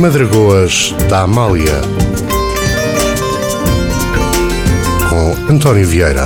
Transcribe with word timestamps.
Madragoas 0.00 0.92
da 1.10 1.24
Amália 1.24 1.82
com 5.10 5.52
António 5.52 5.86
Vieira. 5.86 6.24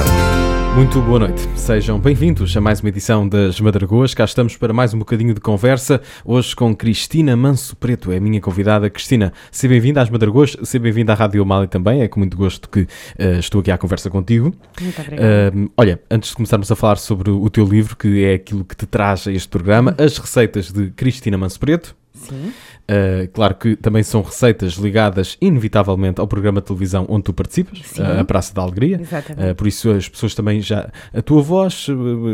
Muito 0.77 1.03
boa 1.03 1.19
noite, 1.19 1.43
sejam 1.57 1.99
bem-vindos 1.99 2.57
a 2.57 2.61
mais 2.61 2.79
uma 2.79 2.89
edição 2.89 3.29
das 3.29 3.59
Madragoas. 3.59 4.15
Cá 4.15 4.27
estamos 4.27 4.57
para 4.57 4.73
mais 4.73 4.95
um 4.95 5.01
bocadinho 5.01 5.35
de 5.35 5.41
conversa, 5.41 6.01
hoje 6.25 6.55
com 6.55 6.73
Cristina 6.73 7.37
Manso 7.37 7.75
Preto, 7.75 8.13
é 8.13 8.19
a 8.19 8.21
minha 8.21 8.41
convidada. 8.41 8.89
Cristina, 8.89 9.33
seja 9.51 9.73
bem-vinda 9.73 10.01
às 10.01 10.09
Madragoas, 10.09 10.57
seja 10.63 10.79
bem-vinda 10.79 11.13
à 11.13 11.17
Rádio 11.17 11.43
Amália 11.43 11.67
também, 11.67 12.01
é 12.01 12.07
com 12.07 12.21
muito 12.21 12.37
gosto 12.37 12.69
que 12.69 12.83
uh, 12.83 13.41
estou 13.41 13.61
aqui 13.61 13.73
à 13.73 13.77
conversa 13.77 14.09
contigo. 14.09 14.55
Muito 14.81 15.01
obrigada. 15.01 15.53
Uh, 15.53 15.71
olha, 15.77 16.01
antes 16.09 16.31
de 16.31 16.37
começarmos 16.37 16.71
a 16.71 16.77
falar 16.77 16.97
sobre 16.97 17.29
o 17.29 17.51
teu 17.51 17.65
livro, 17.65 17.97
que 17.97 18.23
é 18.25 18.35
aquilo 18.35 18.65
que 18.65 18.77
te 18.77 18.87
traz 18.87 19.27
a 19.27 19.33
este 19.33 19.49
programa, 19.49 19.97
As 19.99 20.17
Receitas 20.17 20.71
de 20.71 20.93
Cristina 20.93 21.37
Manso 21.37 21.59
Preto. 21.59 21.97
Sim. 22.15 22.53
Uh, 22.85 23.27
claro 23.33 23.55
que 23.55 23.77
também 23.77 24.03
são 24.03 24.21
receitas 24.21 24.75
ligadas 24.75 25.39
inevitavelmente 25.41 26.21
ao 26.21 26.27
programa 26.27 26.61
de 26.61 26.67
televisão 26.67 27.07
onde 27.09 27.25
tu 27.25 27.33
participas, 27.33 27.81
uh, 27.93 28.21
a 28.21 28.25
Praça 28.25 28.53
da 28.53 28.61
Alegria. 28.61 29.01
Uh, 29.01 29.55
por 29.55 29.67
isso 29.67 29.91
as 29.91 30.07
pessoas 30.07 30.35
também 30.35 30.61
já. 30.61 30.91
A 31.15 31.23
tua 31.23 31.41
voz 31.41 31.87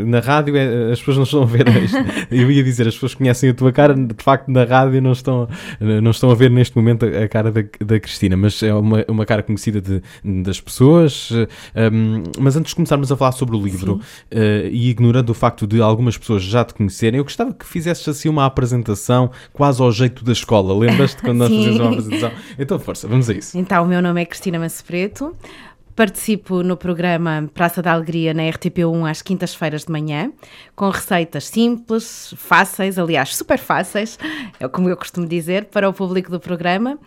na 0.07 0.19
rádio, 0.19 0.57
é, 0.57 0.91
as 0.91 0.99
pessoas 0.99 1.17
não 1.19 1.23
estão 1.23 1.43
a 1.43 1.47
ver 1.47 1.69
isto. 1.85 1.97
Eu 2.33 2.51
ia 2.51 2.65
dizer, 2.65 2.89
as 2.89 2.95
pessoas 2.95 3.15
conhecem 3.15 3.51
a 3.51 3.55
tua 3.55 3.71
cara, 3.71 3.95
de 3.95 4.25
facto 4.25 4.49
na 4.49 4.65
rádio 4.65 5.01
não 5.01 5.13
estão, 5.13 5.49
não 5.81 6.11
estão 6.11 6.31
a 6.31 6.35
ver 6.35 6.51
neste 6.51 6.77
momento 6.77 7.07
a, 7.07 7.25
a 7.25 7.29
cara 7.29 7.53
da, 7.53 7.63
da 7.85 8.01
Cristina, 8.01 8.37
mas 8.37 8.61
é 8.61 8.75
uma, 8.75 9.05
uma 9.07 9.25
cara 9.25 9.45
conhecida 9.45 9.81
de, 9.81 10.03
das 10.43 10.61
pessoas. 10.61 11.31
Um, 11.31 12.25
mas 12.41 12.57
antes 12.57 12.71
de 12.71 12.77
começarmos 12.77 13.13
a 13.13 13.17
falar 13.17 13.33
sobre 13.33 13.57
o 13.57 13.63
livro 13.63 14.01
e 14.33 14.91
ignorando 14.91 15.31
o 15.31 15.35
facto 15.35 15.65
de 15.65 15.81
algumas 15.81 16.19
pessoas 16.19 16.43
já 16.43 16.65
te 16.65 16.75
conhecerem, 16.75 17.19
eu 17.19 17.25
gostava 17.25 17.55
que 17.55 17.65
fizesses 17.65 18.07
assim 18.09 18.29
uma 18.29 18.45
apresentação 18.45 19.31
quase 19.53 19.81
ao 19.81 19.93
jeito 19.93 20.25
das 20.25 20.40
escola. 20.41 20.75
Lembras-te 20.75 21.23
quando 21.23 21.39
nós 21.39 21.49
fazíamos 21.49 21.81
uma 21.81 21.91
apresentação? 21.91 22.33
Então, 22.59 22.79
força, 22.79 23.09
vamos 23.09 23.31
a 23.31 23.35
isso. 23.35 23.57
Então, 23.57 23.85
o 23.85 23.87
meu 23.87 24.03
nome 24.03 24.21
é 24.21 24.25
Cristina 24.25 24.59
Manso 24.59 24.85
Preto. 24.85 25.35
Participo 25.95 26.63
no 26.63 26.77
programa 26.77 27.51
Praça 27.53 27.83
da 27.83 27.93
Alegria 27.93 28.33
na 28.33 28.43
RTP1 28.45 29.11
às 29.11 29.23
quintas-feiras 29.23 29.85
de 29.85 29.93
manhã, 29.93 30.33
com 30.75 30.89
receitas 30.89 31.47
simples, 31.47 32.33
fáceis, 32.37 32.99
aliás, 32.99 33.37
super 33.37 33.59
fáceis, 33.59 34.19
é 34.59 34.67
como 34.69 34.89
eu 34.89 34.97
costumo 34.97 35.27
dizer, 35.27 35.67
para 35.67 35.89
o 35.89 35.93
público 35.93 36.31
do 36.31 36.41
programa. 36.41 36.99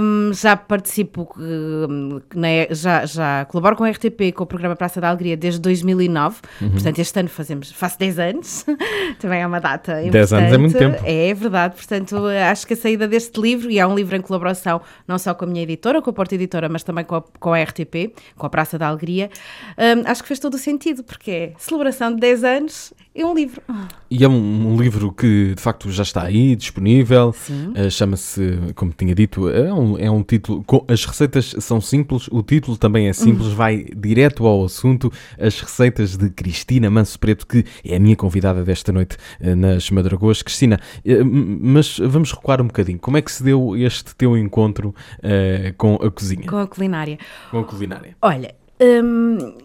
Um, 0.00 0.32
já 0.32 0.56
participo, 0.56 1.28
um, 1.38 2.20
na, 2.34 2.48
já, 2.70 3.04
já 3.06 3.44
colaboro 3.44 3.76
com 3.76 3.84
a 3.84 3.90
RTP 3.90 4.32
com 4.34 4.44
o 4.44 4.46
programa 4.46 4.74
Praça 4.74 5.00
da 5.00 5.08
Alegria 5.08 5.36
desde 5.36 5.60
2009, 5.60 6.38
uhum. 6.60 6.70
portanto, 6.70 6.98
este 6.98 7.20
ano 7.20 7.28
fazemos, 7.28 7.70
faço 7.70 7.98
10 7.98 8.18
anos, 8.18 8.66
também 9.20 9.42
é 9.42 9.46
uma 9.46 9.60
data 9.60 9.92
importante. 9.92 10.12
10 10.12 10.32
anos 10.32 10.52
é 10.52 10.58
muito 10.58 10.78
tempo. 10.78 10.98
É, 11.04 11.28
é 11.28 11.34
verdade, 11.34 11.76
portanto, 11.76 12.16
acho 12.50 12.66
que 12.66 12.72
a 12.72 12.76
saída 12.76 13.06
deste 13.06 13.40
livro, 13.40 13.70
e 13.70 13.78
é 13.78 13.86
um 13.86 13.94
livro 13.94 14.16
em 14.16 14.20
colaboração 14.20 14.80
não 15.06 15.18
só 15.18 15.34
com 15.34 15.44
a 15.44 15.48
minha 15.48 15.62
editora, 15.62 16.00
com 16.02 16.10
a 16.10 16.12
Porta 16.12 16.34
Editora, 16.34 16.68
mas 16.68 16.82
também 16.82 17.04
com 17.04 17.16
a, 17.16 17.22
com 17.38 17.52
a 17.52 17.62
RTP, 17.62 18.07
com 18.36 18.46
a 18.46 18.50
Praça 18.50 18.78
da 18.78 18.88
Alegria, 18.88 19.30
um, 19.76 20.10
acho 20.10 20.22
que 20.22 20.28
fez 20.28 20.40
todo 20.40 20.54
o 20.54 20.58
sentido, 20.58 21.02
porque 21.02 21.30
é 21.30 21.52
celebração 21.58 22.14
de 22.14 22.20
10 22.20 22.44
anos 22.44 22.94
e 23.18 23.24
um 23.24 23.34
livro. 23.34 23.60
E 24.08 24.24
é 24.24 24.28
um, 24.28 24.74
um 24.74 24.80
livro 24.80 25.10
que 25.10 25.54
de 25.54 25.60
facto 25.60 25.90
já 25.90 26.04
está 26.04 26.22
aí, 26.22 26.54
disponível, 26.54 27.34
uh, 27.50 27.90
chama-se, 27.90 28.58
como 28.76 28.92
tinha 28.92 29.12
dito, 29.12 29.48
é 29.48 29.74
um, 29.74 29.98
é 29.98 30.08
um 30.08 30.22
título, 30.22 30.64
as 30.86 31.04
receitas 31.04 31.52
são 31.58 31.80
simples, 31.80 32.28
o 32.30 32.42
título 32.44 32.76
também 32.76 33.08
é 33.08 33.12
simples, 33.12 33.48
vai 33.48 33.86
direto 33.96 34.46
ao 34.46 34.64
assunto, 34.64 35.12
as 35.36 35.60
receitas 35.60 36.16
de 36.16 36.30
Cristina 36.30 36.88
Manso 36.88 37.18
Preto, 37.18 37.44
que 37.44 37.64
é 37.84 37.96
a 37.96 37.98
minha 37.98 38.14
convidada 38.14 38.62
desta 38.62 38.92
noite 38.92 39.16
uh, 39.40 39.56
nas 39.56 39.90
Madragoas. 39.90 40.40
Cristina, 40.40 40.78
uh, 41.04 41.24
mas 41.60 41.98
vamos 41.98 42.30
recuar 42.32 42.62
um 42.62 42.68
bocadinho, 42.68 43.00
como 43.00 43.16
é 43.16 43.22
que 43.22 43.32
se 43.32 43.42
deu 43.42 43.76
este 43.76 44.14
teu 44.14 44.38
encontro 44.38 44.94
com 45.76 45.96
a 45.96 46.10
cozinha? 46.10 46.46
Com 46.46 46.58
a 46.58 46.66
culinária. 46.66 47.18
Com 47.50 47.58
a 47.58 47.64
culinária. 47.64 47.87
Olha, 48.20 48.54
hum, 48.80 49.58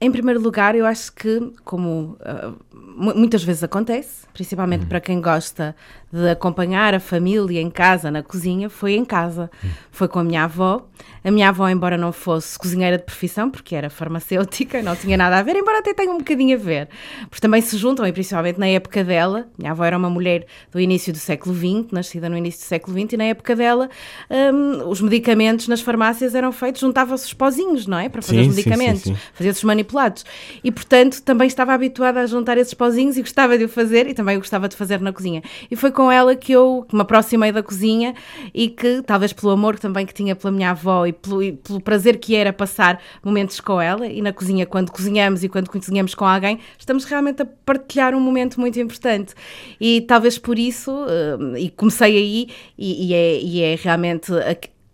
em 0.00 0.10
primeiro 0.10 0.40
lugar, 0.40 0.74
eu 0.74 0.84
acho 0.84 1.12
que, 1.12 1.52
como 1.64 2.18
uh, 2.20 2.56
muitas 2.96 3.44
vezes 3.44 3.62
acontece, 3.62 4.26
principalmente 4.32 4.82
uhum. 4.82 4.88
para 4.88 5.00
quem 5.00 5.20
gosta 5.20 5.76
de 6.12 6.30
acompanhar 6.30 6.94
a 6.94 7.00
família 7.00 7.60
em 7.60 7.68
casa, 7.68 8.10
na 8.10 8.22
cozinha, 8.22 8.70
foi 8.70 8.94
em 8.94 9.04
casa. 9.04 9.50
Uhum. 9.62 9.70
Foi 9.90 10.08
com 10.08 10.18
a 10.18 10.24
minha 10.24 10.44
avó. 10.44 10.86
A 11.22 11.30
minha 11.30 11.48
avó, 11.48 11.68
embora 11.68 11.98
não 11.98 12.12
fosse 12.12 12.58
cozinheira 12.58 12.96
de 12.96 13.04
profissão, 13.04 13.50
porque 13.50 13.74
era 13.74 13.90
farmacêutica, 13.90 14.80
não 14.80 14.94
tinha 14.94 15.16
nada 15.16 15.38
a 15.38 15.42
ver, 15.42 15.56
embora 15.56 15.80
até 15.80 15.92
tenha 15.92 16.10
um 16.12 16.18
bocadinho 16.18 16.56
a 16.56 16.60
ver. 16.60 16.88
Porque 17.28 17.40
também 17.40 17.60
se 17.60 17.76
juntam, 17.76 18.06
e 18.06 18.12
principalmente 18.12 18.58
na 18.58 18.68
época 18.68 19.02
dela, 19.02 19.48
minha 19.58 19.72
avó 19.72 19.84
era 19.84 19.96
uma 19.96 20.08
mulher 20.08 20.46
do 20.70 20.78
início 20.78 21.12
do 21.12 21.18
século 21.18 21.54
XX, 21.54 21.90
nascida 21.90 22.28
no 22.28 22.36
início 22.36 22.60
do 22.60 22.68
século 22.68 22.96
XX, 22.96 23.14
e 23.14 23.16
na 23.16 23.24
época 23.24 23.56
dela 23.56 23.90
um, 24.30 24.88
os 24.88 25.00
medicamentos 25.00 25.66
nas 25.66 25.80
farmácias 25.80 26.34
eram 26.34 26.52
feitos, 26.52 26.80
juntavam-se 26.80 27.26
os 27.26 27.34
pozinhos, 27.34 27.86
não 27.86 27.98
é? 27.98 28.08
Para 28.08 28.22
fazer 28.22 28.44
sim, 28.44 28.48
os 28.48 28.56
medicamentos, 28.56 29.12
fazia-se 29.34 29.58
os 29.58 29.64
manipulados. 29.64 30.24
E, 30.62 30.70
portanto, 30.70 31.20
também 31.22 31.48
estava 31.48 31.74
habituada 31.74 32.20
a 32.20 32.26
juntar 32.26 32.56
esses 32.66 32.74
pozinhos 32.74 33.16
e 33.16 33.20
gostava 33.20 33.56
de 33.56 33.64
o 33.64 33.68
fazer, 33.68 34.06
e 34.08 34.14
também 34.14 34.36
gostava 34.36 34.68
de 34.68 34.76
fazer 34.76 35.00
na 35.00 35.12
cozinha. 35.12 35.42
E 35.70 35.76
foi 35.76 35.90
com 35.90 36.10
ela 36.10 36.34
que 36.34 36.52
eu 36.52 36.86
me 36.92 37.00
aproximei 37.00 37.52
da 37.52 37.62
cozinha 37.62 38.14
e 38.52 38.68
que, 38.68 39.02
talvez 39.02 39.32
pelo 39.32 39.52
amor 39.52 39.78
também 39.78 40.04
que 40.04 40.12
tinha 40.12 40.34
pela 40.34 40.52
minha 40.52 40.70
avó 40.70 41.06
e 41.06 41.12
pelo, 41.12 41.42
e 41.42 41.52
pelo 41.52 41.80
prazer 41.80 42.18
que 42.18 42.34
era 42.34 42.52
passar 42.52 43.00
momentos 43.24 43.60
com 43.60 43.80
ela, 43.80 44.06
e 44.06 44.20
na 44.20 44.32
cozinha, 44.32 44.66
quando 44.66 44.90
cozinhamos 44.90 45.44
e 45.44 45.48
quando 45.48 45.70
cozinhamos 45.70 46.14
com 46.14 46.24
alguém, 46.24 46.58
estamos 46.78 47.04
realmente 47.04 47.42
a 47.42 47.46
partilhar 47.64 48.14
um 48.14 48.20
momento 48.20 48.60
muito 48.60 48.78
importante. 48.78 49.34
E 49.80 50.00
talvez 50.02 50.38
por 50.38 50.58
isso, 50.58 50.92
uh, 50.92 51.56
e 51.56 51.70
comecei 51.70 52.16
aí, 52.16 52.48
e, 52.76 53.08
e, 53.08 53.14
é, 53.14 53.40
e 53.40 53.62
é 53.62 53.74
realmente. 53.76 54.32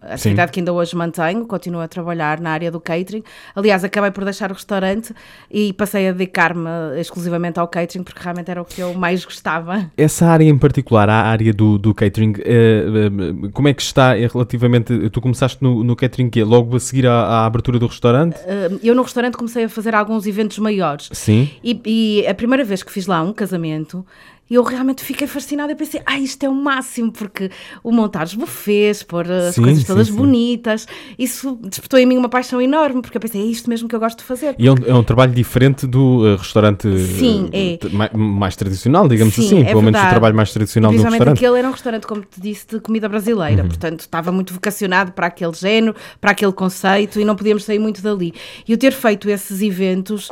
atividade 0.00 0.48
Sim. 0.48 0.52
que 0.52 0.60
ainda 0.60 0.72
hoje 0.72 0.96
mantenho, 0.96 1.46
continuo 1.46 1.80
a 1.80 1.88
trabalhar 1.88 2.40
na 2.40 2.50
área 2.50 2.70
do 2.70 2.80
catering. 2.80 3.22
Aliás, 3.54 3.84
acabei 3.84 4.10
por 4.10 4.24
deixar 4.24 4.50
o 4.50 4.54
restaurante 4.54 5.14
e 5.50 5.72
passei 5.72 6.08
a 6.08 6.12
dedicar-me 6.12 6.68
exclusivamente 6.98 7.58
ao 7.58 7.68
catering 7.68 8.04
porque 8.04 8.20
realmente 8.22 8.50
era 8.50 8.62
o 8.62 8.64
que 8.64 8.80
eu 8.80 8.94
mais 8.94 9.24
gostava. 9.24 9.90
Essa 9.96 10.26
área 10.26 10.44
em 10.44 10.56
particular, 10.56 11.08
a 11.08 11.22
área 11.22 11.52
do, 11.52 11.78
do 11.78 11.94
catering, 11.94 12.34
eh, 12.38 12.84
eh, 12.86 13.48
como 13.52 13.68
é 13.68 13.74
que 13.74 13.82
está 13.82 14.14
relativamente? 14.14 15.10
Tu 15.10 15.20
começaste 15.20 15.62
no, 15.62 15.82
no 15.82 15.96
catering 15.96 16.30
que 16.30 16.42
logo 16.42 16.76
a 16.76 16.80
seguir 16.80 17.06
à, 17.06 17.12
à, 17.12 17.46
abertura 17.46 17.78
do 17.78 17.86
restaurante? 17.86 18.36
Eh, 18.46 18.70
eu 18.82 18.94
no 18.94 19.02
restaurante 19.02 19.36
comecei 19.36 19.64
a 19.64 19.68
fazer 19.68 19.94
alguns 19.94 20.26
eventos 20.26 20.58
maiores. 20.58 21.08
Sim. 21.12 21.50
E, 21.62 21.80
e 21.84 22.26
a 22.26 22.34
primeira 22.34 22.64
vez 22.64 22.82
que 22.82 22.92
fiz 22.92 23.06
lá 23.06 23.22
um 23.22 23.32
casamento, 23.32 24.04
e 24.52 24.54
eu 24.54 24.62
realmente 24.62 25.02
fiquei 25.02 25.26
fascinada 25.26 25.72
e 25.72 25.74
pensei, 25.74 26.02
ah, 26.04 26.18
isto 26.18 26.44
é 26.44 26.48
o 26.48 26.54
máximo, 26.54 27.10
porque 27.10 27.50
o 27.82 27.90
montar 27.90 28.24
os 28.24 28.34
buffets, 28.34 29.02
pôr 29.02 29.24
as 29.32 29.54
sim, 29.54 29.62
coisas 29.62 29.82
todas 29.84 30.08
sim, 30.08 30.12
bonitas, 30.12 30.86
isso 31.18 31.58
despertou 31.62 31.98
em 31.98 32.04
mim 32.04 32.18
uma 32.18 32.28
paixão 32.28 32.60
enorme, 32.60 33.00
porque 33.00 33.16
eu 33.16 33.20
pensei, 33.22 33.40
é 33.40 33.46
isto 33.46 33.70
mesmo 33.70 33.88
que 33.88 33.94
eu 33.94 33.98
gosto 33.98 34.18
de 34.18 34.24
fazer. 34.24 34.54
E 34.58 34.66
é 34.66 34.70
um, 34.70 34.76
é 34.88 34.92
um 34.92 35.02
trabalho 35.02 35.32
diferente 35.32 35.86
do 35.86 36.18
uh, 36.18 36.36
restaurante 36.36 36.86
sim, 36.98 37.48
é. 37.50 37.78
mais, 37.88 38.10
mais, 38.12 38.54
tradicional, 38.54 39.08
digamos 39.08 39.32
sim, 39.32 39.46
assim, 39.46 39.62
é 39.62 39.64
pelo 39.64 39.80
menos 39.80 39.98
o 39.98 40.08
trabalho 40.10 40.36
mais 40.36 40.52
tradicional 40.52 40.92
do 40.92 41.02
restaurante. 41.02 41.38
aquele 41.38 41.58
era 41.58 41.68
um 41.68 41.72
restaurante, 41.72 42.06
como 42.06 42.20
te 42.20 42.38
disse, 42.38 42.66
de 42.66 42.80
comida 42.80 43.08
brasileira, 43.08 43.62
uhum. 43.62 43.68
portanto 43.68 44.00
estava 44.00 44.30
muito 44.30 44.52
vocacionado 44.52 45.12
para 45.12 45.28
aquele 45.28 45.54
género, 45.54 45.96
para 46.20 46.32
aquele 46.32 46.52
conceito 46.52 47.18
e 47.18 47.24
não 47.24 47.36
podíamos 47.36 47.64
sair 47.64 47.78
muito 47.78 48.02
dali. 48.02 48.34
E 48.68 48.74
o 48.74 48.76
ter 48.76 48.92
feito 48.92 49.30
esses 49.30 49.62
eventos, 49.62 50.30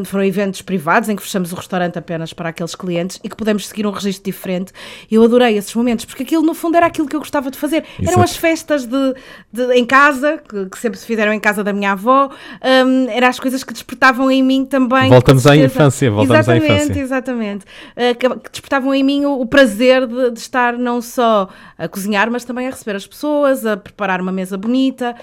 um, 0.00 0.04
foram 0.04 0.24
eventos 0.24 0.62
privados 0.62 1.08
em 1.08 1.14
que 1.14 1.22
fechamos 1.22 1.52
o 1.52 1.54
restaurante 1.54 1.96
apenas 1.96 2.32
para 2.32 2.48
aqueles 2.48 2.74
clientes 2.74 3.20
e 3.22 3.28
que 3.28 3.36
pudemos 3.36 3.51
pudemos 3.52 3.68
seguir 3.68 3.86
um 3.86 3.90
registro 3.90 4.24
diferente. 4.24 4.72
Eu 5.10 5.22
adorei 5.22 5.56
esses 5.56 5.74
momentos, 5.74 6.04
porque 6.04 6.22
aquilo 6.22 6.42
no 6.42 6.54
fundo 6.54 6.76
era 6.76 6.86
aquilo 6.86 7.06
que 7.06 7.14
eu 7.14 7.20
gostava 7.20 7.50
de 7.50 7.58
fazer. 7.58 7.84
Eram 7.98 8.12
Exato. 8.12 8.22
as 8.22 8.36
festas 8.36 8.86
de, 8.86 9.14
de- 9.52 9.74
em 9.74 9.84
casa, 9.84 10.38
que, 10.48 10.66
que 10.66 10.78
sempre 10.78 10.98
se 10.98 11.06
fizeram 11.06 11.32
em 11.32 11.40
casa 11.40 11.62
da 11.62 11.72
minha 11.72 11.92
avó, 11.92 12.30
hum, 12.86 13.06
eram 13.10 13.28
as 13.28 13.38
coisas 13.38 13.62
que 13.62 13.72
despertavam 13.72 14.30
em 14.30 14.42
mim 14.42 14.64
também. 14.64 15.10
Voltamos 15.10 15.46
à 15.46 15.56
infância, 15.56 16.10
voltamos 16.10 16.48
à 16.48 16.56
exatamente, 16.56 16.84
infância. 16.84 17.00
Exatamente, 17.00 17.64
Uh, 17.92 18.14
que, 18.16 18.50
despertavam 18.50 18.94
em 18.94 19.02
mim 19.02 19.24
o, 19.24 19.40
o 19.40 19.46
prazer 19.46 20.06
de, 20.06 20.30
de 20.30 20.38
estar 20.38 20.78
não 20.78 21.02
só 21.02 21.48
a 21.76 21.88
cozinhar, 21.88 22.30
mas 22.30 22.44
também 22.44 22.66
a 22.66 22.70
receber 22.70 22.96
as 22.96 23.06
pessoas, 23.06 23.66
a 23.66 23.76
preparar 23.76 24.20
uma 24.20 24.32
mesa 24.32 24.56
bonita. 24.56 25.14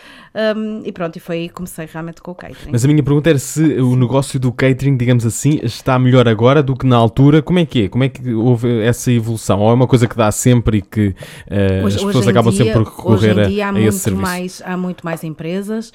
hum, 0.55 0.81
e 0.85 0.91
pronto, 0.91 1.15
e 1.15 1.19
foi 1.19 1.37
aí 1.37 1.47
que 1.47 1.55
comecei 1.55 1.87
realmente 1.91 2.21
com 2.21 2.31
o 2.31 2.35
catering. 2.35 2.71
Mas 2.71 2.83
a 2.85 2.87
minha 2.87 3.01
pergunta 3.01 3.29
era 3.29 3.39
se 3.39 3.61
o 3.61 3.95
negócio 3.95 4.39
do 4.39 4.51
catering, 4.51 4.97
digamos 4.97 5.25
assim, 5.25 5.59
está 5.63 5.97
melhor 5.97 6.27
agora 6.27 6.61
do 6.61 6.75
que 6.75 6.85
na 6.85 6.95
altura. 6.97 7.41
Como 7.41 7.59
é 7.59 7.65
que 7.65 7.85
é? 7.85 7.89
Como 7.89 8.03
é 8.03 8.09
que 8.09 8.18
houve 8.33 8.81
essa 8.81 9.11
evolução? 9.11 9.59
Ou 9.59 9.71
é 9.71 9.73
uma 9.73 9.87
coisa 9.87 10.07
que 10.07 10.15
dá 10.15 10.31
sempre 10.31 10.79
e 10.79 10.81
que 10.81 11.15
eh, 11.47 11.81
as 11.85 11.95
pessoas 11.95 12.27
acabam 12.27 12.51
dia- 12.53 12.65
sempre 12.65 12.83
por 12.83 12.89
recorrer 12.89 13.15
hoje 13.15 13.27
em 13.27 13.39
a, 13.39 13.47
dia 13.47 13.65
há, 13.65 13.69
a 13.69 13.71
muito 13.71 13.87
esse 13.87 13.99
serviço? 13.99 14.25
Uhum. 14.25 14.31
mais, 14.31 14.61
há 14.65 14.77
muito 14.77 15.05
mais 15.05 15.23
empresas. 15.23 15.91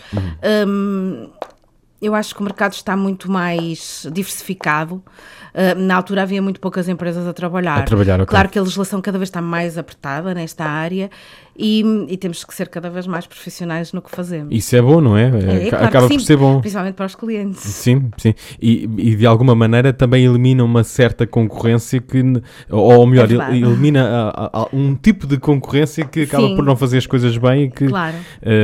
Hum, 0.67 1.29
eu 2.01 2.15
acho 2.15 2.35
que 2.35 2.41
o 2.41 2.45
mercado 2.45 2.73
está 2.73 2.97
muito 2.97 3.31
mais 3.31 4.07
diversificado. 4.13 5.03
Uh, 5.55 5.79
na 5.79 5.95
altura 5.97 6.23
havia 6.23 6.43
muito 6.43 6.59
poucas 6.61 6.89
empresas 6.89 7.27
a 7.29 7.33
trabalhar. 7.33 7.79
A 7.79 7.83
trabalhar, 7.83 8.17
ok. 8.21 8.27
Claro 8.27 8.49
que 8.49 8.59
a 8.59 8.63
legislação 8.63 9.01
cada 9.01 9.17
vez 9.19 9.29
está 9.29 9.41
mais 9.41 9.79
apertada 9.79 10.35
nesta 10.35 10.65
área 10.65 11.09
e, 11.57 11.83
e 12.09 12.17
temos 12.17 12.45
que 12.45 12.55
ser 12.55 12.69
cada 12.69 12.91
vez 12.91 13.07
mais 13.07 13.27
profissionais 13.27 13.93
no 13.93 14.03
que 14.03 14.11
fazemos. 14.11 14.55
Isso 14.55 14.75
é 14.77 14.83
bom, 14.83 15.01
não 15.01 15.17
é? 15.17 15.25
É, 15.25 15.27
Aca- 15.29 15.69
claro 15.71 15.85
Acaba 15.87 16.09
que 16.09 16.15
por 16.15 16.21
sim, 16.21 16.27
ser 16.27 16.37
bom. 16.37 16.61
Principalmente 16.61 16.95
para 16.95 17.07
os 17.07 17.15
clientes. 17.15 17.61
Sim, 17.61 18.11
sim. 18.17 18.35
E, 18.61 18.89
e 18.99 19.17
de 19.17 19.27
alguma 19.27 19.55
maneira 19.55 19.93
também 19.93 20.25
elimina 20.25 20.65
uma 20.65 20.83
certa 20.85 21.27
concorrência 21.27 22.01
que, 22.01 22.23
ou 22.71 23.07
melhor, 23.07 23.31
É 23.31 23.35
el- 23.35 23.55
elimina 23.69 24.05
a- 24.05 24.29
a- 24.31 24.61
a- 24.63 24.69
um 24.73 24.95
tipo 24.95 25.27
de 25.27 25.39
concorrência 25.39 26.05
que 26.05 26.23
acaba 26.23 26.49
Sim. 26.49 26.57
por 26.57 26.65
não 26.65 26.77
fazer 26.77 26.99
as 26.99 27.07
coisas 27.07 27.37
bem 27.37 27.65
e 27.65 27.71
que 27.71 27.87
Claro. 27.87 28.17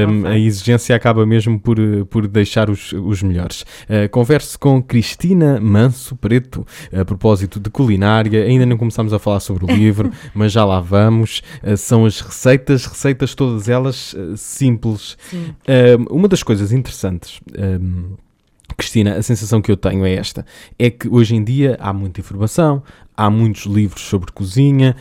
um, 0.08 0.12
não 0.22 0.30
a 0.30 0.38
exigência 0.38 0.94
acaba 0.96 1.24
mesmo 1.26 1.58
por, 1.58 1.76
por 2.08 2.26
deixar 2.26 2.68
os, 2.70 2.92
os 2.92 3.22
melhores. 3.22 3.62
Uh, 3.88 4.08
converso 4.10 4.58
com 4.58 4.82
Cristina 4.82 5.60
Manso 5.60 6.16
Preto 6.16 6.66
a 6.92 7.04
propósito 7.04 7.58
de 7.60 7.70
culinária. 7.70 8.44
Ainda 8.44 8.66
não 8.66 8.76
começámos 8.76 9.12
a 9.12 9.18
falar 9.18 9.40
sobre 9.40 9.64
o 9.64 9.68
livro, 9.74 10.10
mas 10.34 10.52
já 10.52 10.64
lá 10.64 10.80
vamos. 10.80 11.42
Uh, 11.62 11.76
são 11.76 12.04
as 12.04 12.20
receitas, 12.20 12.79
receitas 12.86 13.34
todas 13.34 13.68
elas 13.68 14.12
uh, 14.14 14.36
simples. 14.36 15.16
Sim. 15.28 15.54
Um, 16.08 16.16
uma 16.16 16.28
das 16.28 16.42
coisas 16.42 16.72
interessantes. 16.72 17.40
um, 17.58 18.16
Cristina, 18.76 19.16
a 19.16 19.22
sensação 19.22 19.60
que 19.60 19.70
eu 19.70 19.76
tenho 19.76 20.04
é 20.04 20.14
esta: 20.14 20.44
é 20.78 20.90
que 20.90 21.08
hoje 21.08 21.34
em 21.34 21.44
dia 21.44 21.76
há 21.80 21.92
muita 21.92 22.20
informação, 22.20 22.82
há 23.16 23.28
muitos 23.28 23.66
livros 23.66 24.02
sobre 24.02 24.32
cozinha, 24.32 24.96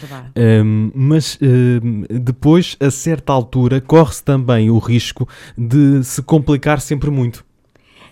um, 0.65 0.91
mas 0.93 1.37
um, 1.41 2.03
depois, 2.19 2.75
a 2.79 2.91
certa 2.91 3.31
altura, 3.31 3.79
corre-se 3.79 4.23
também 4.23 4.69
o 4.69 4.77
risco 4.77 5.27
de 5.57 6.03
se 6.03 6.21
complicar 6.21 6.81
sempre 6.81 7.09
muito. 7.09 7.45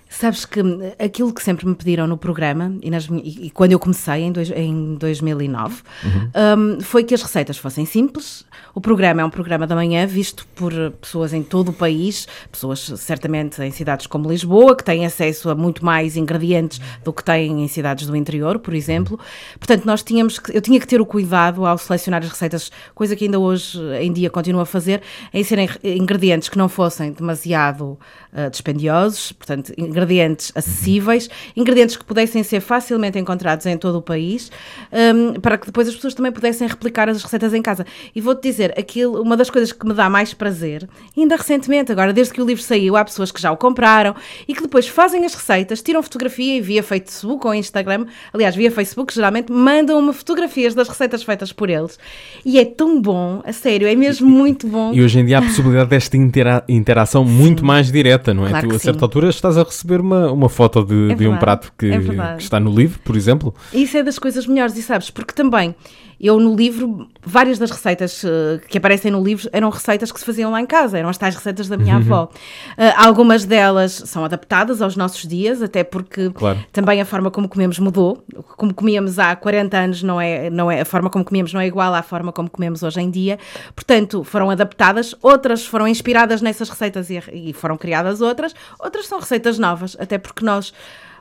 Sabes 0.10 0.46
que 0.46 0.62
hum, 0.62 0.80
aquilo 0.98 1.34
que 1.34 1.44
sempre 1.44 1.68
me 1.68 1.76
pediram 1.76 2.08
no 2.08 2.18
programa, 2.18 2.74
e, 2.82 2.90
nas 2.90 3.08
e- 3.12 3.52
quando 3.54 3.74
eu 3.74 3.80
comecei 3.80 4.22
em, 4.24 4.32
dois- 4.32 4.52
em 4.52 4.96
2009, 4.96 5.82
hum, 6.06 6.80
foi 6.82 7.04
que 7.04 7.14
as 7.14 7.22
receitas 7.22 7.58
fossem 7.58 7.86
simples. 7.86 8.46
O 8.74 8.80
programa 8.82 9.22
é 9.22 9.26
um 9.26 9.30
programa 9.30 9.66
da 9.68 9.76
manhã 9.76 10.06
visto 10.08 10.48
por 10.56 10.72
pessoas 11.02 11.34
em 11.34 11.44
todo 11.44 11.70
o 11.70 11.74
país, 11.74 12.28
pessoas 12.52 12.80
certamente 12.98 13.62
em 13.62 13.72
cidades 13.72 14.08
como 14.08 14.30
Lisboa, 14.30 14.76
que 14.76 14.84
têm 14.84 15.06
acesso 15.06 15.50
a 15.50 15.56
muito 15.56 15.84
mais 15.84 16.16
ingredientes 16.16 16.80
do 17.04 17.12
que 17.12 17.24
têm 17.24 17.64
em 17.64 17.68
cidades 17.68 18.08
do 18.08 18.16
interior, 18.16 18.60
por 18.60 18.74
exemplo. 18.74 19.20
Portanto, 19.60 19.84
nós 19.86 20.04
tínhamos 20.04 20.40
que, 20.40 20.56
eu 20.56 20.62
tinha 20.62 20.80
que 20.80 20.88
ter 20.88 21.02
o 21.02 21.06
cuidado 21.06 21.66
ao 21.66 21.78
selecionar 21.78 22.24
as 22.24 22.30
receitas, 22.30 22.72
coisa 22.96 23.16
que 23.16 23.26
ainda 23.26 23.40
hoje 23.40 23.80
em 24.00 24.14
dia 24.14 24.30
continuo 24.30 24.62
a 24.62 24.66
fazer, 24.66 25.02
em 25.34 25.44
serem 25.44 25.68
ingredientes 25.84 26.48
que 26.50 26.58
não 26.58 26.70
fossem 26.70 27.12
demasiado 27.12 27.98
ah, 28.38 28.50
dispendiosos, 28.50 29.32
portanto, 29.32 29.74
ingredientes 29.76 30.52
acessíveis, 30.54 31.28
ingredientes 31.56 31.98
que 31.98 32.06
pudessem 32.06 32.44
ser 32.44 32.60
facilmente 32.60 33.18
encontrados 33.18 33.66
em 33.66 33.76
todo 33.76 33.98
o 33.98 34.02
país, 34.02 34.52
hum, 34.94 35.40
para 35.42 35.58
que 35.58 35.66
depois 35.66 35.88
as 35.88 35.96
pessoas 35.96 36.14
também 36.14 36.32
pudessem 36.32 36.68
replicar 36.68 37.10
as 37.10 37.24
receitas 37.24 37.52
em 37.52 37.64
casa. 37.64 37.84
E 38.16 38.22
vou-te 38.22 38.44
dizer, 38.44 38.78
aquilo, 38.78 39.20
uma 39.24 39.36
das 39.36 39.50
coisas 39.50 39.72
que 39.72 39.84
me 39.88 39.94
dá 39.96 40.08
mais 40.08 40.36
prazer, 40.36 40.88
ainda 41.18 41.36
recentemente, 41.36 41.92
agora 41.92 42.14
desde 42.14 42.32
que 42.32 42.40
o 42.40 42.46
livro 42.46 42.62
saiu, 42.62 42.96
há 42.96 43.04
pessoas 43.04 43.32
que 43.32 43.42
já 43.42 43.52
o 43.52 43.58
compraram 43.58 44.14
e 44.48 44.54
que 44.54 44.62
depois 44.62 44.88
fazem 44.88 45.26
as 45.26 45.34
receitas, 45.34 45.82
tiram 45.82 46.04
fotografia 46.04 46.58
e 46.58 46.62
via 46.62 46.84
Facebook 46.84 47.48
ou 47.48 47.56
Instagram, 47.56 48.06
aliás, 48.32 48.56
via 48.56 48.70
Facebook, 48.70 49.16
geralmente 49.16 49.52
mandam-me 49.52 50.14
fotografias 50.14 50.76
das 50.76 50.88
receitas 50.88 51.24
feitas 51.24 51.52
por 51.52 51.72
eles. 51.72 51.98
E 52.46 52.60
é 52.60 52.66
tão 52.66 53.02
bom, 53.02 53.42
a 53.44 53.52
sério, 53.52 53.88
é 53.88 53.96
mesmo 53.96 54.30
muito 54.30 54.68
bom. 54.68 54.94
E 54.94 55.02
hoje 55.02 55.20
em 55.20 55.26
dia 55.26 55.38
há 55.38 55.40
a 55.40 55.44
possibilidade 55.44 55.90
desta 55.90 56.16
intera- 56.16 56.64
interação 56.70 57.26
muito 57.26 57.66
mais 57.66 57.92
direta, 57.92 58.27
não 58.34 58.46
é? 58.46 58.50
Claro 58.50 58.70
tu, 58.70 58.76
a 58.76 58.80
certa 58.80 59.00
sim. 59.00 59.06
altura, 59.06 59.30
estás 59.30 59.58
a 59.58 59.64
receber 59.64 60.00
uma, 60.00 60.32
uma 60.32 60.50
foto 60.50 60.84
de, 60.84 61.12
É 61.12 61.16
de 61.16 61.28
um 61.28 61.38
prato 61.38 61.72
que, 61.78 61.88
é 61.88 62.00
que 62.00 62.44
está 62.44 62.60
no 62.60 62.74
livro, 62.74 63.00
por 63.04 63.16
exemplo. 63.16 63.54
Isso 63.74 63.98
é 63.98 64.04
das 64.04 64.20
coisas 64.20 64.46
melhores, 64.46 64.78
e 64.78 64.84
sabes, 64.84 65.10
porque 65.10 65.34
também 65.34 65.76
eu 66.20 66.40
no 66.40 66.56
livro, 66.56 67.08
várias 67.24 67.60
das 67.60 67.70
receitas 67.72 68.24
eh, 68.26 68.60
que 68.68 68.78
aparecem 68.78 69.12
no 69.12 69.24
livro 69.24 69.48
eram 69.54 69.70
receitas 69.70 70.12
que 70.12 70.20
se 70.20 70.26
faziam 70.26 70.52
lá 70.52 70.60
em 70.62 70.66
casa, 70.66 70.98
eram 70.98 71.10
as 71.10 71.18
tais 71.18 71.36
receitas 71.36 71.68
da 71.68 71.78
minha 71.78 71.96
Uhum. 71.96 72.02
avó. 72.02 72.30
Eh, 72.78 72.94
algumas 72.98 73.46
delas 73.46 73.92
são 74.06 74.26
adaptadas 74.26 74.82
aos 74.82 74.96
nossos 74.96 75.28
dias, 75.28 75.62
até 75.62 75.84
porque 75.84 76.30
Claro. 76.32 76.60
também 76.74 77.00
a 77.00 77.06
forma 77.06 77.30
como 77.30 77.48
comemos 77.48 77.78
mudou. 77.80 78.24
Como 78.56 78.74
comíamos 78.74 79.20
há 79.20 79.36
40 79.36 79.78
anos, 79.78 80.02
não 80.04 80.20
é, 80.20 80.50
não 80.50 80.72
é, 80.72 80.82
a 80.82 80.86
forma 80.86 81.10
como 81.10 81.24
comíamos 81.24 81.54
não 81.54 81.62
é 81.62 81.68
igual 81.68 81.94
à 81.94 82.02
forma 82.02 82.32
como 82.32 82.50
comemos 82.50 82.82
hoje 82.84 83.00
em 83.00 83.10
dia. 83.10 83.38
Portanto, 83.76 84.24
foram 84.24 84.50
adaptadas, 84.50 85.14
outras 85.22 85.66
foram 85.66 85.88
inspiradas 85.88 86.42
nessas 86.42 86.70
receitas 86.70 87.10
e, 87.10 87.22
e 87.32 87.54
foram 87.54 87.78
criadas 87.78 88.22
outras, 88.22 88.54
outras 88.80 89.06
são 89.08 89.20
receitas 89.20 89.60
novas, 89.60 89.96
até 90.00 90.18
porque 90.18 90.44
nós. 90.44 90.74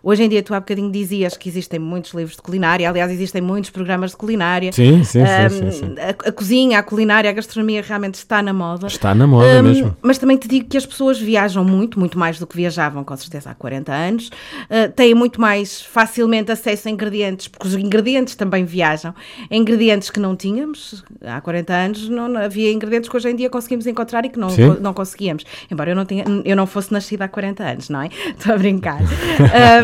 Hoje 0.08 0.22
em 0.22 0.28
dia, 0.28 0.40
tu 0.40 0.54
há 0.54 0.60
bocadinho 0.60 0.88
dizias 0.88 1.36
que 1.36 1.48
existem 1.48 1.80
muitos 1.80 2.14
livros 2.14 2.36
de 2.36 2.42
culinária, 2.42 2.88
aliás, 2.88 3.10
existem 3.10 3.42
muitos 3.42 3.70
programas 3.70 4.12
de 4.12 4.16
culinária. 4.16 4.70
Sim, 4.70 5.02
sim, 5.02 5.18
sim, 5.18 5.18
Ahm, 5.26 5.48
sim, 5.48 5.70
sim. 5.72 5.94
A, 5.98 6.28
a 6.28 6.30
cozinha, 6.32 6.78
a 6.78 6.82
culinária, 6.84 7.28
a 7.28 7.32
gastronomia 7.32 7.82
realmente 7.82 8.14
está 8.14 8.40
na 8.40 8.52
moda. 8.52 8.86
Está 8.86 9.12
na 9.16 9.26
moda 9.26 9.58
Hum, 9.58 9.62
mesmo. 9.64 9.96
Mas 10.00 10.16
também 10.16 10.36
te 10.36 10.46
digo 10.46 10.68
que 10.68 10.76
as 10.76 10.86
pessoas 10.86 11.18
viajam 11.18 11.64
muito, 11.64 11.98
muito 11.98 12.16
mais 12.16 12.38
do 12.38 12.46
que 12.46 12.56
viajavam, 12.56 13.02
com 13.02 13.16
certeza, 13.16 13.50
há 13.50 13.54
40 13.56 13.92
anos. 13.92 14.28
Uh, 14.70 14.92
têm 14.94 15.12
muito 15.12 15.40
mais 15.40 15.82
facilmente 15.82 16.52
acesso 16.52 16.86
a 16.86 16.90
ingredientes, 16.92 17.48
porque 17.48 17.66
os 17.66 17.74
ingredientes 17.74 18.36
também 18.36 18.64
viajam. 18.64 19.12
Ingredientes 19.50 20.08
que 20.08 20.20
não 20.20 20.36
tínhamos 20.36 21.04
há 21.20 21.40
40 21.40 21.72
anos, 21.74 22.08
não, 22.08 22.28
não- 22.28 22.42
havia 22.42 22.70
ingredientes 22.70 23.10
que 23.10 23.16
hoje 23.16 23.28
em 23.28 23.34
dia 23.34 23.50
conseguimos 23.50 23.88
encontrar 23.88 24.24
e 24.24 24.28
que 24.28 24.38
não, 24.38 24.50
Sim. 24.50 24.76
não 24.80 24.94
conseguíamos. 24.94 25.44
Embora 25.68 25.90
eu 25.90 25.96
não, 25.96 26.04
tenha, 26.04 26.24
eu 26.44 26.54
não 26.54 26.64
fosse 26.68 26.92
nascida 26.92 27.24
há 27.24 27.28
40 27.28 27.64
anos, 27.64 27.88
não 27.88 28.02
é? 28.02 28.08
Estou 28.38 28.54
a 28.54 28.56
brincar. 28.56 29.00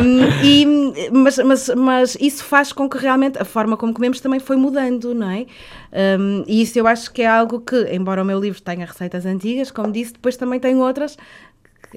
Um, 0.03 0.12
e, 0.43 1.09
mas, 1.11 1.37
mas, 1.37 1.69
mas 1.75 2.17
isso 2.19 2.43
faz 2.43 2.71
com 2.71 2.89
que 2.89 2.97
realmente 2.97 3.37
a 3.39 3.45
forma 3.45 3.77
como 3.77 3.93
comemos 3.93 4.19
também 4.19 4.39
foi 4.39 4.55
mudando, 4.55 5.13
não 5.13 5.29
é? 5.29 5.45
Um, 6.19 6.43
e 6.47 6.61
isso 6.61 6.77
eu 6.77 6.87
acho 6.87 7.11
que 7.11 7.21
é 7.21 7.27
algo 7.27 7.59
que, 7.59 7.75
embora 7.93 8.21
o 8.21 8.25
meu 8.25 8.39
livro 8.39 8.61
tenha 8.61 8.85
receitas 8.85 9.25
antigas, 9.25 9.71
como 9.71 9.91
disse, 9.91 10.13
depois 10.13 10.35
também 10.35 10.59
tem 10.59 10.75
outras. 10.75 11.17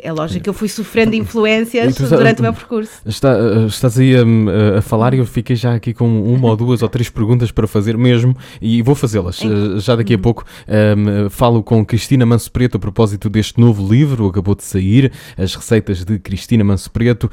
É 0.03 0.13
lógico 0.13 0.45
que 0.45 0.51
eu 0.51 0.55
fui 0.55 0.69
sofrendo 0.69 1.15
E 1.15 1.19
influências 1.19 1.95
tu 1.95 2.07
sa- 2.07 2.17
durante 2.17 2.41
o 2.41 2.43
meu 2.43 2.53
percurso. 2.53 2.93
Está- 3.07 3.37
uh, 3.37 3.67
estás 3.67 3.99
aí 3.99 4.15
a, 4.17 4.79
a 4.79 4.83
falar 4.83 5.15
e 5.15 5.19
eu 5.19 5.27
fiquei 5.27 5.57
já 5.57 5.75
aqui 5.75 5.93
com 5.95 6.07
uma 6.35 6.49
ou 6.49 6.57
duas 6.57 6.83
ou 6.83 6.89
três 6.89 7.09
perguntas 7.09 7.51
para 7.51 7.67
fazer 7.67 7.97
mesmo 7.97 8.37
e 8.61 8.83
vou 8.83 8.95
fazê-las 8.95 9.41
uh, 9.43 9.79
já 9.81 9.97
daqui 9.97 10.15
a 10.15 10.19
pouco. 10.19 10.45
Um, 10.69 11.31
falo 11.31 11.63
com 11.63 11.85
Cristina 11.85 12.25
Manso 12.27 12.51
Preto 12.51 12.77
a 12.77 12.81
propósito 12.81 13.29
deste 13.31 13.61
novo 13.61 13.87
livro, 13.93 14.27
acabou 14.27 14.55
de 14.55 14.65
sair, 14.65 15.13
As 15.37 15.55
Receitas 15.55 16.05
de 16.05 16.19
Cristina 16.19 16.63
Manso 16.65 16.91
Preto. 16.91 17.31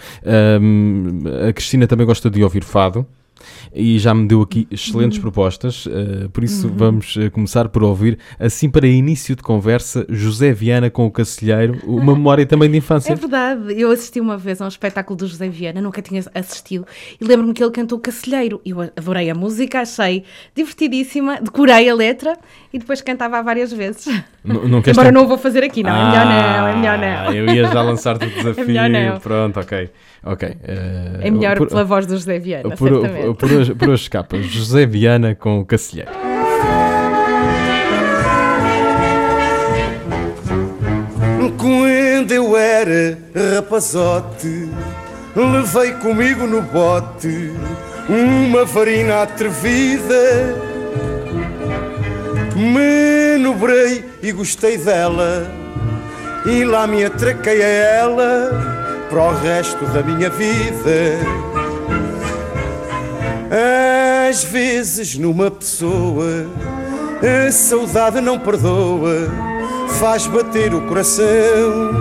Um, 0.61 1.21
a 1.49 1.53
Cristina 1.53 1.87
também 1.87 2.05
gosta 2.05 2.29
de 2.29 2.43
ouvir 2.43 2.63
fado. 2.63 3.05
E 3.73 3.97
já 3.99 4.13
me 4.13 4.27
deu 4.27 4.41
aqui 4.41 4.67
excelentes 4.71 5.17
propostas, 5.19 5.85
uh, 5.85 6.29
por 6.31 6.43
isso 6.43 6.69
vamos 6.75 7.15
uh, 7.15 7.29
começar 7.31 7.69
por 7.69 7.83
ouvir, 7.83 8.17
assim 8.39 8.69
para 8.69 8.87
início 8.87 9.35
de 9.35 9.41
conversa, 9.43 10.05
José 10.09 10.51
Viana 10.53 10.89
com 10.89 11.05
o 11.05 11.11
Cacilheiro, 11.11 11.79
uma 11.85 12.13
memória 12.13 12.45
também 12.45 12.69
de 12.69 12.77
infância. 12.77 13.11
É 13.13 13.15
verdade, 13.15 13.73
eu 13.79 13.91
assisti 13.91 14.19
uma 14.19 14.37
vez 14.37 14.61
a 14.61 14.65
um 14.65 14.67
espetáculo 14.67 15.17
do 15.17 15.27
José 15.27 15.49
Viana, 15.49 15.81
nunca 15.81 16.01
tinha 16.01 16.23
assistido, 16.33 16.85
e 17.19 17.23
lembro-me 17.25 17.53
que 17.53 17.63
ele 17.63 17.71
cantou 17.71 17.99
Cacilheiro. 17.99 18.61
Eu 18.65 18.81
adorei 18.81 19.29
a 19.29 19.35
música, 19.35 19.81
achei 19.81 20.23
divertidíssima, 20.55 21.39
decorei 21.41 21.89
a 21.89 21.95
letra 21.95 22.37
e 22.73 22.79
depois 22.79 23.01
cantava 23.01 23.41
várias 23.41 23.71
vezes. 23.73 24.07
N- 24.07 24.23
não 24.43 24.79
Embora 24.79 24.93
ter- 25.09 25.11
não 25.11 25.23
o 25.23 25.27
vou 25.27 25.37
fazer 25.37 25.63
aqui, 25.63 25.83
não, 25.83 25.91
é 25.95 26.05
melhor 26.09 26.25
não, 26.25 26.67
é 26.67 26.75
melhor 26.75 26.99
Ah, 27.03 27.25
não. 27.25 27.33
Eu 27.33 27.45
ia 27.53 27.67
já 27.67 27.81
lançar-te 27.81 28.25
o 28.25 28.29
desafio. 28.33 28.65
melhor 28.67 28.89
não. 28.89 29.19
Pronto, 29.19 29.59
ok. 29.59 29.89
Ok. 30.23 30.55
eh, 30.63 31.19
É 31.21 31.31
melhor 31.31 31.57
por, 31.57 31.67
pela 31.67 31.83
voz 31.83 32.05
do 32.05 32.13
José 32.15 32.39
Viana, 32.39 32.75
por, 32.75 32.89
certamente. 32.89 33.33
por, 33.37 33.51
hoje, 33.51 33.75
por 33.75 33.89
hoje 33.89 34.03
escapa. 34.03 34.37
José 34.41 34.85
Viana 34.85 35.35
com 35.35 35.59
o 35.59 35.65
Cacilheiro. 35.65 36.11
Quando 41.57 42.31
eu 42.31 42.57
era 42.57 43.17
rapazote, 43.55 44.69
levei 45.35 45.91
comigo 45.93 46.45
no 46.47 46.61
bote 46.61 47.51
uma 48.09 48.65
varina 48.65 49.23
atrevida. 49.23 50.55
Me 52.55 53.37
nobrei 53.39 54.05
e 54.21 54.31
gostei 54.31 54.77
dela, 54.77 55.45
e 56.45 56.63
lá 56.63 56.85
me 56.87 57.03
atraquei 57.03 57.61
a 57.61 57.67
ela 57.67 58.82
para 59.13 59.29
o 59.29 59.35
resto 59.35 59.85
da 59.85 60.01
minha 60.01 60.27
vida. 60.27 61.19
Às 64.27 64.43
vezes, 64.43 65.15
numa 65.15 65.51
pessoa, 65.51 66.47
a 67.21 67.51
saudade 67.51 68.19
não 68.19 68.39
perdoa, 68.39 69.29
faz 69.99 70.25
bater 70.25 70.73
o 70.73 70.81
coração. 70.87 71.91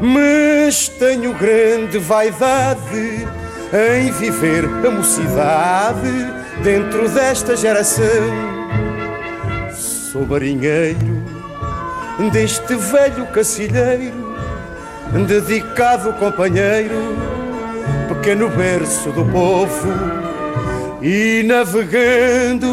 Mas 0.00 0.86
tenho 0.86 1.34
grande 1.34 1.98
vaidade 1.98 3.26
em 3.72 4.12
viver 4.12 4.64
a 4.86 4.90
mocidade 4.90 6.32
dentro 6.62 7.08
desta 7.08 7.56
geração. 7.56 8.04
Sou 9.72 10.24
marinheiro 10.24 11.22
deste 12.30 12.76
velho 12.76 13.26
cacilheiro, 13.26 14.21
dedicado 15.26 16.12
companheiro, 16.14 16.94
pequeno 18.08 18.48
berço 18.48 19.10
do 19.10 19.24
povo 19.26 19.88
e 21.02 21.42
navegando. 21.44 22.66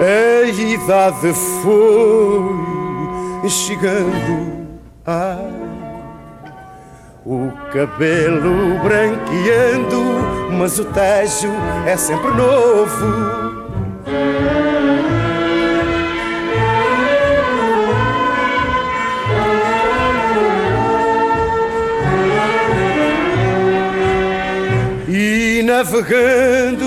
A 0.00 0.48
idade 0.48 1.32
foi 1.62 3.48
chegando. 3.48 4.66
Ai, 5.04 5.52
o 7.24 7.50
cabelo 7.72 8.78
branqueando, 8.82 10.02
mas 10.56 10.78
o 10.78 10.84
tejo 10.86 11.48
é 11.86 11.96
sempre 11.96 12.30
novo. 12.30 13.58
Navegando, 25.78 26.86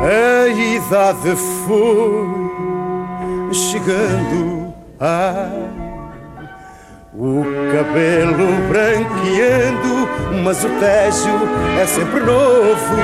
a 0.00 0.48
idade 0.48 1.36
foi 1.66 3.52
chegando. 3.52 4.72
Ai, 4.98 5.68
o 7.12 7.44
cabelo 7.72 8.46
branqueando, 8.70 10.08
mas 10.42 10.64
o 10.64 10.68
tejo 10.80 11.28
é 11.78 11.86
sempre 11.86 12.20
novo. 12.20 12.96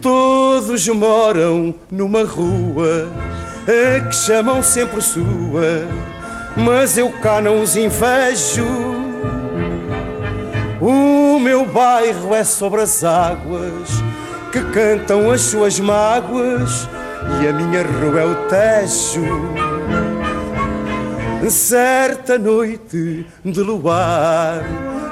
Todos 0.00 0.88
moram 0.88 1.74
numa 1.90 2.24
rua 2.24 3.06
que 4.08 4.16
chamam 4.16 4.62
sempre 4.62 5.02
sua, 5.02 5.86
mas 6.56 6.96
eu 6.96 7.10
cá 7.20 7.42
não 7.42 7.60
os 7.60 7.76
invejo. 7.76 8.64
O 10.80 11.19
meu 11.40 11.64
bairro 11.64 12.34
é 12.34 12.44
sobre 12.44 12.82
as 12.82 13.02
águas 13.02 13.88
que 14.52 14.60
cantam 14.72 15.30
as 15.30 15.40
suas 15.40 15.80
mágoas 15.80 16.88
e 17.40 17.48
a 17.48 17.52
minha 17.52 17.82
rua 17.82 18.20
é 18.20 18.26
o 18.26 18.34
Tejo. 18.48 19.24
Certa 21.48 22.38
noite 22.38 23.26
de 23.44 23.60
luar, 23.60 24.62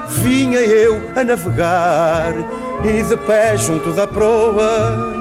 vinha 0.07 0.59
eu 0.59 1.01
a 1.15 1.23
navegar 1.23 2.33
e 2.85 3.03
de 3.03 3.17
pé 3.17 3.57
junto 3.57 3.91
da 3.91 4.07
proa. 4.07 5.13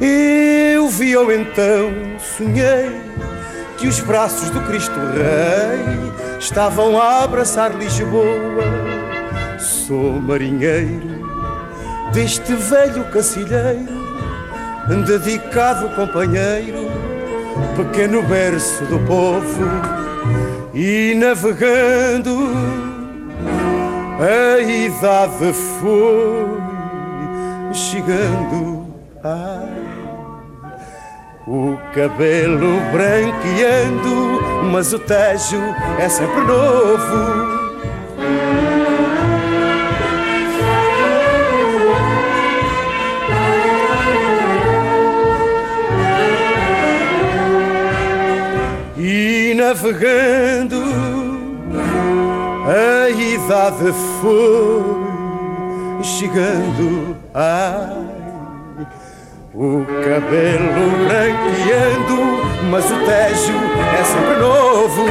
Eu 0.00 0.88
vi-o 0.88 1.30
então, 1.32 1.90
sonhei 2.36 2.98
que 3.76 3.86
os 3.86 4.00
braços 4.00 4.48
do 4.50 4.60
Cristo 4.62 4.98
Rei 4.98 6.38
estavam 6.38 6.98
a 6.98 7.24
abraçar 7.24 7.74
Lisboa. 7.74 9.05
Sou 9.66 10.12
marinheiro 10.22 11.26
deste 12.12 12.54
velho 12.54 13.02
cacilheiro, 13.10 14.06
dedicado 15.04 15.88
companheiro 15.96 16.88
pequeno 17.76 18.22
berço 18.22 18.84
do 18.84 19.00
povo 19.00 19.64
e 20.72 21.16
navegando 21.16 22.48
a 24.20 24.60
idade 24.60 25.52
foi 25.80 26.46
chegando 27.74 28.86
o 31.48 31.76
cabelo 31.92 32.80
branqueando 32.92 34.40
mas 34.70 34.92
o 34.92 34.98
tejo 35.00 35.60
é 35.98 36.08
sempre 36.08 36.40
novo 36.42 37.55
navegando, 49.66 50.80
a 52.68 53.10
idade 53.10 53.92
foi 54.20 56.04
chegando. 56.04 57.16
Ai, 57.34 58.86
o 59.52 59.84
cabelo 60.04 60.90
branqueando, 61.04 62.16
mas 62.70 62.84
o 62.84 62.96
tejo 63.06 63.54
é 63.98 64.04
sempre 64.04 64.36
novo. 64.36 65.04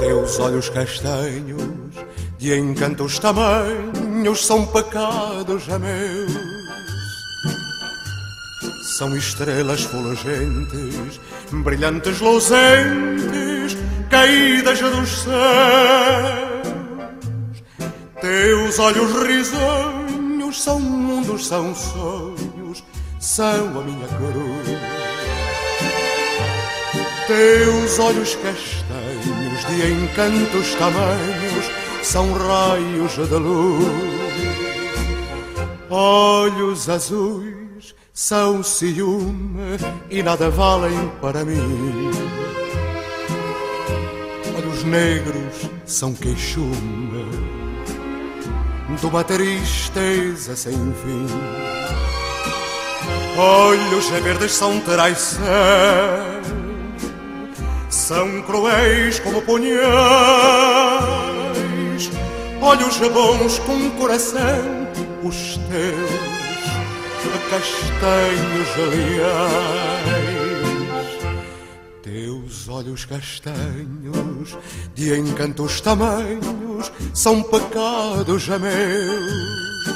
Teus 0.00 0.40
olhos 0.40 0.70
castanhos 0.70 1.85
de 2.38 2.56
encantos 2.58 3.18
tamanhos 3.18 4.46
são 4.46 4.66
pecados 4.66 5.68
a 5.70 5.78
meus. 5.78 6.56
São 8.98 9.16
estrelas 9.16 9.82
fulgentes, 9.82 11.20
brilhantes 11.50 12.20
luzentes, 12.20 13.76
caídas 14.10 14.80
dos 14.80 15.22
céus. 15.22 15.36
Teus 18.20 18.78
olhos 18.78 19.12
risonhos 19.26 20.62
são 20.62 20.80
mundos, 20.80 21.46
são 21.46 21.74
sonhos, 21.74 22.82
são 23.20 23.80
a 23.80 23.82
minha 23.82 24.08
cruz. 24.08 24.96
Teus 27.26 27.98
olhos 27.98 28.36
castanhos 28.36 29.66
de 29.66 29.92
encantos 29.92 30.74
tamanhos 30.76 31.75
são 32.06 32.32
raios 32.32 33.14
de 33.14 33.34
luz. 33.34 33.84
Olhos 35.90 36.88
azuis 36.88 37.94
são 38.12 38.62
ciúme 38.62 39.76
e 40.08 40.22
nada 40.22 40.48
valem 40.48 41.10
para 41.20 41.44
mim. 41.44 42.10
Olhos 44.56 44.84
negros 44.84 45.68
são 45.84 46.14
queixume 46.14 47.26
de 49.00 49.06
uma 49.06 49.24
tristeza 49.24 50.54
sem 50.54 50.72
fim. 50.74 51.26
Olhos 53.36 54.08
verdes 54.08 54.52
são 54.52 54.80
traição, 54.80 55.42
são 57.90 58.42
cruéis 58.42 59.18
como 59.18 59.42
punhais 59.42 61.25
olhos 62.66 62.98
bons 62.98 63.58
com 63.60 63.90
coração, 63.90 64.88
os 65.22 65.56
teus 65.70 66.36
castanhos 67.48 68.68
aliás. 68.88 70.26
Teus 72.02 72.68
olhos 72.68 73.04
castanhos, 73.04 74.58
de 74.96 75.16
encantos 75.16 75.80
tamanhos, 75.80 76.90
são 77.14 77.40
pecados 77.44 78.50
a 78.50 78.58
meus. 78.58 79.86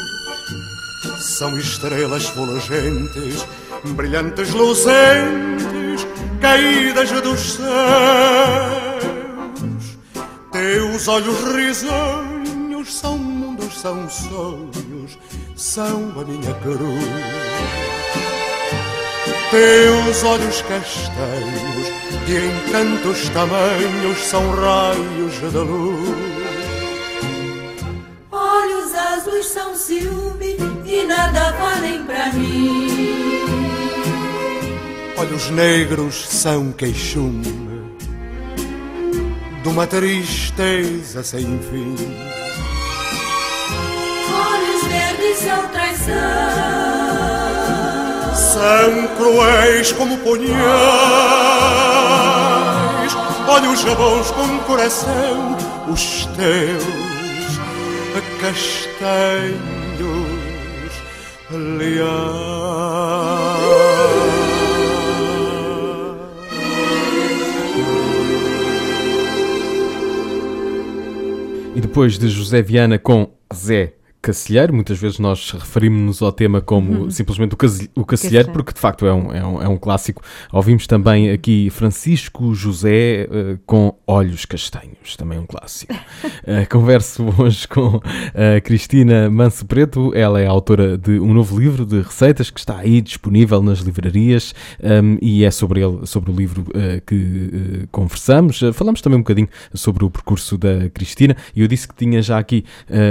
São 1.18 1.58
estrelas 1.58 2.26
fulgentes, 2.26 3.44
brilhantes 3.96 4.50
luzentes, 4.50 6.06
caídas 6.40 7.10
dos 7.20 7.40
céus. 7.54 7.66
Teus 10.52 11.08
olhos 11.08 11.36
risonhos 11.52 12.29
são 13.80 14.06
sonhos, 14.10 15.18
são 15.56 16.12
a 16.20 16.24
minha 16.24 16.52
cruz. 16.60 17.02
Teus 19.50 20.22
olhos 20.22 20.62
castanhos, 20.62 21.86
de 22.26 22.36
encantos 22.46 23.30
tamanhos, 23.30 24.18
são 24.18 24.50
raios 24.50 25.32
de 25.40 25.58
luz. 25.58 26.10
Olhos 28.30 28.94
azuis 28.94 29.46
são 29.46 29.74
ciúme 29.74 30.56
e 30.84 31.06
nada 31.06 31.52
valem 31.52 32.04
pra 32.04 32.32
mim. 32.34 32.86
Olhos 35.16 35.48
negros 35.50 36.28
são 36.28 36.70
queixume 36.72 37.70
de 39.62 39.68
uma 39.68 39.86
tristeza 39.86 41.22
sem 41.22 41.58
fim. 41.60 42.39
Olhos 44.80 44.86
verdes 44.86 45.38
são 45.38 45.68
traição. 45.68 46.14
São 48.34 49.08
cruéis 49.16 49.92
como 49.92 50.16
punhais, 50.18 50.56
olhos 53.48 53.84
bons 53.84 54.30
com 54.30 54.58
coração, 54.60 55.56
os 55.92 56.26
teus 56.36 56.82
castanhos 58.40 59.60
leais. 61.50 62.10
E 71.74 71.80
depois 71.80 72.18
de 72.18 72.28
José 72.28 72.62
Viana 72.62 72.98
com 72.98 73.30
Zé 73.54 73.99
Cacilheiro, 74.22 74.74
muitas 74.74 74.98
vezes 74.98 75.18
nós 75.18 75.50
referimos-nos 75.50 76.20
ao 76.20 76.30
tema 76.30 76.60
como 76.60 77.04
uhum. 77.04 77.10
simplesmente 77.10 77.54
o, 77.54 78.00
o 78.00 78.04
Cacilheiro, 78.04 78.52
porque 78.52 78.74
de 78.74 78.78
facto 78.78 79.06
é 79.06 79.12
um, 79.14 79.32
é, 79.32 79.46
um, 79.46 79.62
é 79.62 79.68
um 79.68 79.78
clássico. 79.78 80.22
Ouvimos 80.52 80.86
também 80.86 81.30
aqui 81.30 81.70
Francisco 81.70 82.54
José 82.54 83.26
uh, 83.30 83.58
com 83.64 83.94
Olhos 84.06 84.44
Castanhos, 84.44 85.16
também 85.16 85.38
um 85.38 85.46
clássico. 85.46 85.94
uh, 85.94 85.98
converso 86.68 87.24
hoje 87.38 87.66
com 87.66 87.98
a 88.34 88.60
Cristina 88.60 89.30
Manso 89.30 89.64
Preto, 89.64 90.14
ela 90.14 90.38
é 90.38 90.46
autora 90.46 90.98
de 90.98 91.18
um 91.18 91.32
novo 91.32 91.58
livro 91.58 91.86
de 91.86 92.02
receitas 92.02 92.50
que 92.50 92.60
está 92.60 92.76
aí 92.76 93.00
disponível 93.00 93.62
nas 93.62 93.78
livrarias 93.78 94.54
um, 94.82 95.16
e 95.22 95.44
é 95.44 95.50
sobre 95.50 95.82
ele, 95.82 96.06
sobre 96.06 96.30
o 96.30 96.34
livro 96.34 96.66
que 97.06 97.88
conversamos. 97.90 98.60
falamos 98.74 99.00
também 99.00 99.18
um 99.18 99.22
bocadinho 99.22 99.48
sobre 99.72 100.04
o 100.04 100.10
percurso 100.10 100.58
da 100.58 100.90
Cristina 100.90 101.34
e 101.54 101.62
eu 101.62 101.68
disse 101.68 101.88
que 101.88 101.94
tinha 101.94 102.20
já 102.20 102.38
aqui 102.38 102.64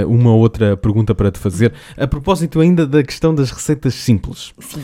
uma 0.06 0.32
outra 0.32 0.76
pergunta 0.76 0.99
pergunta 1.00 1.14
para 1.14 1.30
te 1.30 1.38
fazer. 1.38 1.72
A 1.96 2.06
propósito 2.06 2.60
ainda 2.60 2.86
da 2.86 3.02
questão 3.02 3.34
das 3.34 3.50
receitas 3.50 3.94
simples. 3.94 4.52
Sim. 4.58 4.82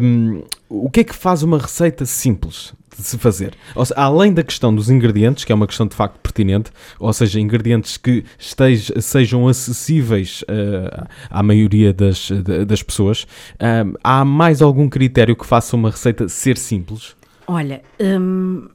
Um, 0.00 0.42
o 0.68 0.90
que 0.90 1.00
é 1.00 1.04
que 1.04 1.14
faz 1.14 1.42
uma 1.42 1.58
receita 1.58 2.04
simples 2.04 2.74
de 2.96 3.02
se 3.02 3.16
fazer? 3.16 3.54
Seja, 3.74 3.94
além 3.96 4.32
da 4.32 4.42
questão 4.42 4.74
dos 4.74 4.90
ingredientes, 4.90 5.44
que 5.44 5.52
é 5.52 5.54
uma 5.54 5.66
questão 5.66 5.86
de 5.86 5.94
facto 5.94 6.18
pertinente, 6.18 6.70
ou 6.98 7.12
seja, 7.12 7.40
ingredientes 7.40 7.96
que 7.96 8.24
estej, 8.38 8.92
sejam 9.00 9.48
acessíveis 9.48 10.42
uh, 10.42 11.06
à 11.30 11.42
maioria 11.42 11.92
das, 11.92 12.30
das 12.66 12.82
pessoas, 12.82 13.26
um, 13.60 13.94
há 14.02 14.24
mais 14.24 14.60
algum 14.60 14.88
critério 14.88 15.34
que 15.34 15.46
faça 15.46 15.76
uma 15.76 15.90
receita 15.90 16.28
ser 16.28 16.58
simples? 16.58 17.16
Olha, 17.46 17.82
um, 17.98 18.68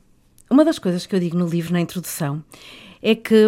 uma 0.50 0.66
das 0.66 0.80
coisas 0.80 1.06
que 1.06 1.16
eu 1.16 1.20
digo 1.20 1.38
no 1.38 1.48
livro, 1.48 1.74
na 1.74 1.82
introdução, 1.82 2.44
é 3.02 3.14
que 3.14 3.48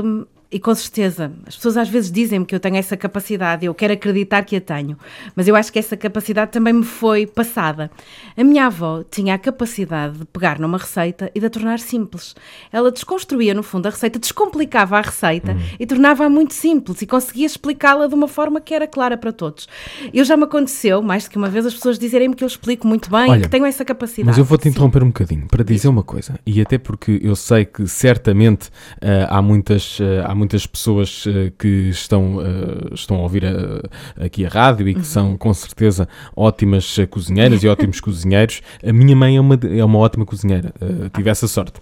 e 0.50 0.60
com 0.60 0.74
certeza, 0.74 1.32
as 1.46 1.58
pessoas 1.58 1.76
às 1.76 1.90
vezes 1.90 2.10
dizem-me 2.10 2.46
que 2.46 2.56
eu 2.56 2.60
tenho 2.60 2.78
essa 2.78 2.96
capacidade, 2.96 3.66
eu 3.66 3.74
quero 3.74 3.94
acreditar 3.94 4.44
que 4.44 4.56
a 4.56 4.62
tenho, 4.62 4.98
mas 5.36 5.48
eu 5.48 5.56
acho 5.56 5.72
que 5.72 5.80
essa 5.80 5.98
capacidade 5.98 6.52
também 6.52 6.74
me 6.74 6.86
foi 6.86 7.28
passada. 7.28 7.92
A 8.36 8.44
minha 8.44 8.68
avó 8.68 9.04
tinha 9.04 9.36
a 9.36 9.38
capacidade 9.38 10.20
de 10.20 10.26
pegar 10.26 10.58
numa 10.58 10.78
receita 10.78 11.30
e 11.36 11.40
de 11.40 11.46
a 11.46 11.50
tornar 11.50 11.80
simples. 11.80 12.34
Ela 12.72 12.92
desconstruía, 12.92 13.54
no 13.54 13.62
fundo, 13.62 13.88
a 13.88 13.90
receita, 13.90 14.18
descomplicava 14.18 14.98
a 14.98 15.02
receita 15.02 15.52
uhum. 15.52 15.60
e 15.80 15.86
tornava-a 15.86 16.30
muito 16.30 16.54
simples 16.54 17.02
e 17.02 17.08
conseguia 17.08 17.46
explicá-la 17.46 18.08
de 18.08 18.14
uma 18.14 18.28
forma 18.28 18.62
que 18.62 18.74
era 18.74 18.88
clara 18.88 19.18
para 19.18 19.34
todos. 19.34 19.68
Eu 20.14 20.24
já 20.24 20.38
me 20.38 20.44
aconteceu, 20.44 21.02
mais 21.02 21.26
do 21.26 21.32
que 21.32 21.38
uma 21.38 21.50
vez, 21.50 21.66
as 21.66 21.74
pessoas 21.74 22.00
dizerem-me 22.00 22.36
que 22.36 22.44
eu 22.44 22.48
explico 22.48 22.88
muito 22.88 23.10
bem, 23.10 23.30
Olha, 23.30 23.42
que 23.42 23.50
tenho 23.50 23.66
essa 23.66 23.84
capacidade. 23.84 24.28
Mas 24.28 24.38
eu 24.38 24.46
vou-te 24.46 24.70
interromper 24.70 25.04
um 25.04 25.08
bocadinho 25.08 25.46
para 25.48 25.64
dizer 25.64 25.90
uma 25.90 26.04
coisa, 26.04 26.40
e 26.46 26.62
até 26.62 26.78
porque 26.78 27.20
eu 27.22 27.36
sei 27.36 27.66
que 27.66 27.86
certamente 27.88 28.68
uh, 28.68 29.28
há 29.30 29.42
muitas. 29.42 30.00
Uh, 30.00 30.24
há 30.26 30.37
muitas 30.38 30.66
pessoas 30.66 31.26
uh, 31.26 31.52
que 31.58 31.90
estão, 31.90 32.38
uh, 32.38 32.94
estão 32.94 33.18
a 33.18 33.22
ouvir 33.22 33.44
a, 33.46 34.26
aqui 34.26 34.46
a 34.46 34.50
rádio 34.50 34.88
e 34.88 34.94
que 34.94 35.00
uhum. 35.00 35.06
são 35.06 35.38
com 35.38 35.54
certeza 35.54 36.08
ótimas 36.36 36.98
eh, 37.00 37.06
cozinheiras 37.06 37.64
e 37.64 37.68
ótimos 37.68 38.00
cozinheiros. 38.00 38.62
A 38.86 38.94
minha 38.94 39.16
mãe 39.16 39.38
é 39.38 39.42
uma, 39.42 39.56
é 39.56 39.84
uma 39.84 40.00
ótima 40.00 40.26
cozinheira, 40.26 40.74
tive 41.14 41.30
essa 41.30 41.48
sorte. 41.48 41.82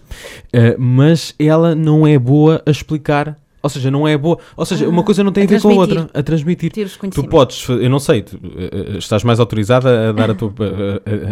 mas 0.78 1.34
ela 1.38 1.74
não 1.74 2.06
é 2.06 2.18
boa 2.18 2.62
a 2.66 2.70
explicar 2.70 3.38
ou 3.66 3.70
seja, 3.70 3.90
não 3.90 4.06
é 4.06 4.16
boa. 4.16 4.38
Ou 4.56 4.64
seja, 4.64 4.88
uma 4.88 5.02
coisa 5.02 5.22
não 5.22 5.32
tem 5.32 5.42
a, 5.42 5.46
a 5.46 5.48
ver 5.48 5.60
com 5.60 5.70
a 5.70 5.74
outra. 5.74 6.08
A 6.14 6.22
transmitir. 6.22 6.72
Tu 7.22 7.28
podes, 7.28 7.68
eu 7.68 7.90
não 7.90 7.98
sei, 7.98 8.22
tu, 8.22 8.38
estás 8.96 9.24
mais 9.24 9.40
autorizada 9.40 10.10
a, 10.10 10.12
dar 10.12 10.30
a, 10.30 10.34
tua, 10.34 10.52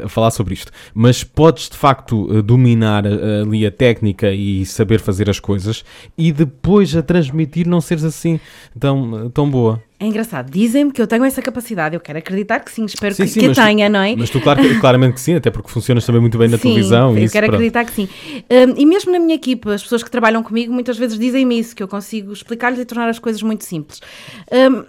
a, 0.02 0.06
a, 0.06 0.08
falar 0.08 0.30
sobre 0.30 0.54
isto, 0.54 0.72
mas 0.92 1.24
podes 1.24 1.68
de 1.68 1.76
facto 1.76 2.42
dominar 2.42 3.04
ali 3.06 3.66
a 3.66 3.70
técnica 3.70 4.32
e 4.32 4.66
saber 4.66 5.00
fazer 5.00 5.30
as 5.30 5.38
coisas 5.38 5.84
e 6.16 6.32
depois 6.32 6.96
a 6.96 7.02
transmitir 7.02 7.66
não 7.66 7.80
seres 7.80 8.04
assim 8.04 8.40
tão, 8.78 9.30
tão 9.30 9.48
boa. 9.48 9.80
É 10.04 10.06
engraçado, 10.06 10.50
dizem-me 10.50 10.92
que 10.92 11.00
eu 11.00 11.06
tenho 11.06 11.24
essa 11.24 11.40
capacidade, 11.40 11.94
eu 11.94 12.00
quero 12.00 12.18
acreditar 12.18 12.60
que 12.60 12.70
sim, 12.70 12.84
espero 12.84 13.14
sim, 13.14 13.22
que, 13.22 13.28
sim, 13.30 13.40
que 13.40 13.54
tenha, 13.54 13.88
tu, 13.88 13.92
não 13.92 14.00
é? 14.00 14.14
Mas 14.14 14.28
tu 14.28 14.38
claro, 14.38 14.60
claramente 14.78 15.14
que 15.14 15.20
sim, 15.20 15.34
até 15.34 15.50
porque 15.50 15.70
funcionas 15.70 16.04
também 16.04 16.20
muito 16.20 16.36
bem 16.36 16.46
na 16.46 16.58
sim, 16.58 16.64
televisão. 16.64 17.16
Eu 17.16 17.30
quero 17.30 17.46
acreditar 17.46 17.86
que 17.86 17.92
sim. 17.92 18.06
Um, 18.50 18.74
e 18.76 18.84
mesmo 18.84 19.10
na 19.10 19.18
minha 19.18 19.34
equipa, 19.34 19.72
as 19.72 19.82
pessoas 19.82 20.02
que 20.02 20.10
trabalham 20.10 20.42
comigo 20.42 20.70
muitas 20.74 20.98
vezes 20.98 21.18
dizem-me 21.18 21.58
isso, 21.58 21.74
que 21.74 21.82
eu 21.82 21.88
consigo 21.88 22.34
explicar-lhes 22.34 22.80
e 22.80 22.84
tornar 22.84 23.08
as 23.08 23.18
coisas 23.18 23.42
muito 23.42 23.64
simples. 23.64 24.02
Um, 24.52 24.84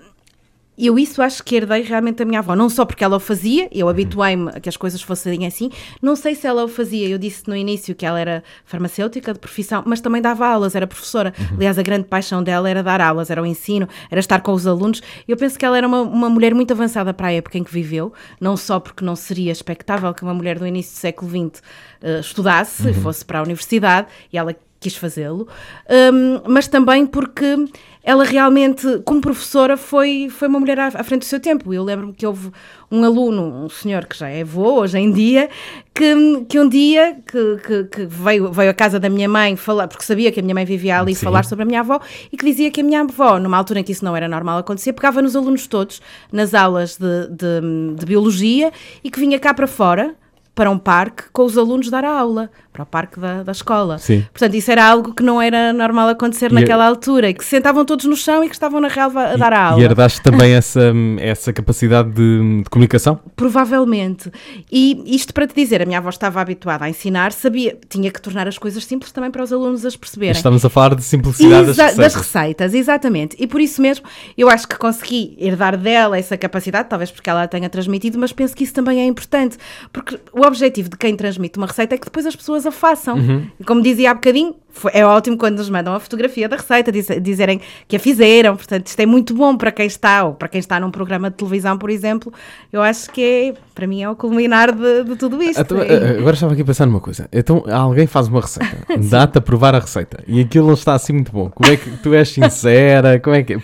eu 0.77 0.99
isso 0.99 1.21
acho 1.21 1.43
que 1.43 1.55
herdei 1.55 1.81
realmente 1.81 2.17
da 2.17 2.25
minha 2.25 2.39
avó, 2.39 2.55
não 2.55 2.69
só 2.69 2.85
porque 2.85 3.03
ela 3.03 3.17
o 3.17 3.19
fazia, 3.19 3.69
eu 3.71 3.87
habituei-me 3.87 4.49
a 4.49 4.59
que 4.59 4.67
as 4.67 4.75
coisas 4.75 5.01
fossem 5.01 5.45
assim, 5.45 5.69
não 6.01 6.15
sei 6.15 6.35
se 6.35 6.45
ela 6.45 6.63
o 6.63 6.67
fazia, 6.67 7.07
eu 7.07 7.17
disse 7.17 7.47
no 7.47 7.55
início 7.55 7.95
que 7.95 8.05
ela 8.05 8.19
era 8.19 8.43
farmacêutica 8.65 9.33
de 9.33 9.39
profissão, 9.39 9.83
mas 9.85 10.01
também 10.01 10.21
dava 10.21 10.45
aulas, 10.45 10.75
era 10.75 10.85
professora. 10.85 11.33
Uhum. 11.37 11.57
Aliás, 11.57 11.79
a 11.79 11.81
grande 11.81 12.05
paixão 12.05 12.43
dela 12.43 12.69
era 12.69 12.83
dar 12.83 12.99
aulas, 13.01 13.29
era 13.29 13.41
o 13.41 13.45
ensino, 13.45 13.87
era 14.09 14.19
estar 14.19 14.41
com 14.41 14.51
os 14.51 14.67
alunos. 14.67 15.01
Eu 15.27 15.37
penso 15.37 15.57
que 15.57 15.65
ela 15.65 15.77
era 15.77 15.87
uma, 15.87 16.01
uma 16.01 16.29
mulher 16.29 16.53
muito 16.53 16.71
avançada 16.71 17.13
para 17.13 17.27
a 17.27 17.33
época 17.33 17.57
em 17.57 17.63
que 17.63 17.71
viveu, 17.71 18.13
não 18.39 18.57
só 18.57 18.79
porque 18.79 19.03
não 19.03 19.15
seria 19.15 19.51
expectável 19.51 20.13
que 20.13 20.23
uma 20.23 20.33
mulher 20.33 20.59
do 20.59 20.67
início 20.67 20.93
do 20.93 20.99
século 20.99 21.29
XX 21.29 21.59
uh, 21.59 21.61
eh, 22.01 22.19
estudasse 22.19 22.83
uhum. 22.83 22.89
e 22.89 22.93
fosse 22.93 23.23
para 23.23 23.39
a 23.39 23.43
universidade, 23.43 24.07
e 24.31 24.37
ela 24.37 24.55
quis 24.85 24.95
fazê-lo, 24.95 25.47
um, 25.89 26.41
mas 26.47 26.67
também 26.67 27.07
porque 27.07 27.57
ela 28.03 28.23
realmente, 28.23 29.01
como 29.03 29.19
professora, 29.19 29.75
foi, 29.75 30.27
foi 30.29 30.47
uma 30.47 30.59
mulher 30.59 30.79
à, 30.79 30.87
à 30.89 31.03
frente 31.03 31.21
do 31.21 31.25
seu 31.25 31.39
tempo. 31.39 31.73
Eu 31.73 31.83
lembro-me 31.83 32.13
que 32.13 32.23
houve 32.23 32.51
um 32.91 33.03
aluno, 33.03 33.65
um 33.65 33.67
senhor 33.67 34.05
que 34.05 34.15
já 34.15 34.29
é 34.29 34.43
avô 34.43 34.81
hoje 34.81 34.99
em 34.99 35.11
dia, 35.11 35.49
que, 35.91 36.45
que 36.47 36.59
um 36.59 36.69
dia 36.69 37.17
que, 37.25 37.57
que, 37.65 37.83
que 37.85 38.05
veio, 38.05 38.51
veio 38.51 38.69
à 38.69 38.73
casa 38.75 38.99
da 38.99 39.09
minha 39.09 39.27
mãe 39.27 39.55
falar, 39.55 39.87
porque 39.87 40.03
sabia 40.03 40.31
que 40.31 40.39
a 40.39 40.43
minha 40.43 40.53
mãe 40.53 40.65
vivia 40.65 40.99
ali, 40.99 41.15
Sim. 41.15 41.25
falar 41.25 41.45
sobre 41.45 41.63
a 41.63 41.65
minha 41.65 41.79
avó, 41.79 41.99
e 42.31 42.37
que 42.37 42.45
dizia 42.45 42.69
que 42.69 42.81
a 42.81 42.83
minha 42.83 43.01
avó, 43.01 43.39
numa 43.39 43.57
altura 43.57 43.79
em 43.79 43.83
que 43.83 43.91
isso 43.91 44.05
não 44.05 44.15
era 44.15 44.27
normal 44.27 44.59
acontecer, 44.59 44.93
pegava 44.93 45.19
nos 45.19 45.35
alunos 45.35 45.65
todos, 45.65 45.99
nas 46.31 46.53
aulas 46.53 46.97
de, 46.97 47.27
de, 47.29 47.95
de 47.97 48.05
biologia, 48.05 48.71
e 49.03 49.09
que 49.09 49.19
vinha 49.19 49.39
cá 49.39 49.51
para 49.51 49.65
fora 49.65 50.13
para 50.55 50.71
um 50.71 50.77
parque 50.77 51.25
com 51.33 51.43
os 51.43 51.57
alunos 51.57 51.89
dar 51.89 52.05
a 52.05 52.17
aula, 52.17 52.49
para 52.71 52.83
o 52.83 52.85
parque 52.85 53.19
da, 53.19 53.43
da 53.43 53.51
escola. 53.51 53.97
Sim. 53.97 54.25
Portanto, 54.31 54.53
isso 54.55 54.71
era 54.71 54.85
algo 54.85 55.13
que 55.13 55.21
não 55.21 55.41
era 55.41 55.73
normal 55.73 56.07
acontecer 56.09 56.49
e 56.49 56.53
naquela 56.53 56.87
altura, 56.87 57.33
que 57.33 57.43
se 57.43 57.49
sentavam 57.49 57.83
todos 57.83 58.05
no 58.05 58.15
chão 58.15 58.43
e 58.43 58.47
que 58.47 58.55
estavam 58.55 58.79
na 58.79 58.87
relva 58.87 59.33
a 59.33 59.35
dar 59.35 59.51
a 59.51 59.63
aula. 59.69 59.81
E 59.81 59.85
herdaste 59.85 60.21
também 60.21 60.51
essa, 60.55 60.93
essa 61.19 61.51
capacidade 61.51 62.09
de, 62.09 62.63
de, 62.63 62.69
comunicação? 62.69 63.19
Provavelmente. 63.35 64.31
E 64.71 65.03
isto 65.05 65.33
para 65.33 65.45
te 65.45 65.53
dizer, 65.53 65.81
a 65.81 65.85
minha 65.85 65.97
avó 65.97 66.09
estava 66.09 66.39
habituada 66.39 66.85
a 66.85 66.89
ensinar, 66.89 67.33
sabia, 67.33 67.77
tinha 67.89 68.09
que 68.09 68.21
tornar 68.21 68.47
as 68.47 68.57
coisas 68.57 68.85
simples 68.85 69.11
também 69.11 69.31
para 69.31 69.43
os 69.43 69.51
alunos 69.51 69.85
as 69.85 69.97
perceberem. 69.97 70.35
Estamos 70.35 70.63
a 70.63 70.69
falar 70.69 70.95
de 70.95 71.03
simplicidade 71.03 71.71
Exa 71.71 71.83
das 71.83 71.91
receitas. 71.91 72.13
Das 72.13 72.15
receitas, 72.15 72.73
exatamente. 72.73 73.35
E 73.37 73.45
por 73.45 73.59
isso 73.59 73.81
mesmo, 73.81 74.05
eu 74.37 74.49
acho 74.49 74.67
que 74.67 74.77
consegui 74.77 75.35
herdar 75.37 75.77
dela 75.77 76.17
essa 76.17 76.37
capacidade, 76.37 76.87
talvez 76.87 77.11
porque 77.11 77.29
ela 77.29 77.43
a 77.43 77.47
tenha 77.47 77.69
transmitido, 77.69 78.17
mas 78.17 78.31
penso 78.31 78.55
que 78.55 78.63
isso 78.63 78.73
também 78.73 79.01
é 79.01 79.05
importante, 79.05 79.57
porque 79.91 80.17
o 80.31 80.44
objetivo 80.45 80.89
de 80.89 80.97
quem 80.97 81.15
transmite 81.15 81.57
uma 81.57 81.67
receita 81.67 81.95
é 81.95 81.97
que 81.97 82.05
depois 82.05 82.25
as 82.25 82.35
pessoas 82.35 82.65
a 82.65 82.71
façam. 82.71 83.15
Uhum. 83.17 83.47
E 83.59 83.63
como 83.63 83.81
dizia 83.81 84.11
há 84.11 84.13
bocadinho, 84.13 84.55
é 84.91 85.05
ótimo 85.05 85.37
quando 85.37 85.57
nos 85.57 85.69
mandam 85.69 85.93
a 85.93 85.99
fotografia 85.99 86.49
da 86.49 86.57
receita, 86.57 86.91
diz, 86.91 87.07
dizerem 87.21 87.61
que 87.87 87.95
a 87.95 87.99
fizeram. 87.99 88.55
Portanto, 88.55 88.87
isto 88.87 88.99
é 88.99 89.05
muito 89.05 89.33
bom 89.33 89.55
para 89.55 89.71
quem 89.71 89.85
está, 89.85 90.25
ou 90.25 90.33
para 90.33 90.47
quem 90.47 90.59
está 90.59 90.79
num 90.79 90.91
programa 90.91 91.29
de 91.29 91.37
televisão, 91.37 91.77
por 91.77 91.89
exemplo. 91.89 92.33
Eu 92.71 92.81
acho 92.81 93.09
que 93.11 93.21
é, 93.21 93.53
para 93.73 93.87
mim, 93.87 94.01
é 94.01 94.09
o 94.09 94.15
culminar 94.15 94.73
de, 94.73 95.03
de 95.03 95.15
tudo 95.15 95.41
isto. 95.41 95.61
Então, 95.61 95.81
é. 95.81 96.17
Agora 96.17 96.33
estava 96.33 96.53
aqui 96.53 96.61
a 96.61 96.65
pensar 96.65 96.85
numa 96.85 96.99
coisa. 96.99 97.27
Então, 97.31 97.63
alguém 97.71 98.07
faz 98.07 98.27
uma 98.27 98.41
receita, 98.41 98.77
dá-te 99.09 99.37
a 99.37 99.41
provar 99.41 99.75
a 99.75 99.79
receita 99.79 100.23
e 100.27 100.41
aquilo 100.41 100.73
está 100.73 100.93
assim 100.93 101.13
muito 101.13 101.31
bom. 101.31 101.49
Como 101.49 101.71
é 101.71 101.77
que 101.77 101.89
tu 101.97 102.13
és 102.13 102.29
sincera? 102.29 103.19
Como 103.19 103.35
é 103.35 103.43
que. 103.43 103.55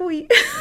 Ui. 0.00 0.26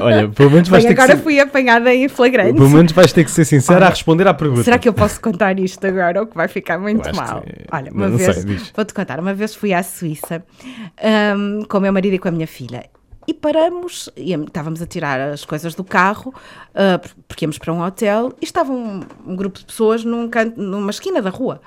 Olha, 0.00 0.28
pelo 0.28 0.50
menos 0.50 0.68
vais 0.68 0.84
Bem, 0.84 0.94
ter 0.94 1.00
agora 1.00 1.12
que 1.14 1.18
ser, 1.18 1.22
fui 1.24 1.38
apanhada 1.40 1.94
em 1.94 2.08
flagrante. 2.08 2.54
pelo 2.54 2.70
menos 2.70 2.92
vais 2.92 3.12
ter 3.12 3.24
que 3.24 3.30
ser 3.30 3.44
sincera 3.44 3.78
Olha, 3.78 3.86
a 3.86 3.90
responder 3.90 4.26
à 4.26 4.34
pergunta. 4.34 4.62
Será 4.64 4.78
que 4.78 4.88
eu 4.88 4.92
posso 4.94 5.20
contar 5.20 5.58
isto 5.58 5.86
agora 5.86 6.20
ou 6.20 6.26
que 6.26 6.34
vai 6.36 6.48
ficar 6.48 6.78
muito 6.78 7.14
mal? 7.14 7.42
que- 7.42 7.66
Olha, 7.70 7.92
uma 7.92 8.08
não 8.08 8.16
vez, 8.16 8.72
vou-te 8.74 8.94
contar, 8.94 9.20
uma 9.20 9.34
vez 9.34 9.54
fui 9.54 9.72
à 9.74 9.82
Suíça 9.82 10.42
hum, 11.36 11.62
com 11.68 11.78
o 11.78 11.80
meu 11.80 11.92
marido 11.92 12.14
e 12.14 12.18
com 12.18 12.28
a 12.28 12.30
minha 12.30 12.46
filha. 12.46 12.84
E 13.28 13.32
paramos, 13.32 14.10
e 14.16 14.32
estávamos 14.34 14.82
a 14.82 14.86
tirar 14.86 15.20
as 15.20 15.44
coisas 15.44 15.74
do 15.76 15.84
carro, 15.84 16.34
ah, 16.74 17.00
porque 17.28 17.44
íamos 17.44 17.56
para 17.56 17.72
um 17.72 17.80
hotel, 17.80 18.32
e 18.40 18.44
estava 18.44 18.72
um, 18.72 19.00
um 19.24 19.36
grupo 19.36 19.60
de 19.60 19.64
pessoas 19.64 20.04
num 20.04 20.28
canto, 20.28 20.60
numa 20.60 20.90
esquina 20.90 21.22
da 21.22 21.30
rua. 21.30 21.60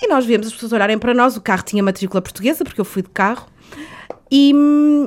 E 0.00 0.06
nós 0.06 0.24
víamos 0.24 0.46
as 0.46 0.52
pessoas 0.52 0.72
olharem 0.72 0.96
para 0.96 1.12
nós, 1.12 1.36
o 1.36 1.40
carro 1.40 1.62
tinha 1.64 1.82
matrícula 1.82 2.22
portuguesa, 2.22 2.64
porque 2.64 2.80
eu 2.80 2.84
fui 2.84 3.02
de 3.02 3.08
carro, 3.10 3.46
e, 4.32 4.54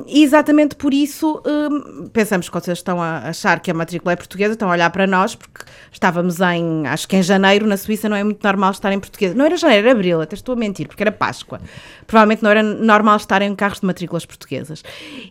exatamente 0.08 0.74
por 0.74 0.92
isso 0.92 1.42
hum, 1.46 2.08
pensamos 2.12 2.48
que 2.48 2.54
vocês 2.54 2.78
estão 2.78 3.00
a 3.00 3.28
achar 3.28 3.60
que 3.60 3.70
a 3.70 3.74
matrícula 3.74 4.12
é 4.12 4.16
portuguesa, 4.16 4.52
estão 4.52 4.68
a 4.68 4.72
olhar 4.72 4.90
para 4.90 5.06
nós, 5.06 5.34
porque 5.34 5.64
estávamos 5.90 6.40
em, 6.40 6.86
acho 6.86 7.08
que 7.08 7.16
em 7.16 7.22
janeiro, 7.22 7.66
na 7.66 7.76
Suíça 7.76 8.08
não 8.08 8.16
é 8.16 8.22
muito 8.22 8.42
normal 8.42 8.72
estar 8.72 8.92
em 8.92 9.00
português. 9.00 9.34
Não 9.34 9.44
era 9.44 9.56
janeiro, 9.56 9.88
era 9.88 9.96
abril, 9.96 10.20
até 10.20 10.34
estou 10.34 10.52
a 10.52 10.56
mentir, 10.56 10.88
porque 10.88 11.02
era 11.02 11.12
Páscoa. 11.12 11.60
Provavelmente 12.06 12.42
não 12.42 12.50
era 12.50 12.62
normal 12.62 13.16
estar 13.16 13.40
em 13.40 13.54
carros 13.54 13.80
de 13.80 13.86
matrículas 13.86 14.26
portuguesas. 14.26 14.82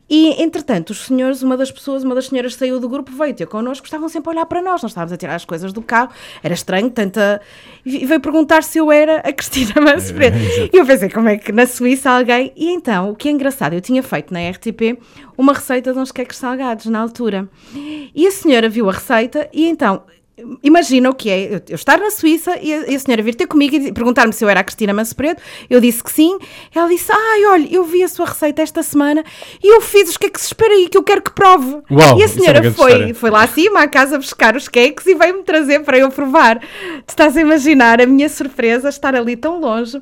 E, 0.09 0.41
entretanto, 0.41 0.89
os 0.89 1.05
senhores, 1.05 1.43
uma 1.43 1.55
das 1.55 1.71
pessoas, 1.71 2.03
uma 2.03 2.15
das 2.15 2.27
senhoras 2.27 2.55
saiu 2.55 2.79
do 2.79 2.89
grupo, 2.89 3.11
veio 3.11 3.33
ter 3.35 3.45
connosco, 3.45 3.85
estavam 3.85 4.09
sempre 4.09 4.29
a 4.29 4.31
olhar 4.31 4.45
para 4.45 4.61
nós, 4.61 4.81
nós 4.81 4.91
estávamos 4.91 5.13
a 5.13 5.17
tirar 5.17 5.35
as 5.35 5.45
coisas 5.45 5.71
do 5.71 5.81
carro, 5.81 6.09
era 6.41 6.53
estranho, 6.53 6.89
tanta... 6.89 7.41
E 7.85 8.05
veio 8.05 8.19
perguntar 8.19 8.63
se 8.63 8.77
eu 8.79 8.91
era 8.91 9.17
a 9.17 9.33
Cristina 9.33 9.79
Manceredo. 9.81 10.37
E 10.73 10.77
eu 10.77 10.85
pensei, 10.85 11.09
como 11.09 11.29
é 11.29 11.37
que 11.37 11.51
na 11.51 11.67
Suíça 11.67 12.09
alguém... 12.09 12.51
E 12.55 12.71
então, 12.71 13.11
o 13.11 13.15
que 13.15 13.27
é 13.27 13.31
engraçado, 13.31 13.73
eu 13.73 13.81
tinha 13.83 14.01
feito 14.01 14.33
na 14.33 14.49
RTP 14.49 14.97
uma 15.37 15.53
receita 15.53 15.93
de 15.93 15.99
uns 15.99 16.11
queques 16.11 16.37
salgados 16.37 16.85
na 16.87 16.99
altura. 16.99 17.47
E 18.15 18.25
a 18.25 18.31
senhora 18.31 18.69
viu 18.69 18.89
a 18.89 18.93
receita 18.93 19.49
e 19.53 19.67
então... 19.67 20.03
Imagina 20.63 21.11
o 21.11 21.13
que 21.13 21.29
é 21.29 21.61
eu, 21.69 21.75
estar 21.75 21.99
na 21.99 22.09
Suíça 22.09 22.57
e 22.59 22.73
a, 22.73 22.89
e 22.89 22.95
a 22.95 22.99
senhora 22.99 23.21
vir 23.21 23.35
ter 23.35 23.45
comigo 23.45 23.75
e 23.75 23.91
perguntar-me 23.91 24.33
se 24.33 24.43
eu 24.43 24.49
era 24.49 24.61
a 24.61 24.63
Cristina 24.63 24.91
Manso 24.91 25.15
Preto. 25.15 25.39
Eu 25.69 25.79
disse 25.79 26.03
que 26.03 26.11
sim. 26.11 26.39
Ela 26.73 26.87
disse: 26.87 27.11
Ai, 27.11 27.45
olha, 27.45 27.67
eu 27.71 27.83
vi 27.83 28.01
a 28.03 28.07
sua 28.07 28.25
receita 28.25 28.63
esta 28.63 28.81
semana 28.81 29.23
e 29.63 29.75
eu 29.75 29.79
fiz 29.79 30.09
os 30.09 30.17
queques. 30.17 30.45
Espera 30.45 30.73
aí, 30.73 30.89
que 30.89 30.97
eu 30.97 31.03
quero 31.03 31.21
que 31.21 31.31
prove. 31.31 31.83
Uau, 31.91 32.17
e 32.17 32.23
a 32.23 32.25
é 32.25 32.27
senhora 32.27 32.61
grande 32.61 32.75
foi, 32.75 32.91
história. 32.91 33.15
foi 33.15 33.29
lá 33.29 33.43
acima 33.43 33.81
à 33.83 33.87
casa 33.87 34.17
buscar 34.17 34.55
os 34.55 34.67
queques 34.67 35.05
e 35.05 35.13
veio-me 35.13 35.43
trazer 35.43 35.81
para 35.81 35.99
eu 35.99 36.09
provar. 36.09 36.59
Tu 36.59 37.09
estás 37.09 37.37
a 37.37 37.41
imaginar 37.41 38.01
a 38.01 38.07
minha 38.07 38.27
surpresa 38.27 38.89
estar 38.89 39.15
ali 39.15 39.35
tão 39.35 39.59
longe. 39.59 40.01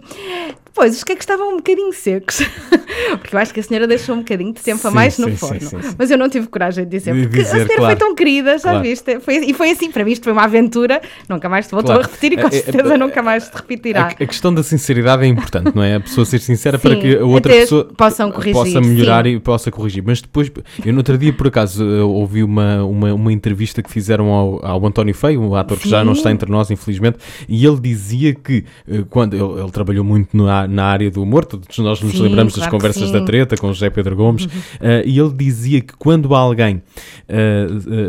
Depois, 0.74 0.96
os 0.96 1.04
queques 1.04 1.24
estavam 1.24 1.50
um 1.54 1.58
bocadinho 1.58 1.92
secos, 1.92 2.38
porque 3.20 3.36
eu 3.36 3.40
acho 3.40 3.54
que 3.54 3.60
a 3.60 3.64
senhora 3.64 3.86
deixou 3.88 4.16
um 4.16 4.20
bocadinho 4.20 4.54
de 4.54 4.62
tempo 4.62 4.88
a 4.88 4.90
Sim, 4.90 4.96
mais 4.96 5.18
no 5.18 5.28
sim, 5.30 5.36
forno. 5.36 5.60
sim. 5.60 5.78
Mas 5.98 6.10
eu 6.10 6.18
não 6.18 6.30
tive 6.30 6.48
coragem 6.48 6.86
de 6.86 6.90
dizer, 6.98 7.14
De 7.14 7.24
porque 7.24 7.38
dizer, 7.40 7.50
a 7.50 7.52
senhora 7.52 7.76
claro. 7.76 7.86
foi 7.86 7.96
tão 7.98 8.16
querida, 8.16 8.58
já 8.58 8.70
Claro. 8.70 8.82
viste? 8.82 9.20
Foi, 9.20 9.36
e 9.36 9.54
foi 9.54 9.72
assim, 9.72 9.92
para 9.92 10.06
mim 10.06 10.12
isto 10.14 10.24
foi 10.24 10.32
uma 10.32 10.44
aventura, 10.44 11.02
nunca 11.28 11.50
mais 11.50 11.68
te 11.68 11.72
voltou 11.72 11.94
Claro. 11.94 12.08
a 12.08 12.10
repetir 12.10 12.34
e 12.34 12.42
com 12.42 12.48
É, 12.48 12.58
é, 12.58 12.62
certeza 12.62 12.94
é, 12.94 12.98
nunca 12.98 13.22
mais 13.22 13.50
te 13.50 13.56
repetirá. 13.56 14.04
A, 14.04 14.08
a 14.08 14.14
questão 14.26 14.54
da 14.54 14.64
sinceridade 14.64 15.24
é 15.24 15.28
importante, 15.28 15.76
não 15.76 15.84
é? 15.84 15.96
A 15.96 16.00
pessoa 16.00 16.24
ser 16.26 16.40
sincera 16.40 16.80
para 16.80 16.96
que 16.96 17.18
a 17.18 17.26
outra 17.26 17.52
pessoa 17.52 17.86
possam 17.98 18.32
corrigir, 18.32 18.54
possa 18.54 18.80
melhorar 18.82 19.26
e 19.28 19.40
possa 19.42 19.70
corrigir. 19.72 20.02
Mas 20.06 20.22
depois, 20.22 20.50
eu 20.86 20.94
no 20.94 21.00
outro 21.00 21.18
dia, 21.18 21.34
por 21.34 21.48
acaso, 21.48 21.84
ouvi 22.08 22.44
uma, 22.44 22.84
uma, 22.86 23.14
uma 23.14 23.34
entrevista 23.34 23.84
que 23.84 23.92
fizeram 23.92 24.28
ao, 24.30 24.66
ao 24.66 24.86
António 24.86 25.14
Feio, 25.14 25.42
um 25.42 25.54
ator 25.54 25.78
que 25.78 25.90
já 25.90 26.02
não 26.04 26.14
está 26.14 26.32
entre 26.32 26.50
nós, 26.50 26.72
infelizmente, 26.72 27.18
e 27.50 27.66
ele 27.66 27.80
dizia 27.80 28.34
que 28.34 28.64
eh, 28.90 29.04
quando 29.10 29.34
ele, 29.36 29.62
ele 29.62 29.72
trabalhou 29.72 30.04
muito 30.06 30.36
na, 30.38 30.61
na 30.68 30.86
área 30.86 31.10
do 31.12 31.22
humor, 31.24 31.46
todos 31.46 31.78
nós 31.80 32.02
nos 32.02 32.12
Sim, 32.14 32.24
lembramos 32.24 32.54
das 32.54 32.64
claro 32.64 32.72
que 32.72 32.78
conversas 32.78 33.12
da 33.12 33.22
treta 33.26 33.56
com 33.58 33.68
o 33.70 33.74
José 33.74 33.90
Pedro 33.90 34.16
Gomes, 34.16 34.48
eh, 34.80 35.04
e 35.06 35.20
ele 35.20 35.32
dizia 35.34 35.82
que 35.82 35.94
quando 35.98 36.34
alguém 36.36 36.82
eh, 37.28 37.68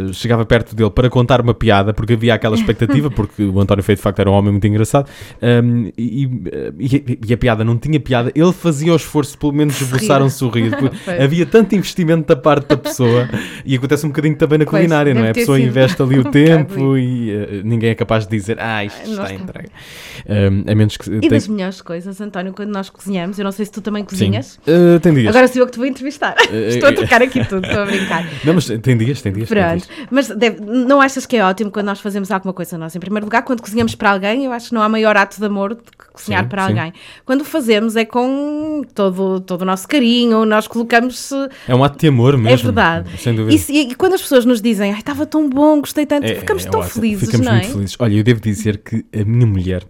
eh, 0.09 0.13
chegava 0.13 0.45
perto 0.45 0.75
dele 0.75 0.91
para 0.91 1.09
contar 1.11 1.41
uma 1.41 1.55
piada, 1.55 1.93
porque 1.93 2.15
havia 2.15 2.35
aquela 2.35 2.55
expectativa, 2.57 3.11
porque 3.13 3.43
o 3.45 3.61
António 3.61 3.83
Feio 3.85 3.97
de 3.97 4.03
facto 4.03 4.19
era 4.21 4.31
um 4.31 4.35
homem 4.35 4.51
muito 4.53 4.67
engraçado, 4.67 5.09
ehm, 5.41 5.91
e, 5.97 6.25
e- 6.79 7.19
e 7.29 7.33
a 7.35 7.37
piada 7.37 7.65
não 7.65 7.77
tinha 7.79 7.99
piada, 8.01 8.33
ele 8.35 8.53
fazia 8.53 8.93
o 8.93 8.97
esforço 8.97 9.33
de 9.33 9.39
pelo 9.39 9.53
menos 9.53 9.81
esboçar 9.81 10.23
um 10.23 10.31
sorriso. 10.31 10.73
Pois. 11.05 11.21
havia 11.21 11.45
tanto 11.47 11.75
investimento 11.75 12.27
da 12.29 12.37
parte 12.37 12.69
da 12.69 12.77
pessoa, 12.77 13.29
e 13.65 13.77
acontece 13.77 14.05
um 14.07 14.09
bocadinho 14.11 14.37
também 14.37 14.59
na 14.59 14.65
Pois, 14.65 14.81
culinária, 14.83 15.15
não 15.15 15.25
é? 15.25 15.31
A 15.31 15.35
pessoa 15.35 15.57
sido 15.59 15.69
investe 15.69 16.01
ali 16.03 16.17
um 16.17 16.21
o 16.21 16.25
bocado 16.25 16.33
tempo 16.47 16.97
e 16.97 17.63
ninguém 17.65 17.91
é 17.91 17.95
capaz 17.95 18.27
de 18.27 18.37
dizer, 18.37 18.57
ah, 18.61 18.85
isto 18.85 19.11
está 19.11 19.33
entregue. 19.33 19.69
Ehm, 20.29 20.65
a 20.67 20.75
menos 20.75 20.97
que. 20.97 21.09
E 21.11 21.21
tem- 21.21 21.31
das 21.31 21.47
melhores 21.49 21.81
coisas, 21.81 22.21
António, 22.21 22.42
quando 22.51 22.71
nós 22.71 22.89
cozinhamos, 22.89 23.39
eu 23.39 23.45
não 23.45 23.53
sei 23.53 23.67
se 23.67 23.73
tu 23.73 23.83
também 23.83 24.03
Sim. 24.05 24.09
cozinhas. 24.09 24.59
Eh, 24.67 24.99
tem 25.01 25.13
dias. 25.13 25.29
Agora 25.29 25.47
sou 25.49 25.61
eu 25.61 25.67
que 25.67 25.73
te 25.73 25.77
vou 25.79 25.87
entrevistar. 25.87 26.35
Eh, 26.51 26.69
Estou 26.71 26.89
a 26.89 26.93
tocar 26.95 27.21
aqui 27.23 27.45
tudo, 27.45 27.67
estou 27.67 27.83
a 27.83 27.85
brincar. 27.85 28.25
Não, 28.43 28.55
mas 28.55 28.65
tem 28.67 28.97
dias, 28.97 29.21
tem 29.21 29.33
dias. 29.33 29.49
tem 29.51 29.59
Pronto, 29.63 29.87
dias. 29.87 30.09
mas 30.11 30.29
deve- 30.29 30.61
não 30.63 31.01
achas 31.03 31.27
que 31.27 31.37
é 31.37 31.45
ótimo 31.45 31.71
quando 31.71 31.87
nós 31.87 32.01
fazemos 32.01 32.31
alguma 32.31 32.55
coisa 32.55 32.79
nós? 32.79 32.97
Em 32.97 33.01
primeiro 33.01 33.27
lugar, 33.27 33.43
quando 33.43 33.61
cozinhamos 33.61 33.95
para 33.95 34.11
alguém, 34.11 34.45
eu 34.47 34.53
acho 34.53 34.69
que 34.71 34.75
não 34.75 34.81
há 34.83 34.89
maior 34.89 35.17
ato 35.17 35.39
de 35.39 35.45
amor 35.45 35.75
do 35.75 35.83
que 35.83 36.09
cozinhar 36.13 36.45
Sim, 36.45 36.49
para 36.49 36.63
sim. 36.67 36.69
alguém. 36.79 36.93
Quando 37.27 37.43
o 37.43 37.45
fazemos 37.45 37.95
é 37.97 38.05
com 38.07 38.83
todo, 38.95 39.41
todo 39.41 39.63
o 39.63 39.65
nosso 39.67 39.87
carinho, 39.87 40.45
nós 40.47 40.67
colocamos. 40.67 41.31
É 41.69 41.75
um 41.75 41.85
ato 41.85 41.99
de 41.99 42.09
amor 42.09 42.37
mesmo. 42.39 42.49
É 42.49 42.57
verdade. 42.57 43.11
Sem 43.19 43.35
dúvida. 43.35 43.63
E, 43.71 43.91
e 43.91 43.95
quando 43.95 44.15
as 44.15 44.23
pessoas 44.23 44.45
nos 44.47 44.63
dizem, 44.63 44.93
ai, 44.93 44.99
estava 44.99 45.27
tão 45.27 45.49
bom, 45.49 45.81
gostei 45.81 46.07
tanto, 46.07 46.25
É- 46.27 46.37
ficamos 46.37 46.65
é 46.67 46.71
tão 46.71 46.81
ótimo. 46.81 46.95
felizes, 47.03 47.27
Ficamos 47.27 47.47
não 47.47 47.53
é? 47.53 47.59
muito 47.59 47.73
felizes. 47.73 47.97
Olha, 47.99 48.15
eu 48.15 48.23
devo 48.25 48.41
dizer 48.41 48.79
que 48.79 49.05
a 49.15 49.25
minha 49.25 49.47
mulher 49.47 49.85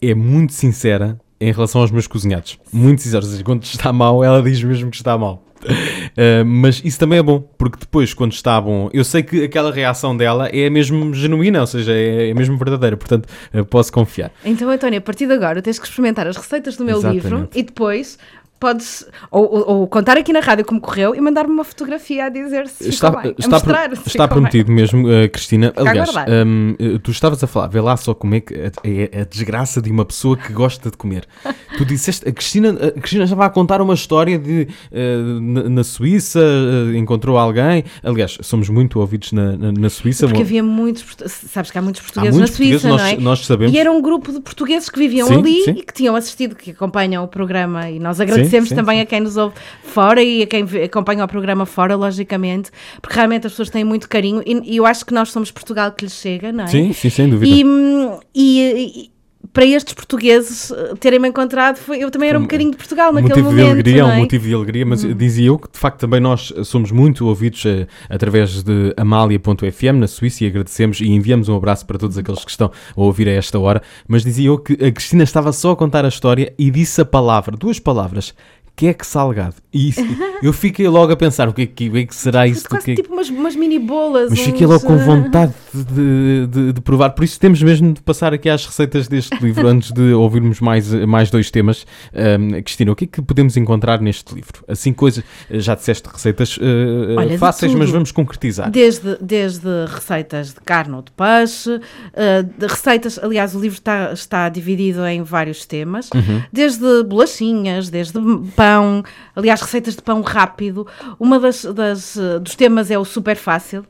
é 0.00 0.14
muito 0.14 0.52
sincera 0.52 1.18
em 1.40 1.52
relação 1.52 1.80
aos 1.80 1.90
meus 1.90 2.06
cozinhados. 2.06 2.58
Muito. 2.72 3.02
Ou 3.14 3.22
seja, 3.22 3.44
quando 3.44 3.62
está 3.64 3.92
mal, 3.92 4.22
ela 4.22 4.42
diz 4.42 4.62
mesmo 4.62 4.90
que 4.90 4.96
está 4.96 5.16
mal. 5.18 5.44
Uh, 5.64 6.44
mas 6.44 6.82
isso 6.84 6.98
também 6.98 7.18
é 7.18 7.22
bom, 7.22 7.40
porque 7.56 7.78
depois, 7.80 8.12
quando 8.12 8.32
está 8.32 8.60
bom, 8.60 8.90
eu 8.92 9.04
sei 9.04 9.22
que 9.22 9.44
aquela 9.44 9.72
reação 9.72 10.16
dela 10.16 10.48
é 10.48 10.68
mesmo 10.68 11.14
genuína, 11.14 11.60
ou 11.60 11.66
seja, 11.66 11.92
é, 11.92 12.30
é 12.30 12.34
mesmo 12.34 12.56
verdadeira, 12.58 12.96
portanto, 12.96 13.26
uh, 13.52 13.64
posso 13.64 13.92
confiar. 13.92 14.30
Então, 14.44 14.68
António, 14.68 14.98
a 14.98 15.02
partir 15.02 15.26
de 15.26 15.32
agora 15.32 15.62
tens 15.62 15.78
que 15.78 15.86
experimentar 15.86 16.26
as 16.26 16.36
receitas 16.36 16.76
do 16.76 16.84
meu 16.84 16.98
Exatamente. 16.98 17.22
livro 17.22 17.48
e 17.54 17.62
depois 17.62 18.18
podes 18.64 19.06
ou, 19.30 19.42
ou- 19.44 19.68
ou 19.80 19.86
contar 19.86 20.16
aqui 20.16 20.32
na 20.32 20.40
rádio 20.40 20.64
como 20.64 20.80
correu 20.80 21.14
e 21.14 21.20
mandar-me 21.20 21.52
uma 21.52 21.64
fotografia 21.64 22.24
a 22.24 22.28
dizer 22.30 22.66
se 22.68 22.88
Está, 22.88 23.08
ficou 23.08 23.22
bem. 23.22 23.30
A 23.36 23.40
está, 23.40 23.50
mostrar 23.56 23.88
se 23.90 23.94
está 23.94 24.10
ficou 24.10 24.20
bem. 24.26 24.28
prometido 24.28 24.72
mesmo, 24.72 25.06
uh, 25.06 25.28
Cristina. 25.30 25.68
Fica 25.76 25.90
Aliás, 25.90 26.10
um, 26.46 26.70
uh, 26.80 26.98
tu 27.00 27.10
estavas 27.10 27.42
a 27.44 27.46
falar, 27.46 27.66
vê 27.68 27.80
lá 27.80 27.96
só 27.96 28.14
como 28.14 28.34
é 28.36 28.40
que 28.40 28.54
é 28.54 28.70
é 29.14 29.20
a 29.20 29.24
desgraça 29.24 29.82
de 29.82 29.90
uma 29.90 30.04
pessoa 30.04 30.36
que 30.36 30.52
gosta 30.52 30.90
de 30.90 30.96
comer. 30.96 31.26
tu 31.76 31.84
disseste, 31.84 32.26
a 32.28 32.32
Cristina, 32.32 32.70
a 32.70 32.90
Cristina 33.00 33.24
estava 33.24 33.44
a 33.44 33.50
contar 33.50 33.80
uma 33.82 33.94
história 33.94 34.38
de 34.38 34.66
uh, 34.92 35.40
na, 35.40 35.68
na 35.68 35.84
Suíça, 35.84 36.40
uh, 36.40 36.94
encontrou 36.96 37.36
alguém. 37.36 37.84
Aliás, 38.02 38.38
somos 38.42 38.68
muito 38.70 38.98
ouvidos 39.00 39.32
na, 39.32 39.56
na, 39.56 39.72
na 39.72 39.90
Suíça. 39.90 40.26
Porque 40.26 40.38
Bom, 40.38 40.44
havia 40.44 40.62
muitos, 40.62 41.04
sabes 41.26 41.70
que 41.70 41.78
há 41.78 41.82
muitos 41.82 42.00
portugueses 42.00 42.34
muitos 42.36 42.50
na 42.52 42.56
Suíça, 42.56 42.88
portugueses, 42.88 43.02
não 43.02 43.06
é? 43.08 43.14
nós- 43.14 43.22
nós 43.38 43.46
sabemos. 43.46 43.74
E 43.74 43.78
era 43.78 43.90
um 43.92 44.00
grupo 44.00 44.32
de 44.32 44.40
portugueses 44.40 44.88
que 44.88 44.98
viviam 44.98 45.28
Sim, 45.28 45.34
ali 45.38 45.62
sim. 45.64 45.70
e 45.72 45.82
que 45.82 45.92
tinham 45.92 46.14
assistido, 46.16 46.54
que 46.54 46.70
acompanham 46.70 47.24
o 47.24 47.28
programa 47.28 47.90
e 47.90 47.98
nós 47.98 48.20
agradecemos 48.20 48.53
sim, 48.62 48.74
também 48.74 48.96
sim. 48.98 49.02
a 49.02 49.06
quem 49.06 49.20
nos 49.20 49.36
ouve 49.36 49.54
fora 49.82 50.22
e 50.22 50.42
a 50.42 50.46
quem 50.46 50.64
acompanha 50.84 51.24
o 51.24 51.28
programa 51.28 51.66
fora, 51.66 51.94
logicamente, 51.96 52.70
porque 53.00 53.14
realmente 53.16 53.46
as 53.46 53.52
pessoas 53.52 53.70
têm 53.70 53.84
muito 53.84 54.08
carinho 54.08 54.42
e, 54.46 54.74
e 54.74 54.76
eu 54.76 54.86
acho 54.86 55.04
que 55.04 55.12
nós 55.14 55.30
somos 55.30 55.50
Portugal 55.50 55.92
que 55.92 56.04
lhes 56.04 56.14
chega, 56.14 56.52
não 56.52 56.64
é? 56.64 56.68
Sim, 56.68 56.92
sim, 56.92 57.10
sem 57.10 57.28
dúvida. 57.28 57.54
E, 57.54 57.64
hum, 57.64 58.18
e- 58.34 59.08
e 59.10 59.13
para 59.54 59.64
estes 59.64 59.94
portugueses 59.94 60.70
eh, 60.70 60.94
terem-me 61.00 61.28
encontrado, 61.28 61.76
foi- 61.76 62.00
eu 62.00 62.10
também 62.10 62.28
era 62.28 62.38
um 62.38 62.42
bocadinho 62.42 62.72
de 62.72 62.76
Portugal 62.76 63.10
um 63.10 63.14
naquele 63.14 63.28
motivo 63.40 63.50
momento. 63.50 63.64
de 63.66 63.70
alegria, 63.72 64.02
não 64.02 64.08
um 64.10 64.12
é? 64.12 64.18
motivo 64.18 64.46
de 64.48 64.54
alegria, 64.54 64.84
mas 64.84 65.16
dizia 65.16 65.46
eu 65.46 65.58
que 65.58 65.70
de 65.72 65.78
facto 65.78 66.00
também 66.00 66.20
nós 66.20 66.52
somos 66.64 66.90
muito 66.90 67.24
ouvidos 67.26 67.64
eh, 67.64 67.86
através 68.10 68.62
de 68.62 68.92
Amália.fm 68.96 69.98
na 70.00 70.06
Suíça 70.08 70.44
e 70.44 70.48
agradecemos 70.48 71.00
e 71.00 71.06
enviamos 71.08 71.48
um 71.48 71.56
abraço 71.56 71.86
para 71.86 71.96
todos 71.98 72.18
aqueles 72.18 72.44
que 72.44 72.50
estão 72.50 72.66
a 72.96 73.00
ouvir 73.00 73.28
a 73.28 73.32
esta 73.32 73.58
hora. 73.58 73.80
Mas 74.08 74.24
dizia 74.24 74.48
eu 74.48 74.58
que 74.58 74.72
a 74.84 74.90
Cristina 74.90 75.22
estava 75.22 75.52
só 75.52 75.70
a 75.70 75.76
contar 75.76 76.04
a 76.04 76.08
história 76.08 76.52
e 76.58 76.70
disse 76.70 77.00
a 77.00 77.04
palavra, 77.04 77.56
duas 77.56 77.78
palavras. 77.78 78.34
Queque 78.76 79.06
salgado. 79.06 79.54
E 79.72 79.88
isso- 79.90 80.00
eu 80.42 80.52
fiquei 80.52 80.88
logo 80.88 81.12
a 81.12 81.16
pensar 81.16 81.48
o 81.48 81.52
que 81.52 81.62
é 81.62 81.66
que, 81.66 81.88
o 81.88 81.92
que, 81.92 81.98
é 81.98 82.06
que 82.06 82.14
será 82.14 82.46
isso 82.46 82.68
Quase 82.68 82.84
que 82.86 82.94
tipo 82.96 83.12
umas, 83.12 83.28
umas 83.28 83.54
mini 83.56 83.78
bolas. 83.78 84.30
mas 84.30 84.40
fiquei 84.40 84.66
uns, 84.66 84.70
logo 84.70 84.84
com 84.86 84.94
eh, 84.94 85.04
vontade 85.04 85.52
de, 85.72 86.46
de- 86.48 86.72
de 86.72 86.80
provar. 86.80 87.10
Por 87.10 87.24
isso 87.24 87.38
temos 87.38 87.62
mesmo 87.62 87.92
de 87.92 88.02
passar 88.02 88.32
aqui 88.34 88.48
às 88.48 88.66
receitas 88.66 89.06
deste 89.08 89.36
livro 89.42 89.66
antes 89.68 89.92
de 89.92 90.12
ouvirmos 90.12 90.60
mais, 90.60 90.92
mais 91.06 91.30
dois 91.30 91.50
temas. 91.50 91.86
Ahm, 92.14 92.60
Cristina, 92.62 92.90
o 92.92 92.96
que 92.96 93.04
é 93.04 93.06
que 93.08 93.22
podemos 93.22 93.56
encontrar 93.56 94.00
neste 94.00 94.34
livro? 94.34 94.64
Assim, 94.66 94.92
coisas. 94.92 95.22
Já 95.50 95.74
disseste 95.76 96.08
receitas 96.12 96.58
eh, 96.60 97.14
Olha, 97.16 97.38
fáceis, 97.38 97.74
mas 97.74 97.90
vamos 97.90 98.10
concretizar. 98.12 98.70
Desde, 98.70 99.16
desde 99.20 99.68
receitas 99.86 100.48
de 100.48 100.60
carne 100.64 100.94
ou 100.94 101.02
de 101.02 101.12
peixe, 101.12 101.80
eh, 102.12 102.42
de 102.42 102.66
receitas, 102.66 103.18
aliás, 103.22 103.54
o 103.54 103.60
livro 103.60 103.78
está, 103.78 104.12
está 104.12 104.48
dividido 104.48 105.04
em 105.06 105.22
vários 105.22 105.64
temas, 105.64 106.10
Uhum. 106.14 106.42
desde 106.52 107.02
bolachinhas, 107.04 107.88
desde 107.88 108.18
pão, 108.64 109.02
aliás, 109.36 109.60
receitas 109.60 109.94
de 109.94 110.02
pão 110.02 110.22
rápido. 110.22 110.86
Uma 111.18 111.38
das, 111.38 111.64
das, 111.64 112.16
eh, 112.16 112.38
dos 112.38 112.54
temas 112.54 112.90
é 112.90 112.98
o 112.98 113.04
super 113.04 113.36
fácil. 113.36 113.84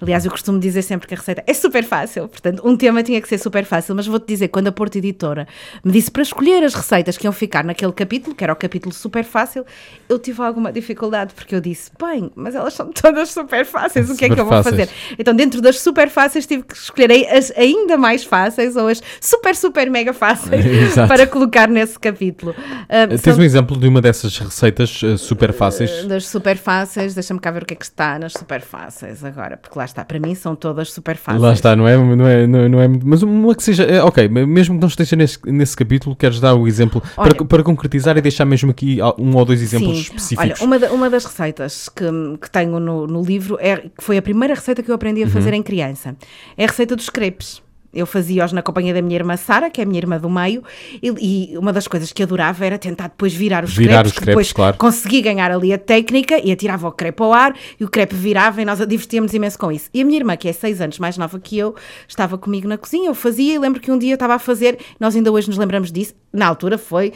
Aliás, 0.00 0.24
eu 0.24 0.30
costumo 0.30 0.58
dizer 0.58 0.82
sempre 0.82 1.06
que 1.06 1.14
a 1.14 1.16
receita 1.16 1.42
é 1.46 1.52
super 1.52 1.84
fácil, 1.84 2.26
portanto, 2.28 2.62
um 2.64 2.76
tema 2.76 3.02
tinha 3.02 3.20
que 3.20 3.28
ser 3.28 3.38
super 3.38 3.64
fácil, 3.64 3.94
mas 3.94 4.06
vou-te 4.06 4.26
dizer, 4.26 4.48
quando 4.48 4.68
a 4.68 4.72
Porto 4.72 4.96
Editora 4.96 5.46
me 5.84 5.92
disse 5.92 6.10
para 6.10 6.22
escolher 6.22 6.64
as 6.64 6.74
receitas 6.74 7.18
que 7.18 7.26
iam 7.26 7.32
ficar 7.32 7.64
naquele 7.64 7.92
capítulo, 7.92 8.34
que 8.34 8.42
era 8.42 8.52
o 8.52 8.56
capítulo 8.56 8.94
super 8.94 9.24
fácil, 9.24 9.64
eu 10.08 10.18
tive 10.18 10.40
alguma 10.42 10.72
dificuldade, 10.72 11.34
porque 11.34 11.54
eu 11.54 11.60
disse, 11.60 11.90
bem, 12.00 12.30
mas 12.34 12.54
elas 12.54 12.72
são 12.74 12.90
todas 12.92 13.30
super 13.30 13.64
fáceis, 13.66 14.08
o 14.10 14.16
que 14.16 14.24
é 14.24 14.28
que 14.28 14.34
Super 14.34 14.40
eu 14.40 14.44
vou 14.46 14.62
fáceis. 14.62 14.88
fazer? 14.90 15.16
Então, 15.18 15.34
dentro 15.34 15.60
das 15.60 15.78
super 15.80 16.08
fáceis, 16.08 16.46
tive 16.46 16.62
que 16.62 16.74
escolher 16.74 17.10
as 17.28 17.50
ainda 17.56 17.96
mais 17.98 18.24
fáceis 18.24 18.76
ou 18.76 18.88
as 18.88 19.02
super, 19.20 19.54
super 19.54 19.90
mega 19.90 20.12
fáceis 20.14 20.64
para 21.08 21.26
colocar 21.26 21.68
nesse 21.68 21.98
capítulo. 21.98 22.54
Ah, 22.88 23.06
Tens 23.06 23.20
são- 23.20 23.36
um 23.38 23.42
exemplo 23.42 23.76
de 23.78 23.86
uma 23.86 24.00
dessas 24.00 24.38
receitas 24.38 25.00
eh, 25.04 25.16
super 25.16 25.52
fáceis? 25.52 26.04
das 26.04 26.26
super 26.26 26.56
fáceis, 26.56 27.14
deixa-me 27.14 27.38
cá 27.40 27.50
ver 27.50 27.62
o 27.62 27.66
que 27.66 27.74
é 27.74 27.76
que 27.76 27.84
está 27.84 28.18
nas 28.18 28.32
super 28.32 28.60
fáceis 28.62 29.22
agora, 29.24 29.56
porque 29.56 29.78
lá 29.78 29.84
está, 29.90 30.04
para 30.04 30.18
mim 30.18 30.34
são 30.34 30.54
todas 30.56 30.92
super 30.92 31.16
fáceis. 31.16 31.42
Lá 31.42 31.52
está, 31.52 31.76
não 31.76 31.86
é? 31.86 31.96
Não 31.96 32.26
é, 32.26 32.46
não 32.46 32.58
é, 32.60 32.68
não 32.68 32.80
é 32.80 32.88
muito- 32.88 33.06
mas 33.06 33.22
uma 33.22 33.54
que 33.54 33.62
seja. 33.62 33.84
é, 33.84 34.02
ok, 34.02 34.28
mesmo 34.28 34.74
que 34.76 34.80
não 34.80 34.88
esteja 34.88 35.14
nesse, 35.16 35.38
nesse 35.46 35.76
capítulo, 35.76 36.16
queres 36.16 36.40
dar 36.40 36.54
o 36.54 36.66
exemplo 36.66 37.02
Olha- 37.16 37.34
para, 37.34 37.44
para 37.44 37.62
concretizar 37.62 38.16
e 38.16 38.20
deixar 38.20 38.44
mesmo 38.44 38.70
aqui 38.70 38.98
um 39.18 39.36
ou 39.36 39.44
dois 39.44 39.60
exemplos 39.62 39.96
Sim. 39.96 40.02
específicos. 40.02 40.60
Olha, 40.60 40.66
uma, 40.66 40.78
da- 40.78 40.92
uma 40.92 41.10
das 41.10 41.24
receitas 41.24 41.88
que, 41.88 42.04
que 42.40 42.50
tenho 42.50 42.80
no, 42.80 43.06
no 43.06 43.22
livro 43.22 43.58
é, 43.60 43.76
que 43.78 44.02
foi 44.02 44.16
a 44.16 44.22
primeira 44.22 44.54
receita 44.54 44.82
que 44.82 44.90
eu 44.90 44.94
aprendi 44.94 45.22
a 45.22 45.26
Uhum. 45.26 45.30
fazer 45.32 45.52
em 45.54 45.62
criança. 45.62 46.16
É 46.56 46.64
a 46.64 46.68
receita 46.68 46.96
dos 46.96 47.10
crepes. 47.10 47.62
Eu 47.92 48.06
fazia-os 48.06 48.52
na 48.52 48.62
companhia 48.62 48.94
da 48.94 49.02
minha 49.02 49.16
irmã 49.16 49.36
Sara, 49.36 49.68
que 49.68 49.80
é 49.80 49.84
a 49.84 49.86
minha 49.86 49.98
irmã 49.98 50.18
do 50.18 50.30
meio, 50.30 50.62
e, 51.02 51.52
e 51.52 51.58
uma 51.58 51.72
das 51.72 51.88
coisas 51.88 52.12
que 52.12 52.22
adorava 52.22 52.64
era 52.64 52.78
tentar 52.78 53.08
depois 53.08 53.34
virar 53.34 53.64
os 53.64 53.76
Virar 53.76 54.02
crepes, 54.02 54.12
os 54.12 54.18
crepes, 54.18 54.26
depois 54.26 54.52
claro. 54.52 54.76
consegui 54.76 55.20
ganhar 55.20 55.50
ali 55.50 55.72
a 55.72 55.78
técnica 55.78 56.40
e 56.42 56.52
atirava 56.52 56.86
o 56.86 56.92
crepe 56.92 57.22
ao 57.22 57.32
ar 57.32 57.54
e 57.78 57.84
o 57.84 57.88
crepe 57.88 58.14
virava 58.14 58.62
e 58.62 58.64
nós 58.64 58.78
divertíamos 58.86 59.34
imenso 59.34 59.58
com 59.58 59.72
isso. 59.72 59.90
E 59.92 60.02
a 60.02 60.04
minha 60.04 60.18
irmã, 60.18 60.36
que 60.36 60.48
é 60.48 60.52
seis 60.52 60.80
anos 60.80 60.98
mais 60.98 61.18
nova 61.18 61.40
que 61.40 61.58
eu, 61.58 61.74
estava 62.06 62.38
comigo 62.38 62.68
na 62.68 62.78
cozinha, 62.78 63.08
eu 63.08 63.14
fazia 63.14 63.54
e 63.54 63.58
lembro 63.58 63.80
que 63.80 63.90
um 63.90 63.98
dia 63.98 64.12
eu 64.12 64.14
estava 64.14 64.34
a 64.34 64.38
fazer, 64.38 64.78
nós 64.98 65.16
ainda 65.16 65.32
hoje 65.32 65.48
nos 65.48 65.58
lembramos 65.58 65.90
disso, 65.90 66.14
na 66.32 66.46
altura 66.46 66.78
foi, 66.78 67.12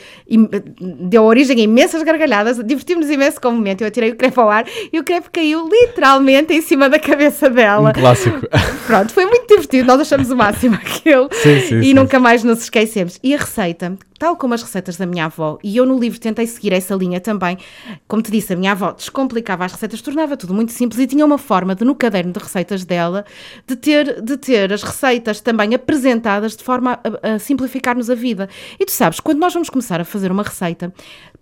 deu 0.81 1.23
origem 1.23 1.61
a 1.61 1.63
imensas 1.63 2.03
gargalhadas, 2.03 2.59
divertimos 2.65 3.09
imenso 3.09 3.41
com 3.41 3.51
o 3.51 3.53
momento, 3.53 3.83
eu 3.83 3.87
atirei 3.87 4.11
o 4.11 4.17
crepe 4.17 4.41
ao 4.41 4.51
ar 4.51 4.67
e 4.93 4.99
o 4.99 5.05
crepe 5.05 5.31
caiu 5.31 5.69
literalmente 5.69 6.53
em 6.53 6.61
cima 6.61 6.89
da 6.89 6.99
cabeça 6.99 7.49
dela. 7.49 7.91
Um 7.91 7.93
clássico. 7.93 8.41
Pronto, 8.89 9.13
foi 9.13 9.25
muito 9.27 9.47
divertido, 9.47 9.87
nós 9.87 10.01
achamos 10.01 10.31
o 10.31 10.37
máximo 10.37 10.64
aquilo 10.73 11.29
Sim, 11.33 11.61
sim, 11.61 11.79
e 11.81 11.85
sim. 11.85 11.95
nunca 11.95 12.19
mais 12.19 12.43
nos 12.43 12.63
esquecemos. 12.63 13.19
E 13.23 13.35
a 13.35 13.39
receita, 13.39 13.97
tal 14.19 14.37
como 14.37 14.55
as 14.55 14.63
receitas 14.63 14.97
da 14.97 15.07
minha 15.07 15.25
avó, 15.27 15.59
e 15.63 15.77
eu 15.77 15.85
no 15.85 15.99
livro 15.99 16.19
tentei 16.21 16.47
seguir 16.47 16.73
essa 16.73 16.95
linha 16.95 17.21
também, 17.21 17.59
como 18.07 18.23
te 18.23 18.31
disse, 18.31 18.53
a 18.53 18.57
minha 18.57 18.73
avó 18.73 18.93
descomplicava 18.93 19.65
as 19.65 19.73
receitas, 19.73 20.01
tornava 20.01 20.37
tudo 20.37 20.55
muito 20.55 20.73
simples 20.73 21.01
e 21.01 21.07
tinha 21.07 21.25
uma 21.25 21.39
forma 21.39 21.75
de, 21.75 21.85
no 21.85 21.95
caderno 21.95 22.33
de 22.33 22.39
receitas 22.39 22.85
dela, 22.85 23.25
de 23.67 23.77
ter, 23.77 24.23
de 24.23 24.37
ter 24.37 24.73
as 24.73 24.83
receitas 24.83 25.41
também 25.41 25.75
apresentadas 25.75 26.57
de 26.57 26.63
forma 26.65 26.99
a, 27.23 27.35
a 27.35 27.39
simplificar-nos 27.39 28.09
a 28.11 28.15
vida. 28.15 28.49
E 28.79 28.85
tu 28.85 28.93
sabes, 28.93 29.21
quando 29.21 29.39
nós 29.39 29.53
vamos 29.53 29.69
começar 29.71 30.01
a 30.01 30.05
fazer 30.05 30.31
uma 30.31 30.43
receita, 30.43 30.93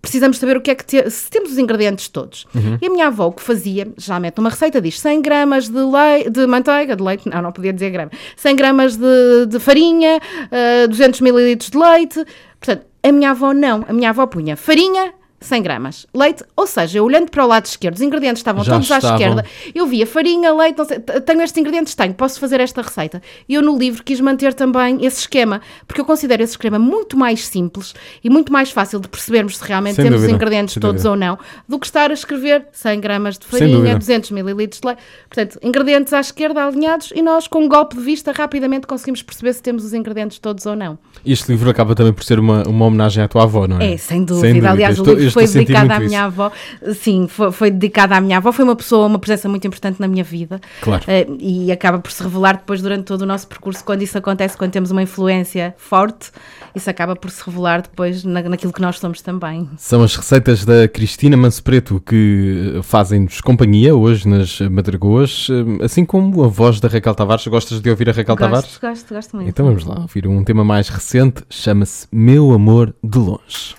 precisamos 0.01 0.37
saber 0.37 0.57
o 0.57 0.61
que 0.61 0.71
é 0.71 0.75
que 0.75 0.85
te- 0.85 1.09
se 1.09 1.29
temos 1.29 1.51
os 1.51 1.57
ingredientes 1.57 2.07
todos. 2.09 2.45
E 2.81 2.85
a 2.87 2.89
minha 2.89 3.07
avó 3.07 3.27
o 3.27 3.31
que 3.31 3.41
fazia, 3.41 3.87
geralmente 3.97 4.37
numa 4.37 4.49
receita 4.49 4.81
diz 4.81 4.99
100 4.99 5.21
gramas 5.21 5.69
de, 5.69 5.77
lei, 5.79 6.29
de 6.29 6.45
manteiga, 6.45 6.95
de 6.95 7.03
leite, 7.03 7.29
não, 7.29 7.41
não 7.41 7.51
podia 7.51 7.71
dizer 7.71 7.89
grama, 7.91 8.11
100 8.35 8.55
gramas 8.55 8.97
de, 8.97 9.45
de 9.47 9.59
farinha, 9.59 10.19
eh, 10.51 10.87
200 10.87 11.21
mililitros 11.21 11.69
de 11.69 11.77
leite. 11.77 12.25
Portanto, 12.63 12.87
a 13.03 13.11
minha 13.11 13.31
avó 13.31 13.53
não. 13.53 13.83
A 13.87 13.91
minha 13.91 14.09
avó 14.09 14.25
punha 14.25 14.55
farinha, 14.55 15.13
100 15.45 15.61
gramas. 15.61 16.05
Leite, 16.13 16.43
ou 16.55 16.65
seja, 16.67 16.97
eu 16.99 17.03
olhando 17.05 17.29
para 17.29 17.43
o 17.43 17.47
lado 17.47 17.65
esquerdo, 17.65 17.95
os 17.95 18.01
ingredientes 18.01 18.39
estavam 18.39 18.63
Já 18.63 18.73
todos 18.73 18.91
à 18.91 18.97
estavam. 18.97 19.17
esquerda, 19.17 19.45
eu 19.73 19.85
via 19.87 20.05
farinha, 20.07 20.53
leite, 20.53 20.77
não 20.77 20.85
sei, 20.85 20.99
tenho 20.99 21.41
estes 21.41 21.59
ingredientes, 21.59 21.95
tenho, 21.95 22.13
posso 22.13 22.39
fazer 22.39 22.59
esta 22.59 22.81
receita. 22.81 23.21
E 23.47 23.53
eu 23.55 23.61
no 23.61 23.77
livro 23.77 24.03
quis 24.03 24.19
manter 24.19 24.53
também 24.53 25.05
esse 25.05 25.19
esquema, 25.21 25.61
porque 25.87 26.01
eu 26.01 26.05
considero 26.05 26.41
esse 26.43 26.53
esquema 26.53 26.77
muito 26.79 27.17
mais 27.17 27.45
simples 27.45 27.93
e 28.23 28.29
muito 28.29 28.51
mais 28.51 28.71
fácil 28.71 28.99
de 28.99 29.07
percebermos 29.07 29.57
se 29.57 29.63
realmente 29.65 29.95
Sem 29.95 30.05
temos 30.05 30.21
dúvida, 30.21 30.33
os 30.33 30.35
ingredientes 30.35 30.73
sem 30.73 30.81
todos 30.81 31.03
dúvida. 31.03 31.09
ou 31.11 31.15
não, 31.31 31.37
do 31.67 31.79
que 31.79 31.85
estar 31.85 32.09
a 32.09 32.13
escrever 32.13 32.65
100 32.71 32.99
gramas 32.99 33.37
de 33.37 33.45
Sem 33.45 33.59
farinha, 33.59 33.77
dúvida. 33.77 33.99
200 33.99 34.31
mililitros 34.31 34.79
de 34.81 34.87
leite. 34.87 35.01
Portanto, 35.29 35.59
ingredientes 35.61 36.13
à 36.13 36.19
esquerda 36.19 36.65
alinhados 36.65 37.11
e 37.15 37.21
nós, 37.21 37.47
com 37.47 37.59
um 37.63 37.67
golpe 37.67 37.95
de 37.95 38.01
vista, 38.03 38.31
rapidamente 38.31 38.87
conseguimos 38.87 39.21
perceber 39.21 39.53
se 39.53 39.61
temos 39.61 39.83
os 39.83 39.93
ingredientes 39.93 40.39
todos 40.39 40.65
ou 40.65 40.75
não. 40.75 40.97
Este 41.25 41.51
livro 41.51 41.69
acaba 41.69 41.95
também 41.95 42.13
por 42.13 42.23
ser 42.23 42.39
uma, 42.39 42.63
uma 42.67 42.85
homenagem 42.85 43.23
à 43.23 43.27
tua 43.27 43.43
avó, 43.43 43.67
não 43.67 43.79
é? 43.79 43.93
É, 43.93 43.97
sem 43.97 44.23
dúvida. 44.23 44.69
Aliás, 44.71 44.97
Estou- 44.97 45.13
o 45.13 45.17
livro 45.17 45.32
foi 45.33 45.43
a 45.43 45.47
sentir 45.47 45.67
dedicado 45.67 45.87
muito 45.87 45.99
à 45.99 46.03
isso. 46.03 46.09
minha 46.09 46.23
avó. 46.23 46.51
Sim, 46.95 47.27
foi, 47.27 47.51
foi 47.51 47.71
dedicado 47.71 48.13
à 48.13 48.21
minha 48.21 48.37
avó. 48.37 48.51
Foi 48.51 48.63
uma 48.63 48.75
pessoa, 48.75 49.07
uma 49.07 49.19
presença 49.19 49.49
muito 49.49 49.65
importante 49.67 49.99
na 49.99 50.07
minha 50.07 50.23
vida. 50.23 50.59
Claro. 50.81 51.03
Eh, 51.07 51.27
e 51.39 51.71
acaba 51.71 51.99
por 51.99 52.11
se 52.11 52.23
revelar 52.23 52.57
depois 52.57 52.81
durante 52.81 53.03
todo 53.03 53.21
o 53.21 53.25
nosso 53.25 53.47
percurso, 53.47 53.83
quando 53.83 54.01
isso 54.01 54.17
acontece, 54.17 54.57
quando 54.57 54.71
temos 54.71 54.91
uma 54.91 55.01
influência 55.01 55.73
forte, 55.77 56.31
isso 56.75 56.89
acaba 56.89 57.15
por 57.15 57.29
se 57.29 57.43
revelar 57.45 57.81
depois 57.81 58.23
na, 58.23 58.41
naquilo 58.41 58.73
que 58.73 58.81
nós 58.81 58.99
somos 58.99 59.21
também. 59.21 59.69
São 59.77 60.03
as 60.03 60.15
receitas 60.15 60.65
da 60.65 60.87
Cristina 60.87 61.37
Manso 61.37 61.63
Preto 61.63 62.01
que 62.05 62.75
eh, 62.77 62.81
fazem-nos 62.81 63.41
companhia 63.41 63.95
hoje 63.95 64.27
nas 64.27 64.59
Madragoas, 64.61 65.47
eh, 65.49 65.85
assim 65.85 66.05
como 66.05 66.43
a 66.43 66.47
voz 66.47 66.79
da 66.79 66.87
Raquel 66.87 67.15
Tavares. 67.15 67.47
Gostas 67.47 67.81
de 67.81 67.89
ouvir 67.89 68.09
a 68.09 68.13
Raquel 68.13 68.35
Tavares? 68.35 68.65
Gosto, 68.65 68.81
gosto, 68.81 69.13
gosto 69.13 69.35
muito. 69.35 69.49
Então 69.49 69.65
vamos 69.65 69.85
lá 69.85 69.99
ouvir 69.99 70.27
um 70.27 70.43
tema 70.43 70.63
mais 70.63 70.89
recente, 70.89 71.43
chama-se 71.49 72.07
Meu 72.11 72.51
Amor 72.51 72.93
de 73.03 73.17
Longe. 73.17 73.75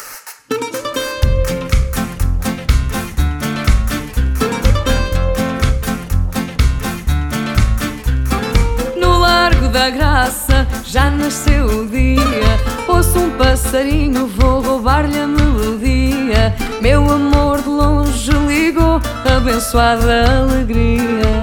Da 9.74 9.90
Graça 9.90 10.64
já 10.84 11.10
nasceu 11.10 11.66
o 11.66 11.88
dia. 11.88 12.22
Ouço 12.87 13.18
um 13.18 13.30
passarinho, 13.30 14.28
vou 14.28 14.62
roubar-lhe 14.62 15.18
a 15.18 15.26
melodia. 15.26 16.54
Meu 16.80 17.02
amor 17.10 17.60
de 17.60 17.68
longe 17.70 18.30
ligou, 18.46 19.00
abençoada 19.37 20.26
alegria. 20.42 21.42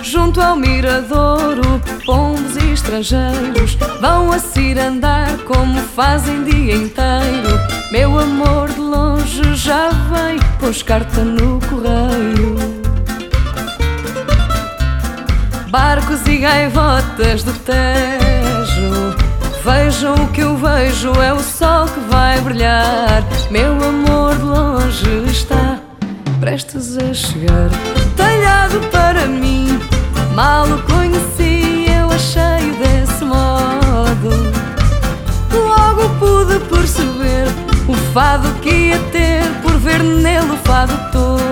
Junto 0.00 0.40
ao 0.40 0.54
miradouro, 0.54 1.82
pombos 2.04 2.56
e 2.62 2.72
estrangeiros 2.72 3.74
vão 4.00 4.30
a 4.30 4.38
cirandar 4.38 5.38
como 5.38 5.80
fazem 5.80 6.44
dia 6.44 6.76
inteiro. 6.76 7.58
Meu 7.90 8.16
amor 8.16 8.68
de 8.68 8.78
longe 8.78 9.56
já 9.56 9.88
vem, 9.88 10.38
pôs 10.60 10.84
carta 10.84 11.24
no 11.24 11.58
correio. 11.68 12.75
Barcos 15.68 16.26
e 16.26 16.38
gaivotas 16.38 17.42
do 17.42 17.52
Tejo. 17.52 19.16
Vejam 19.64 20.14
o 20.14 20.28
que 20.28 20.42
eu 20.42 20.56
vejo, 20.56 21.12
é 21.20 21.32
o 21.32 21.40
sol 21.40 21.86
que 21.86 22.00
vai 22.08 22.40
brilhar. 22.40 23.24
Meu 23.50 23.72
amor 23.72 24.36
de 24.36 24.44
longe 24.44 25.30
está 25.30 25.80
prestes 26.38 26.96
a 26.96 27.12
chegar. 27.12 27.70
Talhado 28.16 28.78
para 28.92 29.26
mim, 29.26 29.80
mal 30.34 30.66
o 30.66 30.82
conheci 30.82 31.86
Eu 31.88 32.10
achei 32.12 32.70
desse 32.78 33.24
modo. 33.24 34.30
Logo 35.52 36.08
pude 36.20 36.60
perceber 36.66 37.48
o 37.88 37.94
fado 38.12 38.48
que 38.60 38.70
ia 38.70 38.98
ter 39.10 39.42
Por 39.62 39.72
ver 39.78 40.02
nele 40.02 40.52
o 40.52 40.56
fado 40.58 40.92
todo. 41.10 41.46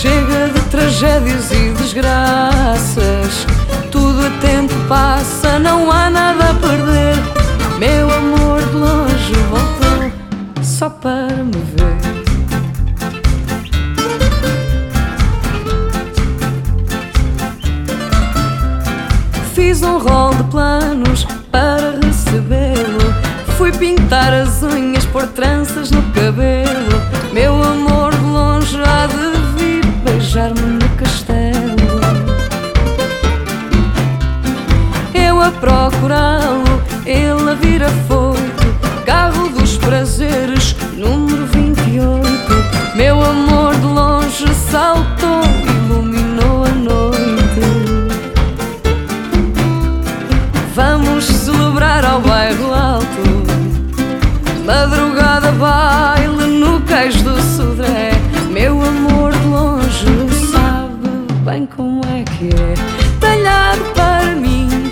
Chega 0.00 0.48
de 0.48 0.63
tragédias 0.74 1.52
e 1.52 1.70
desgraças. 1.74 3.46
Tudo 3.92 4.26
a 4.26 4.30
tempo 4.40 4.74
passa, 4.88 5.56
não 5.60 5.90
há 5.90 6.10
nada 6.10 6.50
a 6.50 6.54
perder. 6.54 7.14
Meu 7.78 8.10
amor 8.10 8.60
de 8.60 8.74
longe 8.74 9.34
voltou 9.50 10.10
só 10.62 10.90
para 10.90 11.44
me 11.44 11.62
ver. 11.76 11.94
Fiz 19.54 19.80
um 19.82 19.98
rol 19.98 20.34
de 20.34 20.42
planos 20.44 21.24
para 21.52 22.00
recebê-lo. 22.04 23.14
Fui 23.56 23.70
pintar 23.70 24.32
as 24.32 24.64
unhas, 24.64 25.06
pôr 25.06 25.28
tranças 25.28 25.92
no 25.92 26.02
cabelo. 26.12 27.00
Meu 27.32 27.62
amor 27.62 28.03
beijar-me 30.44 30.78
no 30.78 30.88
castelo. 30.96 31.54
Eu 35.14 35.40
a 35.40 35.50
procurá-lo, 35.50 36.82
ele 37.06 37.50
a 37.50 37.54
vir 37.54 37.82
afoito. 37.82 38.74
Carro 39.06 39.48
dos 39.48 39.76
prazeres, 39.76 40.76
número 40.96 41.46
28. 41.46 42.24
Meu 42.94 43.22
amor 43.22 43.74
de 43.76 43.86
longe 43.86 44.54
saltou, 44.70 45.13
talhado 63.20 63.84
para 63.94 64.34
mim. 64.34 64.90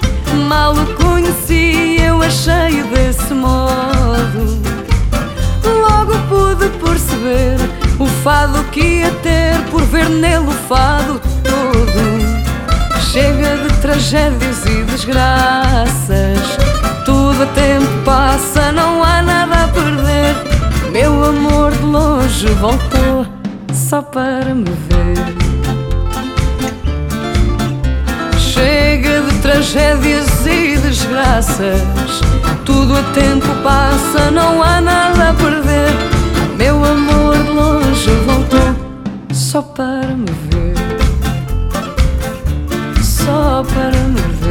Mal 0.48 0.74
o 0.74 0.86
conheci, 0.94 1.96
eu 2.00 2.22
achei 2.22 2.82
desse 2.84 3.34
modo. 3.34 4.60
Logo 5.64 6.12
pude 6.28 6.68
perceber 6.78 7.58
o 7.98 8.06
fado 8.22 8.62
que 8.70 8.80
ia 8.80 9.10
ter 9.22 9.60
por 9.70 9.82
ver 9.82 10.08
nele 10.08 10.46
o 10.46 10.52
fado 10.68 11.20
todo. 11.42 12.42
Chega 13.12 13.58
de 13.58 13.76
tragédias 13.80 14.64
e 14.64 14.84
desgraças, 14.84 16.38
tudo 17.04 17.42
a 17.42 17.46
tempo 17.46 18.04
passa, 18.04 18.72
não 18.72 19.04
há 19.04 19.20
nada 19.20 19.64
a 19.64 19.68
perder. 19.68 20.34
Meu 20.92 21.24
amor 21.24 21.72
de 21.72 21.82
longe 21.84 22.46
voltou 22.54 23.26
só 23.72 24.00
para 24.00 24.54
me 24.54 24.64
ver. 24.64 25.41
Chega 28.52 29.22
de 29.22 29.38
tragédias 29.38 30.44
e 30.44 30.76
desgraças, 30.76 31.80
tudo 32.66 32.94
a 32.94 33.02
tempo 33.14 33.46
passa, 33.62 34.30
não 34.30 34.62
há 34.62 34.78
nada 34.78 35.30
a 35.30 35.32
perder. 35.32 35.88
Meu 36.58 36.84
amor 36.84 37.34
de 37.38 37.50
longe 37.50 38.10
voltou 38.26 38.76
só 39.32 39.62
para 39.62 40.08
me 40.08 40.30
ver, 40.50 40.74
só 43.02 43.64
para 43.72 43.96
me 43.96 44.20
ver, 44.20 44.41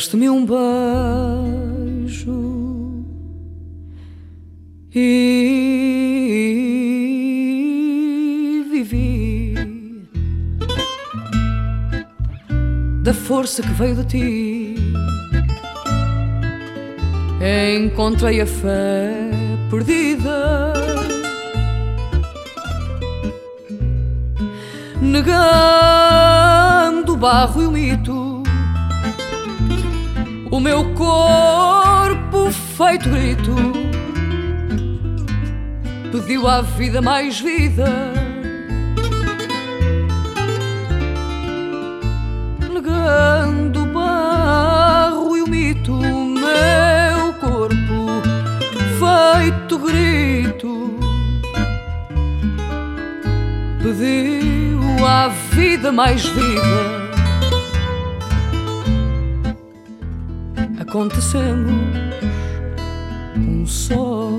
Deste-me 0.00 0.30
um 0.30 0.46
beijo 0.46 2.32
e 4.94 5.04
vivi 8.70 9.54
da 13.02 13.12
força 13.12 13.60
que 13.60 13.72
veio 13.72 13.96
de 13.96 14.04
ti. 14.06 14.74
Encontrei 17.76 18.40
a 18.40 18.46
fé 18.46 19.12
perdida, 19.68 20.72
negando 25.02 26.32
o 27.12 27.16
barro 27.18 27.60
e 27.60 27.66
o 27.66 27.70
mito 27.70 28.19
meu 30.60 30.94
corpo 30.94 32.52
feito 32.76 33.08
grito 33.08 33.90
pediu 36.10 36.46
à 36.46 36.60
vida 36.60 37.00
mais 37.00 37.40
vida, 37.40 37.86
negando 42.72 43.82
o 43.82 43.86
barro 43.86 45.36
e 45.36 45.42
o 45.42 45.48
mito, 45.48 45.94
meu 45.94 47.32
corpo 47.34 48.22
feito 48.98 49.78
grito. 49.78 50.98
Pediu 53.82 55.06
à 55.06 55.28
vida 55.28 55.90
mais 55.90 56.24
vida. 56.26 56.99
Acontecemos 60.78 61.72
um 63.36 63.66
só, 63.66 64.30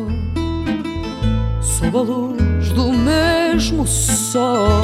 sob 1.61 1.97
a 1.97 2.01
luz 2.01 2.69
do 2.73 2.93
mesmo 2.93 3.87
sol, 3.87 4.81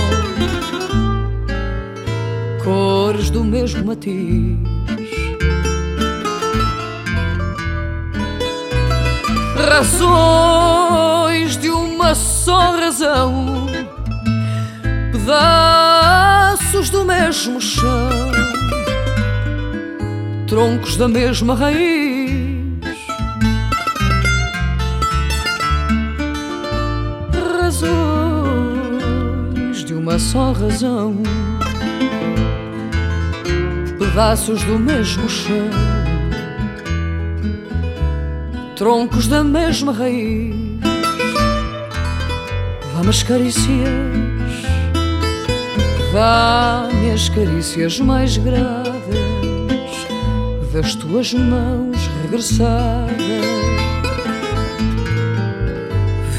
cores 2.63 3.29
do 3.29 3.43
mesmo 3.43 3.85
matiz. 3.85 4.57
Razões 9.69 11.57
de 11.57 11.69
uma 11.69 12.15
só 12.15 12.77
razão, 12.77 13.67
pedaços 15.11 16.89
do 16.89 17.03
mesmo 17.03 17.59
chão 17.59 18.46
troncos 20.47 20.95
da 20.95 21.07
mesma 21.09 21.53
raiz. 21.53 22.37
Razões 27.59 29.03
de 29.83 29.93
uma 29.93 30.17
só 30.17 30.53
razão, 30.53 31.17
pedaços 33.99 34.63
do 34.63 34.79
mesmo 34.79 35.27
chão, 35.27 35.69
troncos 38.77 39.27
da 39.27 39.43
mesma 39.43 39.91
raiz. 39.91 40.55
Vá-me 42.93 43.09
as 43.09 43.21
carícias, 43.21 43.89
dá-me 46.13 47.11
as 47.11 47.27
carícias 47.27 47.99
mais 47.99 48.37
graves 48.37 48.86
das 50.77 50.93
tuas 50.93 51.33
mãos 51.33 51.97
regressadas, 52.21 53.09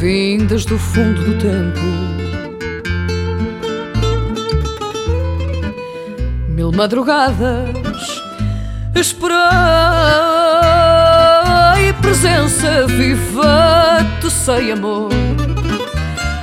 vindas 0.00 0.64
do 0.64 0.78
fundo 0.78 1.24
do 1.24 1.36
tempo. 1.38 1.80
Mil 6.50 6.70
madrugadas 6.70 8.22
esperei 8.94 9.42
presença 12.00 12.86
viva, 12.86 14.06
te 14.20 14.30
sei 14.30 14.70
amor, 14.70 15.10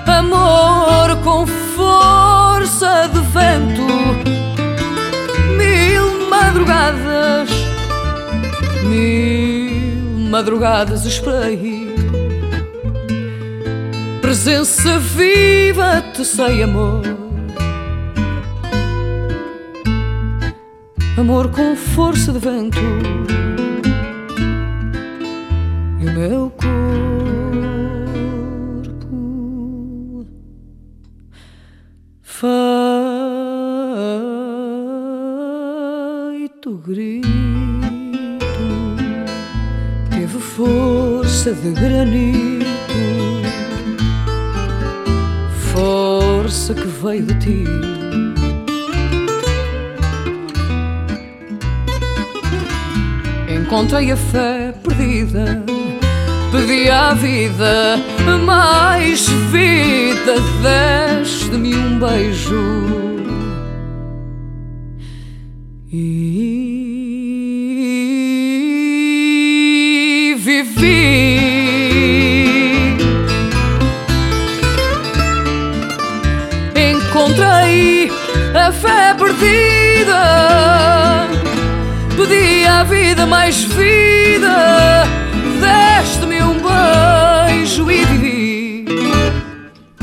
amor 0.05 1.15
com 1.23 1.47
força 1.47 3.08
de 3.08 3.21
vento. 3.21 3.88
Mil 5.55 6.29
madrugadas 6.29 7.14
Mil 8.95 10.29
madrugadas 10.29 11.05
esperei 11.05 11.93
Presença 14.21 14.97
viva, 14.99 16.01
te 16.13 16.23
sei 16.25 16.63
amor. 16.63 17.03
Amor 21.17 21.49
com 21.51 21.75
força 21.75 22.31
de 22.31 22.39
vento. 22.39 22.79
E 25.99 26.08
o 26.08 26.12
meu 26.12 26.49
de 41.65 41.71
granito, 41.71 42.65
força 45.73 46.75
que 46.75 46.86
veio 46.86 47.25
de 47.25 47.36
ti. 47.39 47.63
Encontrei 53.49 54.11
a 54.11 54.16
fé 54.16 54.76
perdida, 54.84 55.66
pedi 56.51 56.88
à 56.88 57.16
vida 57.16 57.97
mais 58.45 59.28
vida, 59.51 60.36
deste-me 60.61 61.76
um 61.76 61.97
beijo. 61.97 62.95
E 65.91 66.34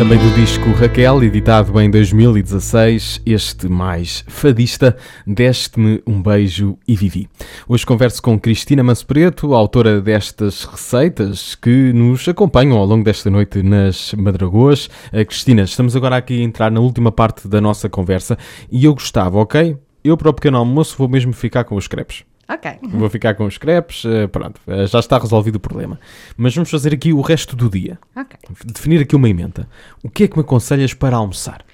Também 0.02 0.18
do 0.18 0.34
disco 0.34 0.68
Raquel, 0.72 1.22
editado 1.22 1.80
em 1.80 1.88
2016, 1.88 3.22
este 3.24 3.68
mais 3.68 4.24
fadista, 4.26 4.96
Deste-me 5.24 6.02
um 6.04 6.20
beijo 6.20 6.76
e 6.88 6.96
vivi. 6.96 7.28
Hoje 7.68 7.86
converso 7.86 8.20
com 8.20 8.36
Cristina 8.36 8.82
Manso 8.82 9.06
Preto, 9.06 9.54
autora 9.54 10.00
destas 10.00 10.64
receitas 10.64 11.54
que 11.54 11.92
nos 11.92 12.26
acompanham 12.26 12.78
ao 12.78 12.84
longo 12.84 13.04
desta 13.04 13.30
noite 13.30 13.62
nas 13.62 14.12
Madragoas. 14.14 14.90
Eh, 15.12 15.24
Cristina, 15.24 15.62
estamos 15.62 15.94
agora 15.94 16.16
aqui 16.16 16.40
a 16.40 16.44
entrar 16.44 16.72
na 16.72 16.80
última 16.80 17.12
parte 17.12 17.46
da 17.46 17.60
nossa 17.60 17.88
conversa 17.88 18.36
e 18.72 18.84
eu 18.84 18.94
gostava, 18.94 19.38
ok? 19.38 19.76
Eu 20.02 20.16
para 20.16 20.30
o 20.30 20.34
pequeno 20.34 20.58
almoço 20.58 20.96
vou 20.98 21.08
mesmo 21.08 21.32
ficar 21.32 21.62
com 21.62 21.76
os 21.76 21.86
crepes. 21.86 22.24
Ok. 22.52 22.70
Vou 22.82 23.08
ficar 23.08 23.34
com 23.34 23.46
os 23.46 23.56
crepes, 23.56 24.04
eh, 24.04 24.26
pronto, 24.26 24.60
eh, 24.66 24.86
já 24.86 24.98
está 24.98 25.16
resolvido 25.18 25.56
o 25.56 25.60
problema. 25.60 25.98
Mas 26.36 26.54
vamos 26.54 26.70
fazer 26.70 26.92
aqui 26.92 27.12
o 27.12 27.20
resto 27.22 27.56
do 27.56 27.70
dia. 27.70 27.98
Ok. 28.14 28.38
Definir 28.66 29.00
aqui 29.00 29.16
uma 29.16 29.28
emenda. 29.28 29.66
O 30.02 30.10
que 30.10 30.24
é 30.24 30.28
que 30.28 30.36
me 30.36 30.42
aconselhas 30.42 30.92
para 30.92 31.16
almoçar? 31.16 31.64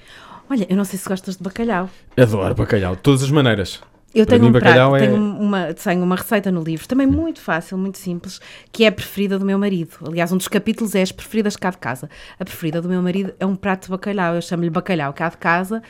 Olha, 0.49 0.67
eu 0.71 0.77
não 0.77 0.85
sei 0.85 0.99
se 0.99 1.09
gostas 1.09 1.37
de 1.37 1.43
bacalhau. 1.43 1.91
Adoro 2.17 2.55
bacalhau, 2.55 2.95
de 2.95 3.03
todas 3.03 3.23
as 3.23 3.31
maneiras. 3.31 3.83
Eu 4.15 4.25
tenho 4.25 4.43
mim, 4.43 4.49
um 4.49 4.53
prato, 4.53 4.97
é- 4.97 5.01
tenho 5.01 5.17
uma, 5.17 5.75
tenho 5.75 6.03
uma 6.03 6.17
receita 6.17 6.51
no 6.51 6.63
livro, 6.63 6.89
também 6.89 7.07
muito 7.07 7.41
fácil, 7.41 7.77
muito 7.77 7.99
simples, 7.99 8.41
que 8.73 8.85
é 8.85 8.89
a 8.89 8.93
preferida 8.93 9.39
do 9.39 9.45
meu 9.45 9.59
marido. 9.59 9.91
Aliás, 10.07 10.33
um 10.33 10.37
dos 10.39 10.49
capítulos 10.49 10.95
é 10.95 11.03
as 11.03 11.13
preferidas 11.13 11.57
cá 11.57 11.71
de 11.71 11.77
casa. 11.77 12.09
A 12.41 12.45
preferida 12.45 12.81
do 12.81 12.89
meu 12.89 13.03
marido 13.03 13.35
é 13.39 13.45
um 13.45 13.55
prato 13.55 13.85
de 13.85 13.91
bacalhau, 13.91 14.35
eu 14.35 14.41
chamo-lhe 14.43 14.71
bacalhau 14.71 15.13
cá 15.13 15.29
de 15.29 15.37
casa, 15.37 15.83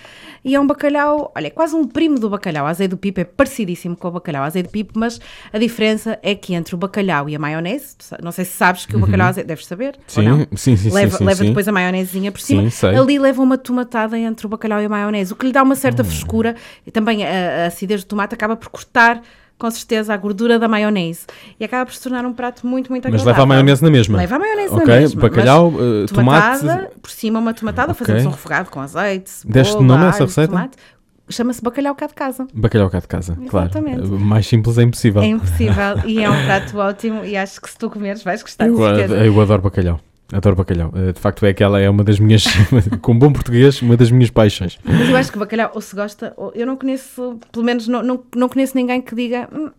e 0.44 0.54
é 0.54 0.60
um 0.60 0.66
bacalhau, 0.66 1.32
olha, 1.34 1.46
é 1.46 1.50
quase 1.50 1.76
um 1.76 1.86
primo 1.86 2.18
do 2.18 2.28
bacalhau. 2.28 2.66
A 2.66 2.70
azeite 2.70 2.90
do 2.90 2.96
pipo 2.96 3.20
é 3.20 3.24
parecidíssimo 3.24 3.96
com 3.96 4.08
o 4.08 4.10
bacalhau 4.10 4.42
azeite 4.42 4.68
do 4.68 4.72
pipo, 4.72 4.98
mas 4.98 5.20
a 5.52 5.58
diferença 5.58 6.18
é 6.20 6.34
que 6.34 6.54
entre 6.54 6.74
o 6.74 6.78
bacalhau 6.78 7.28
e 7.28 7.36
a 7.36 7.38
maionese, 7.38 7.96
não 8.20 8.32
sei 8.32 8.44
se 8.44 8.52
sabes 8.52 8.84
que 8.84 8.96
o 8.96 8.98
bacalhau 8.98 9.28
azeite, 9.28 9.46
deves 9.46 9.64
saber, 9.64 9.96
Sim, 10.08 10.44
sim, 10.56 10.76
sim, 10.76 10.90
leva, 10.90 11.12
sim, 11.12 11.18
sim, 11.18 11.24
leva 11.24 11.42
sim. 11.42 11.48
depois 11.48 11.68
a 11.68 11.72
maionezinha 11.72 12.32
por 12.32 12.40
cima. 12.40 12.68
Ali 12.98 13.18
leva 13.18 13.40
uma 13.40 13.56
tomatada 13.56 14.18
entre 14.18 14.44
o 14.44 14.48
bacalhau 14.48 14.82
e 14.82 14.86
a 14.86 14.88
maionese, 14.88 15.32
o 15.32 15.36
que 15.36 15.46
lhe 15.46 15.52
dá 15.52 15.62
uma 15.62 15.76
certa 15.76 16.02
Hum. 16.02 16.06
frescura 16.06 16.56
e 16.86 16.90
também 16.90 17.24
a, 17.24 17.64
a 17.64 17.66
acidez 17.66 18.04
do 18.04 18.07
tomate 18.09 18.34
acaba 18.34 18.56
por 18.56 18.68
cortar 18.70 19.20
com 19.59 19.68
certeza 19.72 20.14
a 20.14 20.16
gordura 20.16 20.56
da 20.56 20.68
maionese 20.68 21.26
e 21.59 21.64
acaba 21.64 21.84
por 21.84 21.92
se 21.92 22.00
tornar 22.00 22.24
um 22.24 22.32
prato 22.32 22.64
muito, 22.66 22.90
muito 22.90 23.04
Mas 23.11 23.14
agradável. 23.22 23.32
leva 23.32 23.42
a 23.42 23.46
maionese 23.46 23.82
na 23.82 23.90
mesma. 23.90 24.18
Leva 24.18 24.36
a 24.36 24.38
maionese 24.38 24.72
Ok, 24.74 24.86
na 24.86 25.00
mesma. 25.00 25.20
bacalhau, 25.22 25.70
mas 25.72 25.82
eh, 25.82 26.14
tomate- 26.14 26.88
por 27.02 27.11
cima 27.11 27.38
uma 27.40 27.52
tomatada, 27.52 27.90
Ok. 27.92 28.06
fazemos 28.06 28.26
um 28.26 28.30
refogado 28.30 28.70
com 28.70 28.80
azeite, 28.80 29.32
Deste 29.44 29.72
cebola, 29.72 29.86
nome 29.88 30.04
a 30.04 30.09
essa 30.11 30.24
receita? 30.24 30.52
tomate. 30.52 30.76
Chama-se 31.30 31.61
bacalhau 31.62 31.94
cá 31.94 32.06
de 32.06 32.14
casa. 32.14 32.46
Bacalhau 32.54 32.88
cá 32.88 33.00
de 33.00 33.09
casa, 33.09 33.36
Exatamente. 33.42 33.98
claro. 34.00 34.18
Mais 34.20 34.46
simples 34.46 34.78
é 34.78 34.82
impossível. 34.82 35.20
É 35.22 35.26
impossível 35.26 35.98
e 36.06 36.22
é 36.22 36.30
um 36.30 36.44
prato 36.46 36.78
ótimo 36.78 37.24
e 37.24 37.36
acho 37.36 37.61
que 37.61 37.68
se 37.68 37.76
tu 37.76 37.90
comeres 37.90 38.22
vais 38.22 38.40
gostar, 38.42 38.66
Eu, 38.68 38.76
certeza. 38.78 39.16
eu 39.16 39.38
adoro 39.40 39.61
bacalhau. 39.61 40.00
Adoro 40.32 40.56
bacalhau. 40.56 40.92
Eh, 40.94 41.12
De 41.12 41.20
facto, 41.20 41.44
é 41.46 41.50
aquela 41.50 41.80
é 41.80 41.88
uma 41.88 42.04
das 42.04 42.18
minhas, 42.20 42.44
com 43.00 43.18
bom 43.18 43.32
português, 43.32 43.80
uma 43.80 43.96
das 43.96 44.10
minhas 44.10 44.30
paixões. 44.30 44.78
Mas 44.84 45.08
eu 45.08 45.16
acho 45.16 45.32
que 45.32 45.38
bacalhau 45.38 45.70
ou 45.74 45.80
se 45.80 45.94
gosta, 45.96 46.34
ou 46.36 46.52
eu 46.54 46.66
não 46.66 46.76
conheço, 46.76 47.38
pelo 47.50 47.64
menos 47.64 47.88
não, 47.88 48.02
não, 48.02 48.22
não 48.36 48.48
conheço 48.48 48.76
ninguém 48.76 49.00
que 49.00 49.14
diga 49.14 49.48
"Hum, 49.52 49.70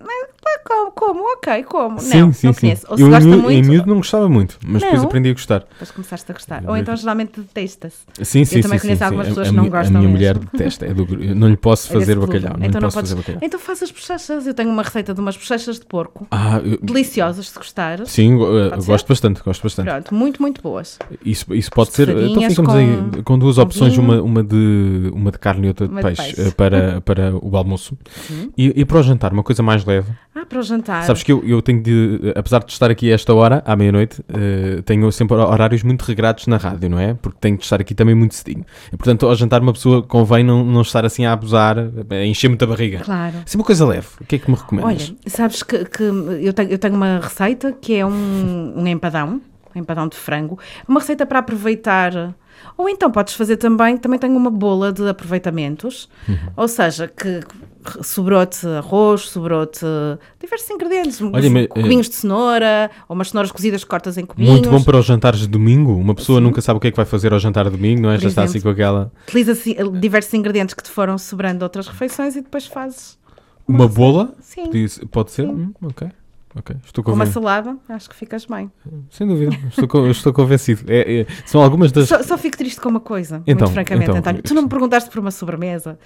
como, 0.65 0.91
como, 0.91 1.33
ok, 1.33 1.63
como. 1.63 1.99
sim, 1.99 2.19
não, 2.19 2.33
sim, 2.33 2.47
não 2.47 2.53
sim. 2.53 2.61
conheço. 2.61 2.85
Ou 2.89 2.97
se 2.97 3.03
eu 3.03 3.09
gosta 3.09 3.25
miúdo- 3.25 3.43
muito, 3.43 3.57
Em 3.57 3.63
miúdo 3.69 3.87
não 3.87 3.97
gostava 3.97 4.27
muito, 4.27 4.57
mas 4.65 4.81
depois 4.81 5.01
Não? 5.01 5.07
aprendi 5.07 5.29
a 5.29 5.33
gostar. 5.33 5.59
depois 5.59 5.91
começaste 5.91 6.31
a 6.31 6.33
gostar. 6.33 6.63
Ou 6.67 6.75
então 6.77 6.95
geralmente 6.95 7.39
detesta-se. 7.39 7.97
Sim, 8.23 8.45
sim, 8.45 8.61
também 8.61 8.77
sim, 8.79 8.87
conheço 8.87 8.99
sim, 8.99 9.03
algumas 9.05 9.27
sim. 9.27 9.31
pessoas 9.31 9.47
A 9.47 9.49
que 9.51 9.55
não 9.55 9.63
gostam 9.69 9.79
A 9.87 9.89
minha 9.89 10.01
mesmo. 10.01 10.11
mulher 10.11 10.37
detesta. 10.37 10.85
É 10.85 10.93
do, 10.93 11.23
eu 11.23 11.35
não 11.35 11.47
lhe 11.47 11.57
posso 11.57 11.89
É 11.91 11.99
fazer 11.99 12.15
clube. 12.15 12.33
bacalhau. 12.33 12.59
Não 12.59 12.65
Então 12.67 12.81
não 12.81 12.87
posso 12.87 12.97
podes. 12.97 13.11
fazer 13.11 13.21
bacalhau. 13.21 13.39
Então 13.43 13.59
faz 13.59 13.83
as 13.83 13.91
bochechas. 13.91 14.47
Eu 14.47 14.53
tenho 14.53 14.69
uma 14.69 14.83
receita 14.83 15.13
de 15.13 15.21
umas 15.21 15.37
bochechas 15.37 15.79
de 15.79 15.85
porco. 15.85 16.27
Ah, 16.31 16.59
eu- 16.63 16.77
Deliciosas, 16.81 17.49
se 17.49 17.57
gostar. 17.57 18.05
sim, 18.05 18.33
eh, 18.35 18.75
gosto 18.85 19.07
bastante, 19.07 19.41
gosto 19.43 19.63
bastante. 19.63 19.87
Pronto, 19.89 20.13
muito, 20.15 20.38
muito 20.39 20.61
boas. 20.61 20.97
Isso, 21.25 21.53
isso 21.53 21.69
pode 21.71 21.91
ser. 21.93 22.09
Então 22.09 22.41
ficamos 22.49 22.71
com- 22.71 22.77
aí 22.77 23.23
com 23.23 23.37
duas 23.39 23.55
com 23.57 23.61
opções, 23.63 23.93
vinho. 23.95 24.03
uma, 24.03 24.21
uma, 24.21 24.43
de, 24.43 25.11
uma 25.13 25.31
de 25.31 25.37
carne 25.39 25.65
e 25.65 25.67
outra 25.69 25.87
de 25.87 25.91
Uma 25.93 26.01
de 26.01 26.07
peixe, 26.15 26.35
peixe. 26.35 26.49
Eh, 26.49 26.51
para, 26.51 27.01
para 27.05 27.33
o 27.35 27.55
almoço. 27.57 27.97
E, 28.57 28.73
e 28.81 28.85
para 28.85 28.99
o 28.99 29.03
jantar, 29.03 29.33
uma 29.33 29.43
coisa 29.43 29.61
mais 29.63 29.83
leve. 29.85 30.11
Ah, 30.35 30.45
para 30.45 30.59
o 30.59 30.61
jantar. 30.63 31.03
Sabes 31.03 31.21
que 31.23 31.31
eu, 31.31 31.43
eu 31.45 31.61
tenho 31.61 31.81
de, 31.83 32.33
apesar 32.35 32.63
de 32.63 32.71
estar 32.71 32.89
aqui 32.89 33.11
a 33.11 33.15
esta 33.15 33.33
hora, 33.33 33.61
à 33.65 33.75
meia-noite, 33.75 34.23
eh, 34.29 34.81
tenho 34.85 35.11
sempre 35.11 35.35
horários 35.37 35.83
muito 35.83 36.03
regrados 36.03 36.47
na 36.47 36.57
rádio, 36.57 36.89
não 36.89 36.99
é? 36.99 37.13
Porque 37.13 37.37
tenho 37.41 37.57
de 37.57 37.63
estar 37.63 37.81
aqui 37.81 37.93
também 37.93 38.15
muito 38.15 38.35
cedinho. 38.35 38.65
E, 38.91 38.97
portanto, 38.97 39.25
ao 39.27 39.35
jantar, 39.35 39.61
uma 39.61 39.73
pessoa 39.73 40.01
convém 40.01 40.43
não, 40.43 40.63
não 40.63 40.81
estar 40.81 41.05
assim 41.05 41.25
a 41.25 41.33
abusar, 41.33 41.77
a 41.77 42.25
encher 42.25 42.47
muito 42.47 42.63
a 42.63 42.67
barriga. 42.67 42.99
Claro. 42.99 43.35
Assim, 43.45 43.57
uma 43.57 43.65
coisa 43.65 43.85
leve. 43.85 44.07
O 44.21 44.25
que 44.25 44.35
é 44.35 44.39
que 44.39 44.49
me 44.49 44.55
recomendas? 44.55 45.09
Olha, 45.09 45.17
sabes 45.27 45.61
que, 45.63 45.83
que 45.85 46.03
eu, 46.03 46.53
tenho, 46.53 46.69
eu 46.69 46.77
tenho 46.79 46.95
uma 46.95 47.19
receita 47.19 47.71
que 47.73 47.95
é 47.95 48.05
um, 48.05 48.73
um 48.77 48.87
empadão, 48.87 49.41
empadão 49.75 50.07
de 50.07 50.15
frango, 50.17 50.57
uma 50.87 50.99
receita 50.99 51.25
para 51.25 51.39
aproveitar. 51.39 52.35
Ou 52.77 52.89
então 52.89 53.09
podes 53.09 53.33
fazer 53.35 53.55
também, 53.55 53.95
também 53.97 54.19
tenho 54.19 54.35
uma 54.35 54.49
bola 54.51 54.91
de 54.91 55.07
aproveitamentos, 55.07 56.09
Uhum. 56.27 56.35
ou 56.57 56.67
seja, 56.67 57.07
que 57.07 57.39
sobrou-te 58.01 58.67
arroz, 58.67 59.21
sobrou-te 59.29 59.85
diversos 60.41 60.69
ingredientes, 60.69 61.21
Olha, 61.21 61.31
mas, 61.49 61.63
eh, 61.63 61.67
cubinhos 61.67 62.09
de 62.09 62.15
cenoura, 62.15 62.91
ou 63.07 63.15
umas 63.15 63.29
cenouras 63.29 63.51
cozidas 63.51 63.83
que 63.83 63.89
cortas 63.89 64.17
em 64.17 64.25
cubinhos. 64.25 64.51
muito 64.51 64.69
bom 64.69 64.83
para 64.83 64.97
os 64.97 65.05
jantares 65.05 65.39
de 65.39 65.47
domingo. 65.47 65.93
Uma 65.95 66.13
pessoa 66.13 66.41
nunca 66.41 66.59
sabe 66.61 66.77
o 66.77 66.79
que 66.81 66.87
é 66.87 66.91
que 66.91 66.97
vai 66.97 67.05
fazer 67.05 67.31
ao 67.31 67.39
jantar 67.39 67.63
de 67.65 67.71
domingo, 67.71 68.01
não 68.01 68.11
é? 68.11 68.15
Por 68.15 68.23
Já 68.23 68.27
está 68.29 68.43
assim 68.43 68.57
exemplo. 68.57 68.71
com 68.75 68.81
aquela. 68.81 69.11
Utiliza 69.27 69.53
assim, 69.53 69.75
diversos 69.99 70.33
ingredientes 70.33 70.75
que 70.75 70.83
te 70.83 70.89
foram 70.89 71.17
sobrando 71.17 71.59
de 71.59 71.63
outras 71.63 71.87
refeições 71.87 72.35
e 72.35 72.41
depois 72.41 72.65
fazes 72.67 73.17
Uma 73.67 73.87
bola? 73.87 74.33
Sim. 74.41 74.69
Pode- 75.11 75.31
ser? 75.31 75.47
Hum, 75.47 75.71
ok. 75.81 76.09
Uma 77.07 77.25
salada, 77.25 77.77
acho 77.89 78.09
que 78.09 78.15
ficas 78.15 78.45
bem. 78.45 78.71
Sem 79.09 79.27
dúvida. 79.27 79.55
Estou, 79.69 79.87
co- 79.87 80.07
estou 80.11 80.33
convencido. 80.33 80.83
É- 80.87 81.21
é- 81.21 81.25
são 81.45 81.61
algumas 81.61 81.91
das. 81.91 82.07
Só, 82.07 82.21
só 82.23 82.37
fico 82.37 82.57
triste 82.57 82.79
com 82.81 82.89
uma 82.89 82.99
coisa, 82.99 83.41
Então, 83.47 83.67
muito 83.67 83.73
francamente, 83.73 84.05
então, 84.09 84.17
António. 84.19 84.41
Tu 84.43 84.53
não 84.53 84.63
me 84.63 84.69
perguntaste 84.69 85.09
por 85.09 85.19
uma 85.19 85.31
sobremesa. 85.31 85.97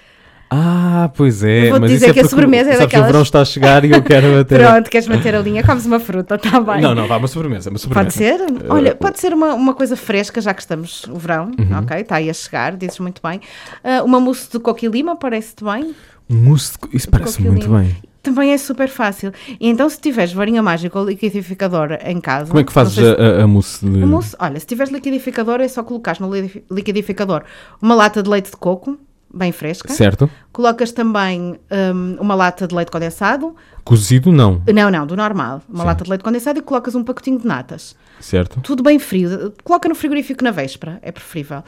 Ah, 0.55 1.09
pois 1.15 1.41
é. 1.43 1.65
Eu 1.65 1.69
vou-te 1.71 1.81
mas 1.81 1.91
dizer 1.91 2.09
é 2.11 2.13
que 2.13 2.19
a 2.19 2.27
sobremesa 2.27 2.69
é 2.69 2.73
sabes 2.73 2.77
que 2.79 2.83
daquelas- 2.85 3.05
o 3.05 3.07
verão 3.11 3.21
está 3.23 3.41
a 3.41 3.45
chegar 3.45 3.83
e 3.85 3.91
eu 3.91 4.03
quero 4.03 4.37
até. 4.41 4.59
Pronto, 4.59 4.89
queres 4.89 5.07
manter 5.07 5.33
a 5.33 5.39
linha? 5.39 5.63
Comes 5.63 5.85
uma 5.87 5.99
fruta, 5.99 6.35
está 6.35 6.59
bem. 6.61 6.79
Não, 6.79 6.93
não, 6.93 7.07
vá, 7.07 7.17
uma 7.17 7.27
sobremesa. 7.27 7.71
Uma 7.71 7.79
sobremesa. 7.79 8.05
Pode 8.05 8.13
ser? 8.13 8.39
Eh, 8.41 8.67
Olha, 8.69 8.93
pode 8.93 9.19
ser 9.19 9.33
uma, 9.33 9.55
uma 9.55 9.73
coisa 9.73 9.95
fresca, 9.95 10.39
já 10.41 10.53
que 10.53 10.61
estamos 10.61 11.05
no 11.07 11.15
verão, 11.17 11.49
Uhum. 11.57 11.79
ok? 11.79 11.97
Está 12.01 12.17
aí 12.17 12.29
a 12.29 12.33
chegar, 12.33 12.75
dizes 12.77 12.99
muito 12.99 13.19
bem. 13.27 13.41
Ah, 13.83 14.03
uma 14.03 14.19
mousse 14.19 14.51
de 14.51 14.59
coco 14.59 14.85
e 14.85 14.87
lima, 14.87 15.15
parece-te 15.15 15.63
bem? 15.63 15.95
Mousse 16.29 16.73
de 16.73 16.97
Isso 16.97 17.09
parece 17.09 17.41
muito 17.41 17.67
bem. 17.69 17.95
Também 18.23 18.53
é 18.53 18.57
super 18.57 18.87
fácil. 18.87 19.33
E 19.59 19.67
então, 19.69 19.89
se 19.89 19.99
tiveres 19.99 20.31
varinha 20.31 20.63
mágica 20.63 20.97
ou 20.97 21.05
liquidificador 21.05 21.97
em 22.05 22.21
casa... 22.21 22.47
Como 22.47 22.59
é 22.61 22.63
que 22.63 22.71
fazes 22.71 22.93
se- 22.93 23.01
a, 23.01 23.41
a, 23.41 23.43
a 23.43 23.47
mousse 23.47 23.85
de. 23.85 24.01
O 24.01 24.07
mousse, 24.07 24.33
olha, 24.39 24.57
se 24.57 24.65
tiveres 24.65 24.93
liquidificador, 24.93 25.59
é 25.59 25.67
só 25.67 25.83
colocares 25.83 26.19
no 26.21 26.33
li- 26.33 26.63
liquidificador 26.71 27.43
uma 27.81 27.93
lata 27.93 28.23
de 28.23 28.29
leite 28.29 28.49
de 28.49 28.55
coco, 28.55 28.97
bem 29.33 29.51
fresca. 29.51 29.91
Certo? 29.91 30.29
Colocas 30.53 30.93
também 30.93 31.59
hum, 31.93 32.15
uma 32.17 32.33
lata 32.33 32.65
de 32.65 32.73
leite 32.73 32.89
condensado. 32.91 33.55
Cozido, 33.83 34.31
não. 34.31 34.61
Não, 34.73 34.89
não, 34.89 35.05
do 35.05 35.17
normal. 35.17 35.61
Uma 35.67 35.79
Sim. 35.79 35.85
lata 35.87 36.03
de 36.05 36.09
leite 36.09 36.23
condensado 36.23 36.59
e 36.59 36.61
colocas 36.61 36.95
um 36.95 37.03
pacotinho 37.03 37.37
de 37.39 37.45
natas. 37.45 37.93
Certo? 38.21 38.61
Tudo 38.61 38.81
bem 38.81 38.99
frio. 38.99 39.51
Coloca 39.65 39.89
no 39.89 39.95
frigorífico 39.95 40.41
na 40.45 40.51
véspera, 40.51 40.97
é 41.01 41.11
preferível. 41.11 41.61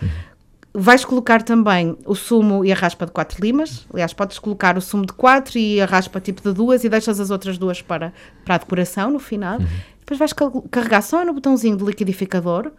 Vais 0.77 1.05
colocar 1.05 1.41
também 1.41 1.97
o 2.05 2.13
sumo 2.13 2.65
e 2.65 2.71
a 2.71 2.75
raspa 2.75 3.05
de 3.05 3.11
4 3.13 3.41
limas. 3.41 3.87
Aliás, 3.93 4.13
podes 4.13 4.37
colocar 4.37 4.77
o 4.77 4.81
sumo 4.81 5.05
de 5.05 5.13
4 5.13 5.57
e 5.57 5.79
a 5.79 5.85
raspa 5.85 6.19
tipo 6.19 6.41
de 6.41 6.53
duas 6.53 6.83
e 6.83 6.89
deixas 6.89 7.17
as 7.19 7.29
outras 7.29 7.57
duas 7.57 7.81
para, 7.81 8.11
para 8.43 8.55
a 8.55 8.57
decoração 8.57 9.09
no 9.09 9.19
final. 9.19 9.57
Depois 9.99 10.19
vais 10.19 10.33
carregar 10.69 11.01
só 11.01 11.23
no 11.23 11.33
botãozinho 11.33 11.77
do 11.77 11.85
liquidificador, 11.85 12.71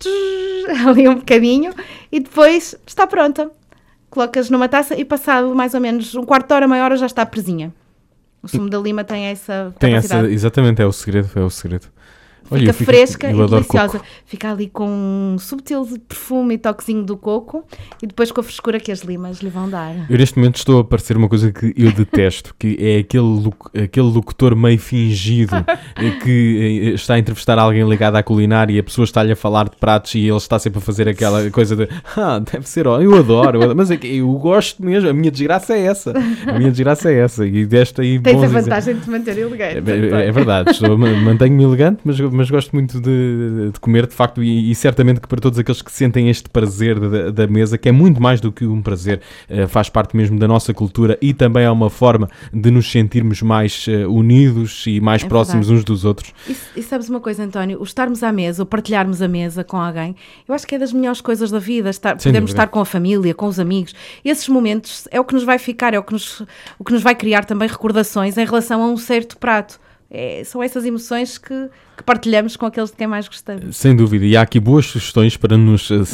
ali 0.88 1.08
um 1.08 1.14
bocadinho, 1.14 1.72
e 2.10 2.18
depois 2.18 2.74
está 2.84 3.06
pronta. 3.06 3.50
Colocas 4.10 4.50
numa 4.50 4.68
taça 4.68 4.94
e 4.94 5.04
passado 5.04 5.54
mais 5.54 5.72
ou 5.72 5.80
menos 5.80 6.14
um 6.14 6.24
quarto 6.24 6.48
de 6.48 6.54
hora, 6.54 6.66
meia 6.66 6.84
hora 6.84 6.96
já 6.96 7.06
está 7.06 7.24
presinha. 7.24 7.72
O 8.42 8.48
sumo 8.48 8.68
da 8.68 8.78
lima 8.78 9.04
tem 9.04 9.24
essa 9.26 9.74
Tem 9.78 9.94
essa. 9.94 10.28
Exatamente, 10.28 10.82
é 10.82 10.86
o 10.86 10.92
segredo. 10.92 11.28
É 11.34 11.40
o 11.40 11.50
segredo. 11.50 11.86
Olha, 12.50 12.60
Fica 12.60 12.72
fico- 12.72 12.90
fresca 12.92 13.30
e 13.30 13.34
deliciosa. 13.34 13.98
coco. 13.98 14.04
Fica 14.24 14.50
ali 14.52 14.68
com 14.68 14.86
um 15.34 15.38
subtil 15.38 15.86
perfume 16.08 16.54
e 16.54 16.58
toquezinho 16.58 17.04
do 17.04 17.16
coco 17.16 17.64
e 18.02 18.06
depois 18.06 18.30
com 18.30 18.40
a 18.40 18.44
frescura 18.44 18.78
que 18.80 18.90
as 18.92 19.00
limas 19.02 19.40
lhe 19.40 19.48
vão 19.50 19.68
dar. 19.68 19.94
Eu 20.10 20.18
neste 20.18 20.38
momento 20.38 20.56
estou 20.56 20.80
a 20.80 20.84
parecer 20.84 21.16
uma 21.16 21.28
coisa 21.28 21.50
que 21.52 21.72
eu 21.76 21.90
detesto, 21.92 22.54
que 22.58 22.76
é 22.80 22.98
aquele, 22.98 23.50
aquele 23.84 24.06
locutor 24.06 24.54
meio 24.56 24.78
fingido 24.78 25.54
eh, 25.96 26.10
que 26.22 26.82
eh, 26.90 26.94
está 26.94 27.14
a 27.14 27.18
entrevistar 27.18 27.58
alguém 27.58 27.88
ligado 27.88 28.16
à 28.16 28.22
culinária 28.22 28.72
e 28.72 28.78
a 28.78 28.82
pessoa 28.82 29.04
está-lhe 29.04 29.32
a 29.32 29.36
falar 29.36 29.68
de 29.68 29.76
pratos 29.76 30.14
e 30.14 30.20
ele 30.26 30.36
está 30.36 30.58
sempre 30.58 30.78
a 30.78 30.82
fazer 30.82 31.08
aquela 31.08 31.50
coisa 31.50 31.74
de 31.76 31.88
ah, 32.16 32.38
deve 32.38 32.68
ser, 32.68 32.86
ó, 32.86 33.00
eu 33.00 33.14
adoro, 33.16 33.58
eu 33.58 33.62
adoro." 33.62 33.76
mas 33.76 33.90
é 33.90 33.96
que 33.96 34.16
eu 34.16 34.28
gosto 34.34 34.84
mesmo, 34.84 35.08
a 35.08 35.12
minha 35.12 35.30
desgraça 35.30 35.74
é 35.74 35.80
essa, 35.86 36.12
a 36.46 36.58
minha 36.58 36.70
desgraça 36.70 37.10
é 37.10 37.18
essa 37.18 37.46
e 37.46 37.64
desta 37.66 38.02
aí 38.02 38.18
Tens 38.20 38.42
a 38.42 38.46
vantagem 38.48 38.94
de 38.94 39.00
te 39.00 39.10
manter 39.10 39.36
elegante. 39.38 39.90
É, 39.90 40.20
é- 40.24 40.28
é 40.28 40.32
verdade, 40.32 40.70
estou- 40.70 40.96
ma- 40.96 41.08
mantenho-me 41.10 41.62
elegante, 41.64 42.00
mas, 42.04 42.18
mas 42.36 42.50
gosto 42.50 42.72
muito 42.74 43.00
de, 43.00 43.70
de 43.72 43.80
comer, 43.80 44.06
de 44.06 44.14
facto, 44.14 44.42
e, 44.42 44.70
e 44.70 44.74
certamente 44.74 45.20
que 45.20 45.26
para 45.26 45.40
todos 45.40 45.58
aqueles 45.58 45.82
que 45.82 45.90
sentem 45.90 46.28
este 46.28 46.48
prazer 46.50 46.98
da, 47.00 47.30
da 47.30 47.46
mesa, 47.46 47.76
que 47.78 47.88
é 47.88 47.92
muito 47.92 48.20
mais 48.22 48.40
do 48.40 48.52
que 48.52 48.66
um 48.66 48.80
prazer, 48.82 49.20
eh, 49.48 49.66
faz 49.66 49.88
parte 49.88 50.16
mesmo 50.16 50.38
da 50.38 50.46
nossa 50.46 50.72
cultura 50.74 51.18
e 51.20 51.32
também 51.34 51.64
é 51.64 51.70
uma 51.70 51.90
forma 51.90 52.28
de 52.52 52.70
nos 52.70 52.90
sentirmos 52.90 53.42
mais 53.42 53.86
eh, 53.88 54.06
unidos 54.06 54.84
e 54.86 55.00
mais 55.00 55.24
É 55.24 55.28
próximos 55.28 55.66
verdade. 55.66 55.80
uns 55.80 55.84
dos 55.84 56.04
outros. 56.04 56.32
E, 56.48 56.80
e 56.80 56.82
sabes 56.82 57.08
uma 57.08 57.20
coisa, 57.20 57.42
António? 57.42 57.80
O 57.80 57.84
estarmos 57.84 58.22
à 58.22 58.30
mesa, 58.30 58.62
ou 58.62 58.66
partilharmos 58.66 59.22
a 59.22 59.28
mesa 59.28 59.64
com 59.64 59.76
alguém, 59.78 60.14
eu 60.48 60.54
acho 60.54 60.66
que 60.66 60.74
é 60.74 60.78
das 60.78 60.92
melhores 60.92 61.20
coisas 61.20 61.50
da 61.50 61.58
vida. 61.58 61.90
Estar, 61.90 62.20
Sem 62.20 62.32
dúvida. 62.32 62.50
estar 62.50 62.66
com 62.68 62.80
a 62.80 62.84
família, 62.84 63.34
com 63.34 63.46
os 63.46 63.58
amigos. 63.58 63.94
Esses 64.24 64.48
momentos 64.48 65.08
é 65.10 65.18
o 65.20 65.24
que 65.24 65.34
nos 65.34 65.44
vai 65.44 65.58
ficar, 65.58 65.94
é 65.94 65.98
o 65.98 66.02
que 66.02 66.12
nos, 66.12 66.42
o 66.78 66.84
que 66.84 66.92
nos 66.92 67.02
vai 67.02 67.14
criar 67.14 67.44
também 67.44 67.68
recordações 67.68 68.36
em 68.36 68.44
relação 68.44 68.82
a 68.82 68.86
um 68.86 68.96
certo 68.96 69.36
prato. 69.38 69.78
É, 70.08 70.42
são 70.44 70.62
essas 70.62 70.84
emoções 70.84 71.36
que, 71.36 71.68
que 71.96 72.02
partilhamos 72.04 72.56
com 72.56 72.64
aqueles 72.64 72.90
de 72.90 72.96
quem 72.96 73.06
mais 73.08 73.26
gostamos. 73.26 73.76
Sem 73.76 73.94
dúvida, 73.96 74.24
e 74.24 74.36
há 74.36 74.42
aqui 74.42 74.60
boas 74.60 74.86
sugestões 74.86 75.36
para 75.36 75.56
nos 75.56 75.90
Uhum. 75.90 76.06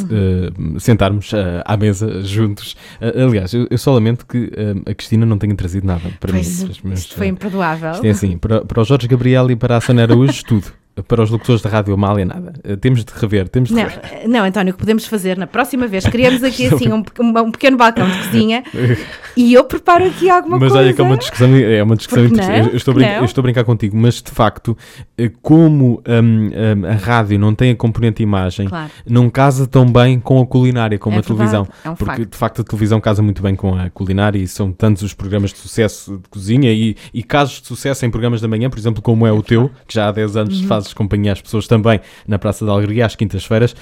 eh, 0.77 0.81
sentarmos 0.81 1.31
eh, 1.35 1.63
à 1.65 1.77
mesa 1.77 2.23
juntos. 2.23 2.75
Aliás, 3.01 3.53
eu, 3.53 3.67
eu 3.71 3.77
só 3.77 3.93
lamento 3.93 4.25
que 4.27 4.51
a 4.87 4.95
Cristina 4.95 5.27
não 5.27 5.37
tenha 5.37 5.55
trazido 5.55 5.87
nada 5.87 6.11
para 6.19 6.33
Pois, 6.33 6.63
mim. 6.63 6.75
Mas, 6.85 7.01
isto 7.01 7.17
foi 7.17 7.27
eh, 7.27 7.31
imperdoável. 7.31 7.93
Isto 7.93 8.07
é 8.07 8.11
assim, 8.11 8.39
para, 8.39 8.65
para 8.65 8.81
o 8.81 8.85
Jorge 8.85 9.07
Gabriel 9.07 9.51
e 9.51 9.57
para 9.57 9.77
a 9.77 9.81
Sônia 9.81 10.05
Araújo, 10.05 10.43
tudo. 10.49 10.73
Para 11.09 11.23
os 11.23 11.31
locutores 11.31 11.63
da 11.63 11.71
Rádio 11.71 11.95
Amália, 11.95 12.25
nada. 12.27 12.53
Eh, 12.63 12.77
Temos 12.77 13.03
de 13.03 13.13
rever, 13.15 13.49
temos 13.49 13.71
de 13.71 13.75
Não, 13.75 13.83
rever. 13.85 14.29
não, 14.29 14.45
António, 14.45 14.73
o 14.73 14.75
que 14.75 14.81
podemos 14.81 15.07
fazer 15.07 15.39
na 15.39 15.47
próxima 15.47 15.87
vez? 15.87 16.05
Criamos 16.05 16.43
aqui 16.45 16.67
assim 16.73 16.93
um, 16.93 17.03
um 17.41 17.51
pequeno 17.51 17.79
balcão 17.79 18.07
de 18.09 18.19
cozinha 18.19 18.63
e 19.35 19.55
eu 19.55 19.65
preparo 19.65 20.05
aqui 20.05 20.29
alguma 20.29 20.59
Mas 20.59 20.69
coisa. 20.71 20.85
olha 20.85 20.93
que 20.95 21.01
é 21.01 21.05
uma 21.05 21.17
discussão, 21.17 21.49
é 21.57 21.83
uma 21.83 21.97
discussão 21.97 22.23
Porque 22.25 22.35
interessante. 22.35 22.65
não? 22.67 22.71
Eu 22.73 22.77
estou, 22.77 22.93
a 22.93 22.95
brincar, 22.95 23.13
Não? 23.15 23.19
eu 23.21 23.25
estou 23.25 23.41
a 23.41 23.45
brincar 23.45 23.65
contigo, 23.65 23.97
mas 23.97 24.21
de 24.23 24.31
facto, 24.31 24.77
eh, 25.17 25.31
como 25.41 26.03
hum, 26.07 26.51
hum, 26.51 26.87
a 26.87 26.93
rádio 26.93 27.39
não 27.39 27.55
tem 27.55 27.71
a 27.71 27.77
componente 27.77 28.23
imagem, 28.23 28.69
Claro. 28.69 28.91
não 29.09 29.31
casa 29.31 29.67
tão 29.67 29.87
bem 29.91 30.21
com 30.21 30.43
a 30.43 30.47
culinária, 30.47 30.99
como 30.99 31.17
É 31.17 31.21
a 31.21 31.23
televisão. 31.23 31.67
é 31.85 31.89
um 31.91 31.95
porque 31.95 32.05
facto. 32.17 32.31
de 32.31 32.37
facto 32.37 32.61
a 32.61 32.65
televisão 32.65 33.01
casa 33.01 33.23
muito 33.23 33.43
bem 33.43 33.55
com 33.57 33.75
a 33.75 33.89
culinária 33.89 34.39
e 34.39 34.47
são 34.47 34.71
tantos 34.71 35.03
os 35.03 35.15
programas 35.15 35.53
de 35.53 35.59
sucesso 35.59 36.19
de 36.23 36.29
cozinha 36.29 36.71
e, 36.71 36.97
e 37.15 37.23
casos 37.23 37.63
de 37.63 37.67
sucesso 37.67 38.05
em 38.05 38.11
programas 38.11 38.43
da 38.43 38.49
manhã, 38.49 38.69
por 38.69 38.79
exemplo, 38.79 39.01
como 39.01 39.27
é 39.27 39.33
o 39.33 39.43
teu, 39.43 39.71
que 39.89 39.95
já 39.95 40.09
há 40.09 40.13
10 40.13 40.37
anos 40.37 40.61
Uhum. 40.61 40.69
Fazes 40.83 40.93
companhia 40.95 41.33
às 41.33 41.41
pessoas 41.41 41.67
também 41.67 42.01
na 42.27 42.39
Praça 42.39 42.65
da 42.67 42.73
Alegria, 42.73 43.07
às 43.07 43.15
quintas-feiras. 43.15 43.75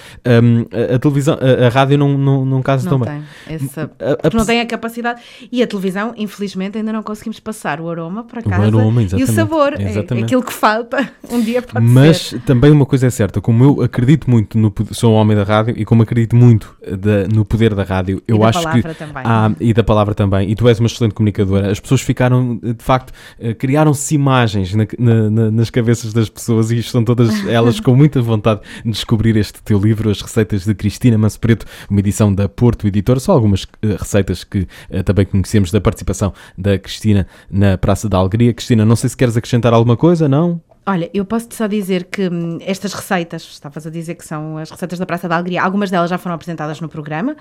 Hum, 0.43 0.67
a, 0.93 0.95
a 0.97 0.99
televisão, 0.99 1.39
a, 1.41 1.67
a 1.67 1.69
rádio 1.69 1.99
não, 1.99 2.17
não, 2.17 2.45
não 2.45 2.63
casa 2.63 2.89
Não 2.89 2.99
tão 2.99 3.07
bem. 3.07 3.23
tem, 3.47 3.55
essa, 3.57 3.91
A- 3.99 4.17
porque 4.17 4.37
não 4.37 4.45
tem 4.47 4.61
a 4.61 4.67
capacidade. 4.67 5.21
E 5.51 5.63
a 5.63 5.67
televisão, 5.67 6.13
infelizmente, 6.17 6.79
ainda 6.79 6.93
não 6.93 7.03
conseguimos 7.03 7.41
passar 7.41 7.81
o 7.81 7.89
aroma 7.89 8.25
para 8.25 8.41
O 8.41 8.45
casa 8.49 8.65
aroma, 8.67 9.03
e 9.03 9.23
o 9.23 9.27
sabor. 9.27 9.73
É- 9.75 9.83
É, 9.83 9.91
exatamente. 9.91 10.25
aquilo 10.27 10.43
que 10.43 10.53
falta. 10.53 11.11
Um 11.31 11.41
dia 11.41 11.63
pode 11.63 11.85
Mas 11.87 12.19
ser. 12.31 12.41
também 12.41 12.71
uma 12.73 12.85
coisa 12.85 13.07
é 13.07 13.11
certa, 13.11 13.41
como 13.41 13.63
eu 13.65 13.83
acredito 13.83 14.29
muito 14.29 14.59
no 14.59 14.73
sou 14.93 15.13
um 15.13 15.17
homem 15.17 15.37
da 15.37 15.45
rádio 15.45 15.75
e 15.77 15.85
como 15.85 16.03
acredito 16.03 16.35
muito 16.35 16.77
eh, 16.83 16.97
da- 16.97 17.29
no 17.29 17.45
poder 17.45 17.75
da 17.75 17.83
rádio, 17.85 18.21
eu 18.27 18.39
da 18.39 18.49
acho 18.49 18.61
que 18.73 18.83
também. 18.95 19.23
há- 19.25 19.53
e 19.61 19.73
da 19.73 19.85
palavra 19.85 20.13
também, 20.15 20.51
e 20.51 20.55
tu 20.57 20.69
és 20.69 20.79
uma 20.81 20.87
excelente 20.87 21.15
comunicadora, 21.15 21.71
as 21.71 21.79
pessoas 21.79 22.01
ficaram, 22.01 22.57
de 22.57 22.75
facto, 22.83 23.13
eh, 23.39 23.55
criaram-se 23.55 24.15
imagens 24.15 24.75
na- 24.75 24.87
na- 24.99 25.51
nas 25.51 25.71
cabeças 25.71 26.13
das 26.13 26.29
pessoas 26.29 26.71
e 26.73 26.79
estão 26.91 27.05
todas 27.05 27.47
elas 27.47 27.81
com 27.81 27.95
muita 27.95 28.21
vontade 28.21 28.61
de 28.85 28.91
descobrir 28.91 29.37
este 29.37 29.63
teu 29.63 29.79
livro, 29.79 30.11
As 30.11 30.21
Receitas 30.21 30.65
de 30.65 30.75
Cristina 30.75 31.17
Manso 31.17 31.41
Preto, 31.41 31.65
uma 31.89 32.01
edição 32.01 32.35
da 32.35 32.49
Porto 32.49 32.87
Editora, 32.87 33.21
só 33.21 33.33
algumas 33.33 33.67
eh, 33.83 33.97
receitas 33.99 34.45
que 34.45 34.67
eh, 34.91 35.03
também 35.03 35.25
conhecemos 35.25 35.71
da 35.71 35.81
participação 35.81 36.33
da 36.57 36.79
Cristina 36.79 37.27
na 37.51 37.79
Praça 37.79 38.09
da 38.09 38.19
Alegria. 38.19 38.53
Cristina, 38.53 38.85
não 38.85 38.97
sei 38.97 39.09
se 39.09 39.17
queres 39.17 39.37
acrescentar 39.37 39.73
alguma 39.73 39.97
coisa, 39.97 40.29
não? 40.29 40.61
Olha, 40.87 41.11
eu 41.13 41.25
posso-te 41.25 41.55
só 41.55 41.67
dizer 41.67 42.05
que 42.05 42.29
hum, 42.29 42.59
estas 42.63 42.93
receitas, 42.95 43.43
estavas 43.43 43.87
a 43.87 43.91
dizer 43.91 44.15
que 44.15 44.25
são 44.25 44.57
as 44.57 44.71
receitas 44.71 44.99
da 44.99 45.07
Praça 45.07 45.29
da 45.29 45.37
Alegria, 45.37 45.63
algumas 45.63 45.91
delas 45.91 46.11
já 46.11 46.19
foram 46.19 46.35
apresentadas 46.35 46.81
no 46.81 46.89
programa, 46.89 47.37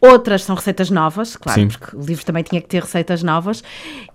outras 0.00 0.44
são 0.44 0.56
receitas 0.56 0.90
novas, 0.90 1.36
claro, 1.36 1.60
Sim. 1.60 1.68
porque 1.68 1.96
o 1.96 2.00
livro 2.00 2.24
também 2.24 2.42
tinha 2.42 2.60
que 2.60 2.66
ter 2.68 2.80
receitas 2.82 3.22
novas. 3.22 3.62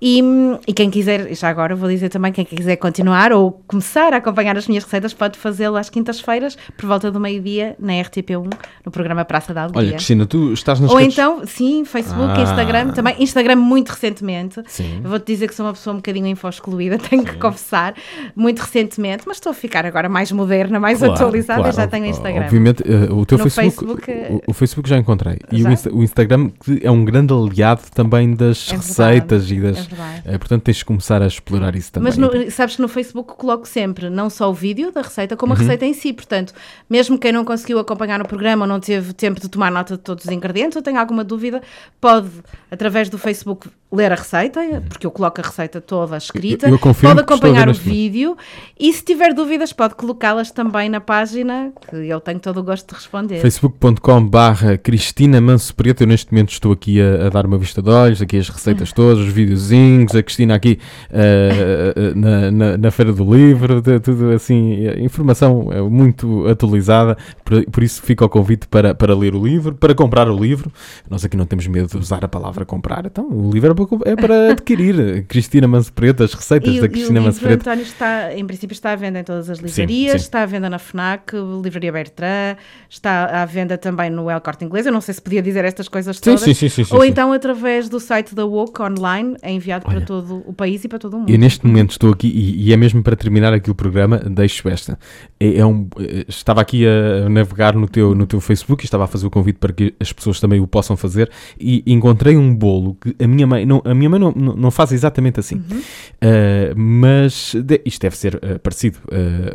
E, 0.01 0.21
e 0.67 0.73
quem 0.73 0.89
quiser, 0.89 1.33
já 1.35 1.49
agora 1.49 1.75
vou 1.75 1.89
dizer 1.89 2.09
também, 2.09 2.31
quem 2.31 2.43
quiser 2.45 2.75
continuar 2.77 3.31
ou 3.31 3.51
começar 3.67 4.13
a 4.13 4.17
acompanhar 4.17 4.57
as 4.57 4.67
minhas 4.67 4.83
receitas, 4.83 5.13
pode 5.13 5.37
fazê-lo 5.37 5.75
às 5.77 5.89
quintas-feiras, 5.89 6.57
por 6.77 6.87
volta 6.87 7.11
do 7.11 7.19
meio-dia, 7.19 7.75
na 7.79 7.93
RTP1, 7.93 8.51
no 8.85 8.91
programa 8.91 9.23
Praça 9.25 9.53
da 9.53 9.63
Alegria. 9.63 9.81
Olha, 9.83 9.91
Cristina, 9.93 10.25
tu 10.25 10.53
estás 10.53 10.79
nas 10.79 10.89
Ou 10.91 10.97
redes... 10.97 11.13
então, 11.13 11.41
sim, 11.45 11.85
Facebook, 11.85 12.33
Ah. 12.35 12.41
Instagram 12.41 12.89
também. 12.91 13.15
Instagram 13.19 13.55
muito 13.57 13.89
recentemente. 13.89 14.61
Sim. 14.67 15.01
Vou-te 15.03 15.25
dizer 15.31 15.47
que 15.47 15.55
sou 15.55 15.65
uma 15.65 15.73
pessoa 15.73 15.93
um 15.93 15.97
bocadinho 15.97 16.27
info-excluída, 16.27 16.97
tenho 17.09 17.23
que 17.23 17.35
confessar, 17.37 17.93
muito 18.35 18.59
recentemente, 18.59 19.23
mas 19.27 19.37
estou 19.37 19.51
a 19.51 19.53
ficar 19.53 19.85
agora 19.85 20.09
mais 20.09 20.31
moderna, 20.31 20.79
mais 20.79 20.99
Claro, 20.99 21.13
atualizada, 21.13 21.59
claro, 21.61 21.75
já 21.75 21.87
tenho 21.87 22.05
Instagram. 22.05 22.45
Obviamente, 22.45 22.83
eh, 22.85 23.11
o 23.11 23.25
teu 23.25 23.37
No 23.37 23.49
Facebook, 23.49 24.01
Facebook, 24.05 24.11
eh, 24.11 24.39
o, 24.47 24.51
o 24.51 24.53
Facebook 24.53 24.89
já 24.89 24.97
encontrei. 24.97 25.37
O, 25.51 25.57
Já? 25.57 25.74
O 25.91 26.03
Instagram 26.03 26.49
que 26.63 26.79
é 26.83 26.89
um 26.91 27.03
grande 27.05 27.33
aliado 27.33 27.81
também 27.93 28.33
das 28.33 28.71
É 28.71 28.75
receitas 28.75 29.49
e 29.51 29.59
verdade, 29.59 29.75
das. 29.77 29.85
é 29.85 29.95
verdade. 29.95 30.21
eh, 30.25 30.37
portanto, 30.37 30.63
tens 30.63 30.77
de 30.77 30.85
começar 30.85 31.21
a 31.21 31.27
explorar 31.27 31.75
isso 31.75 31.91
também. 31.91 32.09
Mas 32.11 32.17
no- 32.17 32.51
sabes 32.51 32.75
que 32.75 32.81
no 32.81 32.87
Facebook 32.87 33.33
coloco 33.35 33.67
sempre 33.67 34.09
não 34.09 34.29
só 34.29 34.49
o 34.49 34.53
vídeo 34.53 34.91
da 34.91 35.01
receita, 35.01 35.35
Uhum. 35.35 35.39
como 35.39 35.53
a 35.53 35.55
receita 35.55 35.85
em 35.85 35.93
si. 35.93 36.13
Portanto, 36.13 36.53
mesmo 36.89 37.17
quem 37.17 37.31
não 37.31 37.43
conseguiu 37.45 37.79
acompanhar 37.79 38.21
o 38.21 38.27
programa 38.27 38.63
ou 38.65 38.69
não 38.69 38.79
teve 38.79 39.13
tempo 39.13 39.39
de 39.39 39.49
tomar 39.49 39.71
nota 39.71 39.95
de 39.97 40.01
todos 40.03 40.25
os 40.25 40.31
ingredientes 40.31 40.75
ou 40.75 40.81
tem 40.81 40.97
alguma 40.97 41.23
dúvida, 41.23 41.61
pode, 41.99 42.29
através 42.71 43.09
do 43.09 43.17
Facebook, 43.17 43.69
ler 43.91 44.11
a 44.11 44.15
receita, 44.15 44.59
porque 44.89 45.05
eu 45.05 45.11
coloco 45.11 45.39
a 45.39 45.43
receita 45.43 45.79
toda 45.79 46.17
escrita. 46.17 46.67
Eu- 46.67 46.73
eu 46.73 46.79
pode 46.79 47.19
acompanhar 47.21 47.69
o 47.69 47.73
vídeo 47.73 48.35
e, 48.77 48.91
se 48.91 49.03
tiver 49.05 49.33
dúvidas, 49.33 49.71
pode 49.71 49.95
colocá-las 49.95 50.51
também 50.51 50.89
na 50.89 50.99
página, 50.99 51.71
que 51.89 51.95
eu 51.95 52.19
tenho 52.19 52.39
todo 52.39 52.59
o 52.59 52.63
gosto 52.63 52.89
de 52.89 52.95
responder. 52.95 53.39
facebook.com 53.39 54.27
barra 54.27 54.77
Cristina 54.77 55.39
Manso 55.39 55.64
Preto 55.73 56.01
eu 56.01 56.07
neste 56.07 56.31
momento 56.31 56.51
estou 56.51 56.71
aqui 56.71 57.01
a, 57.01 57.27
a 57.27 57.29
dar 57.29 57.45
uma 57.45 57.57
vista 57.57 57.81
de 57.81 57.89
olhos 57.89 58.21
aqui 58.21 58.37
as 58.37 58.49
receitas 58.49 58.91
todas, 58.93 59.19
os 59.19 59.31
videozinhos 59.31 60.15
a 60.15 60.23
Cristina 60.23 60.55
aqui 60.55 60.79
eh, 61.11 62.13
na, 62.15 62.51
na, 62.51 62.77
na 62.77 62.91
Feira 62.91 63.11
do 63.11 63.23
Livro 63.35 63.81
tudo 63.81 64.31
assim, 64.31 64.87
informação 64.99 65.69
eh, 65.71 65.81
muito 65.81 66.47
atualizada 66.47 67.17
por, 67.43 67.63
por 67.65 67.83
isso 67.83 68.01
fica 68.01 68.25
o 68.25 68.29
convite 68.29 68.67
para, 68.67 68.95
para 68.95 69.15
ler 69.15 69.35
o 69.35 69.45
livro, 69.45 69.75
para 69.75 69.93
comprar 69.93 70.29
o 70.29 70.37
livro 70.37 70.71
nós 71.09 71.23
aqui 71.25 71.35
não 71.35 71.45
temos 71.45 71.67
medo 71.67 71.87
de 71.87 71.97
usar 71.97 72.23
a 72.23 72.27
palavra 72.27 72.65
comprar 72.65 73.05
então 73.05 73.27
o 73.29 73.51
livro 73.51 73.75
é 74.05 74.15
para, 74.15 74.35
é 74.35 74.51
adquirir 74.55 75.25
Cristina 75.27 75.67
Manso 75.67 75.91
Preto, 75.91 76.23
as 76.23 76.33
receitas 76.33 76.75
E, 76.75 76.81
da 76.81 76.87
Cristina 76.87 77.21
Manso 77.21 77.39
Preto 77.39 77.65
António, 77.67 77.83
está, 77.83 78.33
em 78.33 78.45
princípio 78.45 78.73
está 78.73 78.91
à 78.91 78.95
venda 78.95 79.19
em 79.19 79.23
todas 79.23 79.49
as 79.49 79.59
livrarias, 79.59 80.11
sim. 80.11 80.17
está 80.17 80.43
à 80.43 80.45
venda 80.45 80.69
na 80.69 80.79
FNAC, 80.79 81.35
Livraria 81.63 81.91
Bertrand, 81.91 82.57
está 82.89 83.41
à 83.41 83.45
venda 83.45 83.77
também 83.77 84.09
no 84.09 84.29
El 84.29 84.41
Corte 84.41 84.63
Inglês. 84.65 84.85
Eu 84.85 84.91
não 84.91 85.01
sei 85.01 85.13
se 85.13 85.21
podia 85.21 85.41
dizer 85.41 85.54
estas 85.63 85.87
coisas 85.87 86.19
todas. 86.19 86.41
sim, 86.41 86.53
sim, 86.53 86.67
sim, 86.67 86.83
sim, 86.83 86.93
Ou 86.95 87.01
sim. 87.03 87.07
então 87.09 87.31
através 87.31 87.87
do 87.87 87.99
site 87.99 88.35
da 88.35 88.43
Woke 88.45 88.81
online, 88.81 89.37
é 89.41 89.51
enviado 89.51 89.85
para 89.85 89.97
Olha. 89.97 90.05
todo 90.05 90.43
o 90.45 90.51
país 90.53 90.83
e 90.83 90.87
para 90.87 90.99
todo 90.99 91.13
o 91.15 91.19
mundo. 91.19 91.29
Eu 91.29 91.37
neste 91.37 91.65
momento 91.65 91.91
estou 91.91 92.11
aqui 92.11 92.27
e, 92.27 92.67
e 92.69 92.73
é 92.73 92.77
mesmo 92.77 93.01
para 93.03 93.15
terminar 93.15 93.53
aqui 93.53 93.69
o 93.71 93.75
programa, 93.75 94.17
deixo 94.17 94.67
esta. 94.67 94.97
É, 95.39 95.57
é 95.59 95.65
um, 95.65 95.87
eh, 95.99 96.25
estava 96.27 96.59
aqui 96.61 96.85
a 96.85 97.29
navegar 97.29 97.75
no 97.75 97.87
teu, 97.87 98.13
no 98.15 98.25
teu 98.25 98.41
Facebook 98.41 98.83
e 98.83 98.85
estava 98.85 99.03
a 99.03 99.07
fazer 99.07 99.27
o 99.27 99.29
convite 99.29 99.59
para 99.59 99.71
que 99.71 99.93
as 99.99 100.11
pessoas 100.11 100.39
também 100.39 100.59
o 100.59 100.67
possam 100.67 100.97
fazer 100.97 101.29
e 101.59 101.83
encontrei 101.85 102.35
um 102.35 102.53
bolo 102.53 102.97
que 102.99 103.15
a 103.23 103.27
minha 103.27 103.45
mãe 103.45 103.65
não, 103.65 103.81
a 103.85 103.93
minha 103.93 104.09
mãe 104.09 104.19
não, 104.19 104.31
não, 104.31 104.71
faz 104.71 104.91
exatamente 104.91 105.39
assim. 105.39 105.55
Uhum. 105.55 105.81
Eh, 106.21 106.73
mas 106.75 107.53
de- 107.55 107.81
isto 107.85 108.01
deve 108.01 108.17
ser 108.17 108.39
eh, 108.41 108.57
parecido. 108.57 108.97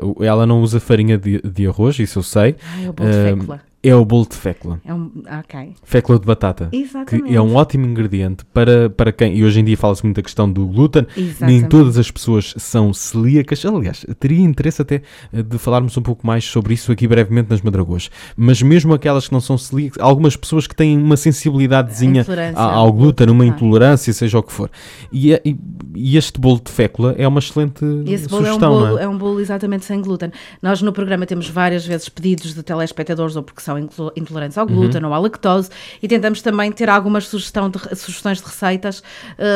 O- 0.03 0.23
ela 0.25 0.47
não 0.47 0.61
usa 0.63 0.79
farinha 0.81 1.19
de, 1.19 1.41
de 1.43 1.67
arroz, 1.67 1.99
isso 1.99 2.19
eu 2.19 2.23
sei. 2.23 2.55
Ai, 2.77 2.89
o 2.89 2.93
bolo 2.93 3.11
de 3.11 3.17
fécula. 3.17 3.61
É 3.83 3.95
o 3.95 4.05
bolo 4.05 4.27
de 4.29 4.37
fécula. 4.37 4.79
É 4.85 4.93
um, 4.93 5.11
ok. 5.41 5.75
Fécula 5.83 6.19
de 6.19 6.27
batata. 6.27 6.69
Exatamente. 6.71 7.29
Que 7.29 7.35
é 7.35 7.41
um 7.41 7.55
ótimo 7.57 7.87
ingrediente 7.87 8.45
para, 8.53 8.91
para 8.91 9.11
quem. 9.11 9.35
E 9.37 9.43
hoje 9.45 9.59
em 9.61 9.65
dia 9.65 9.77
fala-se 9.77 10.05
muito 10.05 10.17
da 10.17 10.23
questão 10.23 10.51
do 10.51 10.67
glúten. 10.67 11.07
Nem 11.17 11.27
Exatamente. 11.29 11.69
todas 11.69 11.97
as 11.97 12.11
pessoas 12.11 12.55
são 12.59 12.93
celíacas. 12.93 13.65
Aliás, 13.65 14.05
teria 14.19 14.41
interesse 14.43 14.83
até 14.83 15.01
eh, 15.33 15.43
de 15.43 15.57
falarmos 15.57 15.97
um 15.97 16.03
pouco 16.03 16.27
mais 16.27 16.45
sobre 16.45 16.75
isso 16.75 16.93
aqui 16.93 17.09
brevemente 17.09 17.49
nas 17.51 17.63
Madragoas. 17.63 18.11
Mas 18.37 18.61
mesmo 18.61 18.93
aquelas 18.93 19.29
que 19.29 19.33
não 19.33 19.41
são 19.41 19.57
celíacas, 19.57 20.03
algumas 20.03 20.37
pessoas 20.37 20.67
que 20.67 20.77
têm 20.77 20.99
uma 20.99 21.17
sensibilidadezinha 21.17 22.25
ao 22.55 22.93
glúten, 22.93 23.29
uma 23.31 23.47
intolerância, 23.47 24.13
seja 24.13 24.39
o 24.39 24.43
que 24.43 24.53
for. 24.53 24.71
E, 25.13 25.33
é- 25.33 25.41
e- 25.45 25.57
e 25.95 26.17
este 26.17 26.39
bolo 26.39 26.61
de 26.65 26.71
fécula 26.71 27.15
é 27.19 27.27
uma 27.27 27.39
excelente 27.39 27.85
Esse 28.07 28.29
bolo, 28.29 28.47
é 28.47 28.51
um 28.51 28.55
sugestão, 28.55 28.71
bolo, 28.73 28.87
não 28.89 28.99
é? 28.99 29.03
é 29.05 29.09
um 29.09 29.17
bolo 29.19 29.41
exatamente 29.41 29.85
sem 29.85 30.01
glúten. 30.03 30.31
Nós 30.63 30.83
no 30.83 30.93
programa 30.93 31.25
temos 31.27 31.49
várias 31.49 31.87
vezes 31.87 32.09
pedidos 32.09 32.55
de 32.55 32.63
telespectadores, 32.63 33.37
ou 33.37 33.43
porque 33.43 33.61
são 33.61 33.70
são 33.91 34.13
intolerantes 34.17 34.57
ao 34.59 34.67
glúten 34.67 35.05
ou 35.05 35.13
à 35.15 35.19
lactose 35.19 35.71
e 36.03 36.09
tentamos 36.09 36.43
também 36.43 36.71
ter 36.73 36.89
algumas 36.89 37.27
sugestão 37.29 37.69
de, 37.71 37.79
sugestões 37.97 38.39
de 38.39 38.45
receitas 38.45 39.03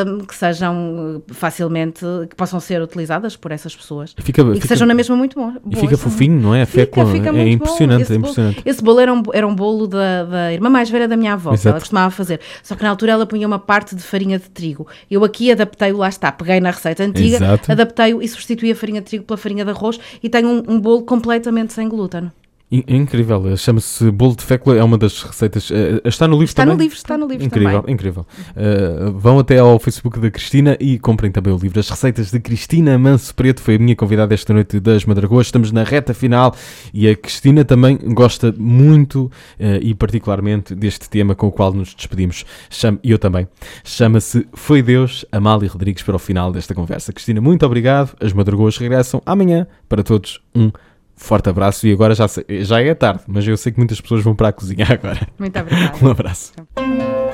hum, 0.07 0.19
que 0.25 0.35
sejam 0.35 1.21
eh, 1.27 1.33
facilmente, 1.33 2.05
que 2.29 2.35
possam 2.35 2.59
ser 2.59 2.81
utilizadas 2.81 3.35
por 3.35 3.51
essas 3.51 3.75
pessoas. 3.75 4.13
Fica, 4.17 4.41
E 4.41 4.45
que 4.45 4.53
fica- 4.55 4.67
sejam 4.67 4.87
na 4.87 4.93
mesma 4.93 5.15
muito 5.15 5.39
bom- 5.39 5.53
e 5.55 5.59
boas. 5.69 5.79
fica 5.79 5.97
fofinho, 5.97 6.39
não 6.39 6.53
é? 6.55 6.61
A 6.63 6.65
Fica, 6.65 7.05
fica 7.05 7.29
é 7.29 7.49
impressionante, 7.49 8.01
Esse 8.03 8.13
é 8.13 8.17
bolo- 8.17 8.29
impressionante. 8.31 8.61
Esse 8.65 8.83
bolo 8.83 8.99
era 8.99 9.13
um, 9.13 9.23
era 9.33 9.47
um 9.47 9.55
bolo 9.55 9.87
da, 9.87 10.23
da 10.23 10.53
irmã 10.53 10.69
mais 10.69 10.89
velha 10.89 11.07
da 11.07 11.15
minha 11.17 11.33
avó, 11.33 11.49
que 11.51 11.55
Exato. 11.55 11.69
ela 11.69 11.79
costumava 11.79 12.11
fazer. 12.11 12.39
Só 12.63 12.75
que 12.75 12.83
na 12.83 12.89
altura 12.89 13.13
ela 13.13 13.25
punha 13.25 13.47
uma 13.47 13.59
parte 13.59 13.95
de 13.95 14.01
farinha 14.03 14.37
de 14.39 14.49
trigo. 14.49 14.87
Eu 15.09 15.23
aqui 15.23 15.51
adaptei-o, 15.51 15.97
lá 15.97 16.09
está, 16.09 16.31
peguei 16.31 16.59
na 16.59 16.71
receita 16.71 17.03
antiga, 17.03 17.59
adaptei-o 17.67 18.21
e 18.21 18.27
substituí 18.27 18.71
a 18.71 18.75
farinha 18.75 19.01
de 19.01 19.07
trigo 19.07 19.23
pela 19.25 19.37
farinha 19.37 19.63
de 19.63 19.71
arroz 19.71 19.99
e 20.21 20.29
tenho 20.29 20.47
um, 20.49 20.63
um 20.67 20.79
bolo 20.79 21.03
completamente 21.03 21.73
sem 21.73 21.87
glúten. 21.87 22.31
É 22.71 22.95
incrível, 22.95 23.55
chama-se 23.55 24.09
bolo 24.09 24.35
de 24.35 24.43
fécula, 24.43 24.75
é 24.75 24.83
uma 24.83 24.97
das 24.97 25.21
receitas. 25.21 25.69
eh, 25.71 26.01
está 26.03 26.27
no 26.27 26.33
livro 26.33 26.45
Está 26.45 26.63
também? 26.63 26.75
no 26.77 26.81
livro, 26.81 26.97
está 26.97 27.17
no 27.17 27.27
livro 27.27 27.45
Incrível, 27.45 27.79
também. 27.81 27.93
incrível. 27.93 28.25
Eh, 28.55 29.11
vão 29.15 29.37
até 29.37 29.59
ao 29.59 29.77
Facebook 29.79 30.19
da 30.19 30.31
Cristina 30.31 30.75
e 30.79 30.97
comprem 30.97 31.31
também 31.31 31.53
o 31.53 31.57
livro. 31.57 31.79
As 31.79 31.87
receitas 31.87 32.31
de 32.31 32.39
Cristina 32.39 32.97
Manso 32.97 33.33
Preto 33.35 33.61
foi 33.61 33.75
a 33.75 33.79
minha 33.79 33.95
convidada 33.95 34.33
esta 34.33 34.51
noite 34.51 34.79
das 34.79 35.05
Madragoas. 35.05 35.45
Estamos 35.47 35.71
na 35.71 35.83
reta 35.83 36.13
final 36.15 36.55
e 36.91 37.07
a 37.07 37.15
Cristina 37.15 37.63
também 37.63 37.97
gosta 37.97 38.51
muito 38.57 39.31
eh, 39.59 39.79
e 39.83 39.93
particularmente 39.93 40.73
deste 40.73 41.07
tema 41.07 41.35
com 41.35 41.47
o 41.47 41.51
qual 41.51 41.71
nos 41.71 41.93
despedimos. 41.93 42.45
Chama, 42.69 42.99
e 43.03 43.11
eu 43.11 43.19
também. 43.19 43.47
Chama-se 43.83 44.47
Foi 44.53 44.81
Deus, 44.81 45.23
Amália 45.31 45.69
Rodrigues, 45.69 46.01
para 46.01 46.15
o 46.15 46.19
final 46.19 46.51
desta 46.51 46.73
conversa. 46.73 47.13
Cristina, 47.13 47.39
muito 47.39 47.63
obrigado. 47.63 48.15
As 48.19 48.33
Madragoas 48.33 48.75
regressam 48.77 49.21
amanhã. 49.23 49.67
Para 49.87 50.01
todos, 50.01 50.41
um 50.53 50.71
forte 51.15 51.49
abraço. 51.49 51.87
E 51.87 51.91
agora 51.93 52.13
já, 52.15 52.27
sei- 52.27 52.45
já 52.63 52.81
é 52.81 52.93
tarde, 52.93 53.21
mas 53.27 53.47
eu 53.47 53.57
sei 53.57 53.71
que 53.71 53.77
muitas 53.79 53.99
pessoas 54.01 54.23
vão 54.23 54.35
para 54.35 54.49
a 54.49 54.53
cozinha 54.53 54.85
agora. 54.91 55.27
Muito 55.39 55.57
obrigada. 55.59 55.97
Um 56.05 56.09
abraço. 56.09 56.51
Não 56.57 57.24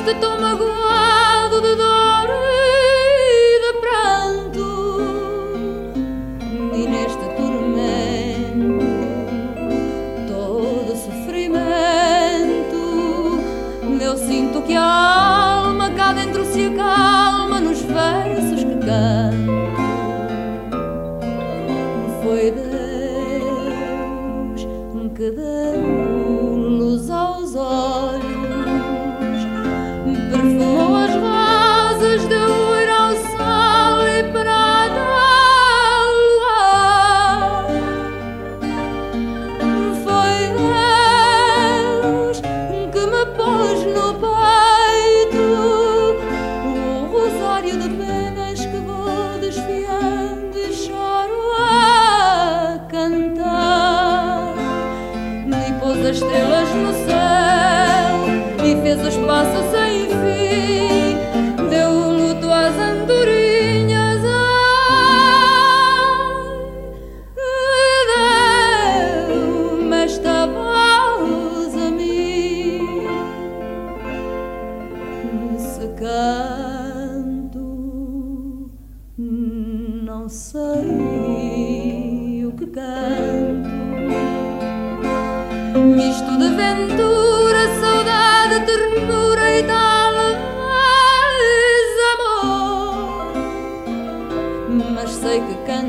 fado 0.00 0.14
neste 0.14 0.79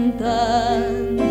cantando 0.01 1.23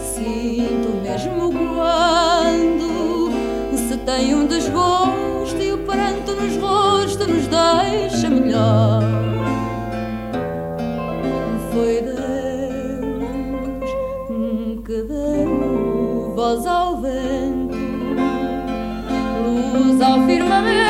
sinto 0.00 0.90
mesmo 1.02 1.50
quando 1.74 3.32
se 3.76 3.96
tem 3.98 4.34
um 4.34 4.46
desgosto 4.46 5.60
e 5.60 5.72
o 5.72 5.78
pranto 5.78 6.32
nos 6.32 6.56
rostos 6.56 7.26
nos 7.26 7.48
deixa 7.48 8.30
melhor. 8.30 9.02
Foi 11.72 12.02
Deus 12.02 12.18
que 14.86 15.02
deu 15.02 16.32
voz 16.36 16.64
ao 16.64 17.00
vento, 17.00 17.76
luz 19.74 20.00
ao 20.00 20.24
firmamento 20.26 20.87